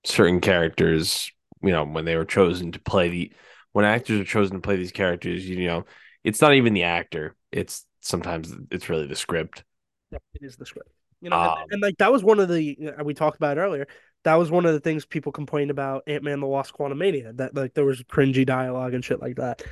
certain 0.04 0.40
characters, 0.40 1.30
you 1.62 1.70
know, 1.70 1.84
when 1.84 2.04
they 2.04 2.16
were 2.16 2.24
chosen 2.24 2.72
to 2.72 2.80
play 2.80 3.08
the, 3.08 3.32
when 3.72 3.84
actors 3.84 4.20
are 4.20 4.24
chosen 4.24 4.56
to 4.56 4.60
play 4.60 4.76
these 4.76 4.92
characters, 4.92 5.48
you 5.48 5.66
know, 5.66 5.86
it's 6.24 6.40
not 6.42 6.52
even 6.54 6.74
the 6.74 6.82
actor. 6.82 7.36
It's 7.52 7.86
sometimes 8.00 8.52
it's 8.70 8.88
really 8.88 9.06
the 9.06 9.16
script. 9.16 9.64
It 10.10 10.20
is 10.42 10.56
the 10.56 10.66
script. 10.66 10.90
You 11.22 11.30
know, 11.30 11.40
and, 11.40 11.50
Um, 11.50 11.66
and 11.70 11.80
like 11.80 11.96
that 11.98 12.12
was 12.12 12.24
one 12.24 12.40
of 12.40 12.48
the 12.48 12.92
we 13.04 13.14
talked 13.14 13.36
about 13.36 13.56
earlier. 13.56 13.86
That 14.24 14.34
was 14.34 14.50
one 14.50 14.66
of 14.66 14.72
the 14.72 14.80
things 14.80 15.06
people 15.06 15.32
complained 15.32 15.70
about 15.70 16.04
Ant 16.06 16.22
Man: 16.24 16.40
The 16.40 16.46
Lost 16.46 16.74
Quantumania. 16.74 17.36
That 17.36 17.54
like 17.54 17.74
there 17.74 17.84
was 17.84 18.02
cringy 18.02 18.44
dialogue 18.44 18.94
and 18.94 19.04
shit 19.04 19.20
like 19.20 19.36
that, 19.36 19.62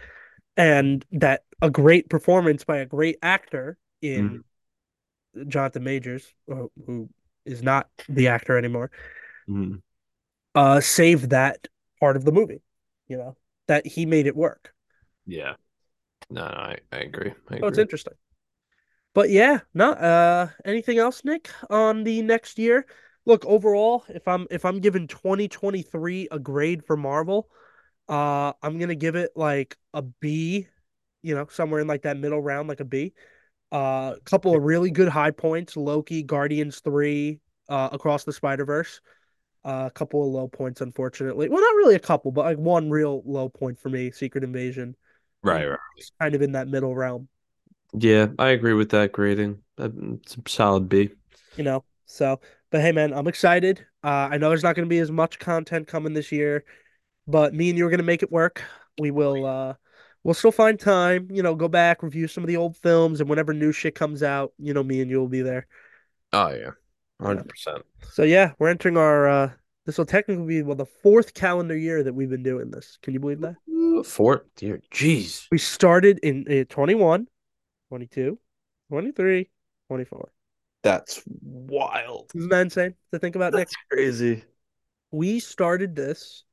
and 0.57 1.05
that 1.13 1.45
a 1.63 1.71
great 1.71 2.09
performance 2.09 2.65
by 2.65 2.79
a 2.79 2.87
great 2.87 3.19
actor 3.23 3.79
in 4.03 4.43
mhm, 5.35 5.49
Jonathan 5.49 5.85
Majors, 5.85 6.33
who 6.47 6.71
who 6.87 7.09
is 7.45 7.63
not 7.63 7.89
the 8.09 8.29
actor 8.29 8.57
anymore, 8.57 8.91
mhm. 9.47 9.83
uh, 10.55 10.81
saved 10.81 11.31
that 11.31 11.69
part 12.01 12.17
of 12.17 12.25
the 12.25 12.33
movie. 12.33 12.63
You 13.09 13.19
know 13.19 13.37
that 13.67 13.87
he 13.87 14.07
made 14.07 14.27
it 14.27 14.37
work. 14.37 14.75
Yeah. 15.27 15.55
No, 16.31 16.43
no, 16.43 16.57
I, 16.57 16.79
I 16.93 16.97
agree. 16.99 17.33
I 17.51 17.59
So 17.61 17.67
it's 17.67 17.79
interesting. 17.79 18.15
But 19.15 19.31
yeah, 19.31 19.61
no. 19.75 19.93
Uh, 19.93 20.49
anything 20.65 20.99
else, 20.99 21.25
Nick, 21.25 21.51
on 21.71 22.05
the 22.05 22.23
next 22.23 22.59
year? 22.59 22.87
Look, 23.29 23.45
overall, 23.45 24.07
if 24.09 24.27
I'm 24.27 24.47
if 24.51 24.65
I'm 24.65 24.81
giving 24.81 25.07
2023 25.07 26.29
a 26.31 26.39
grade 26.39 26.83
for 26.87 26.97
Marvel, 26.97 27.51
uh, 28.09 28.55
I'm 28.63 28.79
gonna 28.79 28.95
give 28.95 29.17
it 29.17 29.33
like 29.37 29.77
a 29.93 30.01
B. 30.01 30.67
You 31.21 31.35
know, 31.35 31.47
somewhere 31.51 31.81
in 31.81 31.87
like 31.87 32.03
that 32.03 32.17
middle 32.17 32.41
round, 32.41 32.71
like 32.71 32.81
a 32.81 32.87
B. 32.87 33.13
Uh, 33.71 34.15
a 34.17 34.21
couple 34.25 34.57
of 34.57 34.63
really 34.63 34.91
good 34.91 35.11
high 35.11 35.31
points: 35.31 35.77
Loki, 35.77 36.23
Guardians 36.23 36.81
Three, 36.81 37.39
uh, 37.69 37.91
Across 37.93 38.25
the 38.25 38.33
Spider 38.33 38.65
Verse. 38.65 39.03
Uh, 39.63 39.85
a 39.89 39.91
couple 39.91 40.23
of 40.23 40.33
low 40.33 40.49
points, 40.49 40.81
unfortunately. 40.81 41.51
Well, 41.51 41.61
not 41.61 41.75
really 41.75 41.97
a 41.97 42.01
couple, 42.01 42.33
but 42.33 42.47
like 42.47 42.57
one 42.57 42.89
real 42.89 43.23
low 43.27 43.51
point 43.51 43.79
for 43.79 43.91
me: 43.91 44.11
Secret 44.11 44.43
Invasion. 44.43 44.97
Right, 45.43 45.67
right. 45.67 45.79
it's 45.99 46.13
kind 46.19 46.35
of 46.35 46.41
in 46.41 46.53
that 46.53 46.69
middle 46.69 46.95
realm. 46.95 47.29
Yeah, 47.93 48.29
I 48.39 48.49
agree 48.49 48.73
with 48.73 48.89
that 48.93 49.13
grading. 49.13 49.59
It's 49.77 50.35
a 50.35 50.49
solid 50.49 50.89
B. 50.89 51.11
you 51.59 51.65
know. 51.65 51.85
So, 52.07 52.41
but 52.71 52.81
hey, 52.81 52.93
man, 52.93 53.13
I'm 53.13 53.27
excited. 53.27 53.85
Uh, 54.03 54.29
I 54.31 54.39
know 54.39 54.49
there's 54.49 54.63
not 54.63 54.77
going 54.77 54.87
to 54.87 54.91
be 54.91 54.99
as 54.99 55.11
much 55.11 55.39
content 55.39 55.87
coming 55.87 56.15
this 56.15 56.31
year, 56.33 56.65
but 57.27 57.55
me 57.55 57.69
and 57.71 57.79
you 57.79 57.87
are 57.87 57.91
going 57.91 57.99
to 57.99 58.05
make 58.05 58.23
it 58.23 58.33
work. 58.33 58.63
We 58.99 59.11
will. 59.11 59.47
Uh, 59.47 59.75
we'll 60.25 60.35
still 60.35 60.53
find 60.53 60.79
time. 60.79 61.29
You 61.31 61.43
know, 61.43 61.55
go 61.55 61.69
back, 61.69 62.03
review 62.03 62.29
some 62.29 62.45
of 62.45 62.49
the 62.49 62.57
old 62.57 62.77
films, 62.77 63.21
and 63.21 63.29
whenever 63.29 63.55
new 63.55 63.73
shit 63.73 63.95
comes 63.95 64.23
out, 64.23 64.53
you 64.59 64.75
know, 64.75 64.83
me 64.83 65.01
and 65.01 65.11
you 65.11 65.19
will 65.19 65.29
be 65.29 65.43
there. 65.43 65.67
Oh 66.33 66.51
yeah, 66.51 66.71
know. 67.21 67.43
100%. 67.43 67.83
So 68.13 68.23
yeah, 68.23 68.53
we're 68.59 68.69
entering 68.69 68.97
our. 68.97 69.29
Uh, 69.29 69.51
this 69.87 69.97
will 69.97 70.05
technically 70.05 70.47
be 70.47 70.63
well 70.63 70.77
the 70.77 70.85
fourth 70.85 71.33
calendar 71.33 71.77
year 71.77 72.03
that 72.03 72.13
we've 72.13 72.29
been 72.29 72.43
doing 72.43 72.71
this. 72.71 72.99
Can 73.03 73.15
you 73.15 73.21
believe 73.21 73.41
that? 73.41 73.57
Ooh, 73.71 74.05
Four, 74.05 74.45
dear, 74.57 74.83
jeez. 74.93 75.47
We 75.51 75.59
started 75.59 76.19
in 76.19 76.45
uh, 76.51 76.65
21, 76.69 77.27
22, 77.89 78.39
23, 78.91 79.51
24. 79.89 80.33
That's 80.83 81.23
wild. 81.43 82.31
Isn't 82.35 82.49
that 82.51 82.61
insane 82.61 82.95
to 83.13 83.19
think 83.19 83.37
about, 83.37 83.53
Nick? 83.53 83.69
That's 83.69 83.77
crazy. 83.91 84.45
We 85.11 85.41
started 85.41 85.97
this 85.97 86.45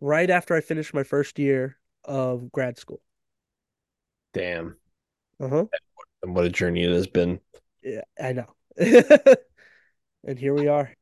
right 0.00 0.30
after 0.30 0.54
I 0.54 0.60
finished 0.60 0.94
my 0.94 1.02
first 1.02 1.38
year 1.38 1.76
of 2.04 2.50
grad 2.50 2.78
school. 2.78 3.00
Damn. 4.32 4.76
Uh-huh. 5.38 5.66
And 6.22 6.34
what 6.34 6.44
a 6.44 6.50
journey 6.50 6.84
it 6.84 6.92
has 6.92 7.06
been. 7.06 7.40
Yeah, 7.82 8.02
I 8.20 8.32
know. 8.32 8.46
And 10.24 10.38
here 10.38 10.54
we 10.54 10.68
are. 10.68 10.94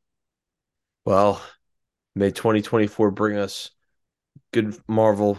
Well, 1.05 1.41
may 2.15 2.31
2024 2.31 3.11
bring 3.11 3.37
us 3.37 3.71
good 4.53 4.77
Marvel 4.87 5.37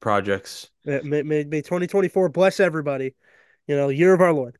projects. 0.00 0.68
May, 0.84 1.22
may, 1.22 1.44
may 1.44 1.62
2024 1.62 2.28
bless 2.28 2.60
everybody. 2.60 3.14
You 3.66 3.76
know, 3.76 3.88
year 3.88 4.12
of 4.12 4.20
our 4.20 4.32
Lord. 4.32 4.58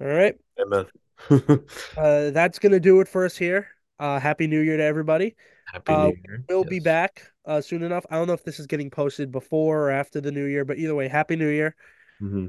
All 0.00 0.06
right. 0.06 0.36
Amen. 0.60 0.86
Uh, 1.96 2.30
that's 2.30 2.58
gonna 2.58 2.80
do 2.80 3.00
it 3.00 3.08
for 3.08 3.24
us 3.24 3.36
here. 3.36 3.68
Uh, 3.98 4.18
happy 4.18 4.46
New 4.46 4.60
Year 4.60 4.76
to 4.76 4.82
everybody. 4.82 5.36
Happy 5.64 5.94
Uh, 5.94 5.96
New 5.96 6.16
Year. 6.26 6.44
we'll 6.48 6.64
be 6.64 6.80
back 6.80 7.22
uh 7.46 7.60
soon 7.60 7.82
enough. 7.82 8.06
I 8.10 8.16
don't 8.16 8.26
know 8.26 8.32
if 8.34 8.44
this 8.44 8.58
is 8.58 8.66
getting 8.66 8.90
posted 8.90 9.30
before 9.30 9.82
or 9.82 9.90
after 9.90 10.20
the 10.20 10.32
New 10.32 10.46
Year, 10.46 10.64
but 10.64 10.78
either 10.78 10.94
way, 10.94 11.08
happy 11.08 11.36
New 11.36 11.48
Year. 11.48 11.76
Mhm. 12.20 12.48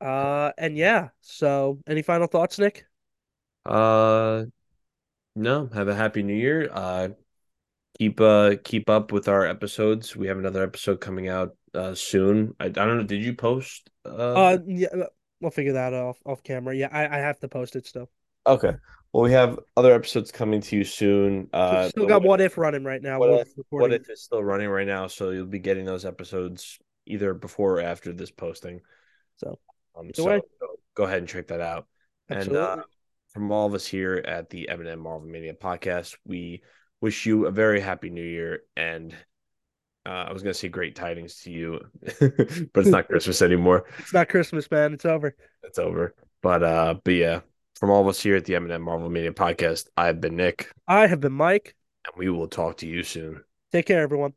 Uh, 0.00 0.52
and 0.58 0.76
yeah. 0.76 1.08
So, 1.20 1.80
any 1.86 2.02
final 2.02 2.26
thoughts, 2.26 2.58
Nick? 2.58 2.86
Uh, 3.64 4.46
no, 5.36 5.68
have 5.68 5.88
a 5.88 5.94
happy 5.94 6.22
New 6.22 6.34
Year. 6.34 6.70
Uh, 6.72 7.10
keep 7.98 8.20
uh 8.20 8.56
keep 8.64 8.90
up 8.90 9.12
with 9.12 9.28
our 9.28 9.46
episodes. 9.46 10.16
We 10.16 10.28
have 10.28 10.38
another 10.38 10.64
episode 10.64 11.00
coming 11.00 11.28
out 11.28 11.56
uh 11.74 11.94
soon. 11.94 12.56
I, 12.60 12.66
I 12.66 12.70
don't 12.70 12.98
know. 12.98 13.04
Did 13.04 13.24
you 13.24 13.34
post 13.34 13.90
uh 14.06 14.38
Uh, 14.38 14.58
yeah, 14.66 14.88
we'll 15.40 15.50
figure 15.50 15.74
that 15.74 15.94
off 15.94 16.18
off 16.24 16.42
camera. 16.42 16.74
Yeah, 16.74 16.88
I, 16.90 17.18
I 17.18 17.18
have 17.20 17.38
to 17.40 17.48
post 17.48 17.76
it 17.76 17.86
still. 17.86 18.10
Okay. 18.46 18.72
Well, 19.12 19.22
we 19.22 19.32
have 19.32 19.58
other 19.76 19.94
episodes 19.94 20.30
coming 20.30 20.60
to 20.60 20.76
you 20.76 20.84
soon. 20.84 21.48
So 21.52 21.58
Uh, 21.58 21.88
still 21.88 22.06
got 22.06 22.22
what, 22.22 22.28
what 22.28 22.40
if 22.40 22.58
running 22.58 22.84
right 22.84 23.02
now. 23.02 23.18
what 23.18 23.40
if 23.40 23.48
what 23.70 23.92
if 23.92 24.08
is 24.10 24.22
still 24.22 24.44
running 24.44 24.68
right 24.68 24.86
now, 24.86 25.06
so 25.06 25.30
you'll 25.30 25.46
be 25.46 25.58
getting 25.58 25.84
those 25.84 26.04
episodes 26.04 26.78
either 27.06 27.32
before 27.32 27.78
or 27.78 27.80
after 27.80 28.12
this 28.12 28.30
posting. 28.30 28.80
So 29.36 29.58
Um, 29.96 30.06
way, 30.06 30.12
so 30.14 30.40
go, 30.94 31.04
ahead 31.04 31.18
and 31.18 31.28
check 31.28 31.48
that 31.48 31.60
out. 31.60 31.86
And 32.28 32.54
uh, 32.54 32.82
from 33.32 33.50
all 33.50 33.66
of 33.66 33.74
us 33.74 33.86
here 33.86 34.16
at 34.16 34.50
the 34.50 34.68
M+N 34.68 34.98
Marvel 34.98 35.26
Mania 35.28 35.54
podcast, 35.54 36.16
we 36.26 36.62
wish 37.00 37.24
you 37.24 37.46
a 37.46 37.50
very 37.50 37.80
happy 37.80 38.10
New 38.10 38.22
Year. 38.22 38.60
And 38.76 39.14
uh, 40.08 40.24
I 40.28 40.32
was 40.32 40.42
gonna 40.42 40.54
say 40.54 40.68
great 40.68 40.94
tidings 40.96 41.40
to 41.42 41.50
you, 41.50 41.80
but 42.02 42.80
it's 42.80 42.90
not 42.90 43.08
Christmas 43.10 43.42
anymore. 43.42 43.84
It's 43.98 44.14
not 44.14 44.28
Christmas, 44.28 44.70
man. 44.70 44.94
It's 44.94 45.04
over. 45.04 45.36
It's 45.62 45.78
over. 45.78 46.14
But 46.42 46.62
uh, 46.62 46.94
but 47.04 47.14
yeah, 47.14 47.40
from 47.78 47.90
all 47.90 48.00
of 48.02 48.08
us 48.08 48.22
here 48.22 48.36
at 48.36 48.44
the 48.46 48.54
M+N 48.56 48.80
Marvel 48.82 49.10
Mania 49.10 49.32
Podcast, 49.32 49.88
I've 49.96 50.20
been 50.20 50.36
Nick, 50.36 50.72
I 50.86 51.06
have 51.06 51.20
been 51.20 51.32
Mike. 51.32 51.74
and 52.06 52.14
we 52.16 52.30
will 52.30 52.48
talk 52.48 52.78
to 52.78 52.86
you 52.86 53.02
soon. 53.02 53.42
Take 53.72 53.86
care, 53.86 54.00
everyone. 54.02 54.32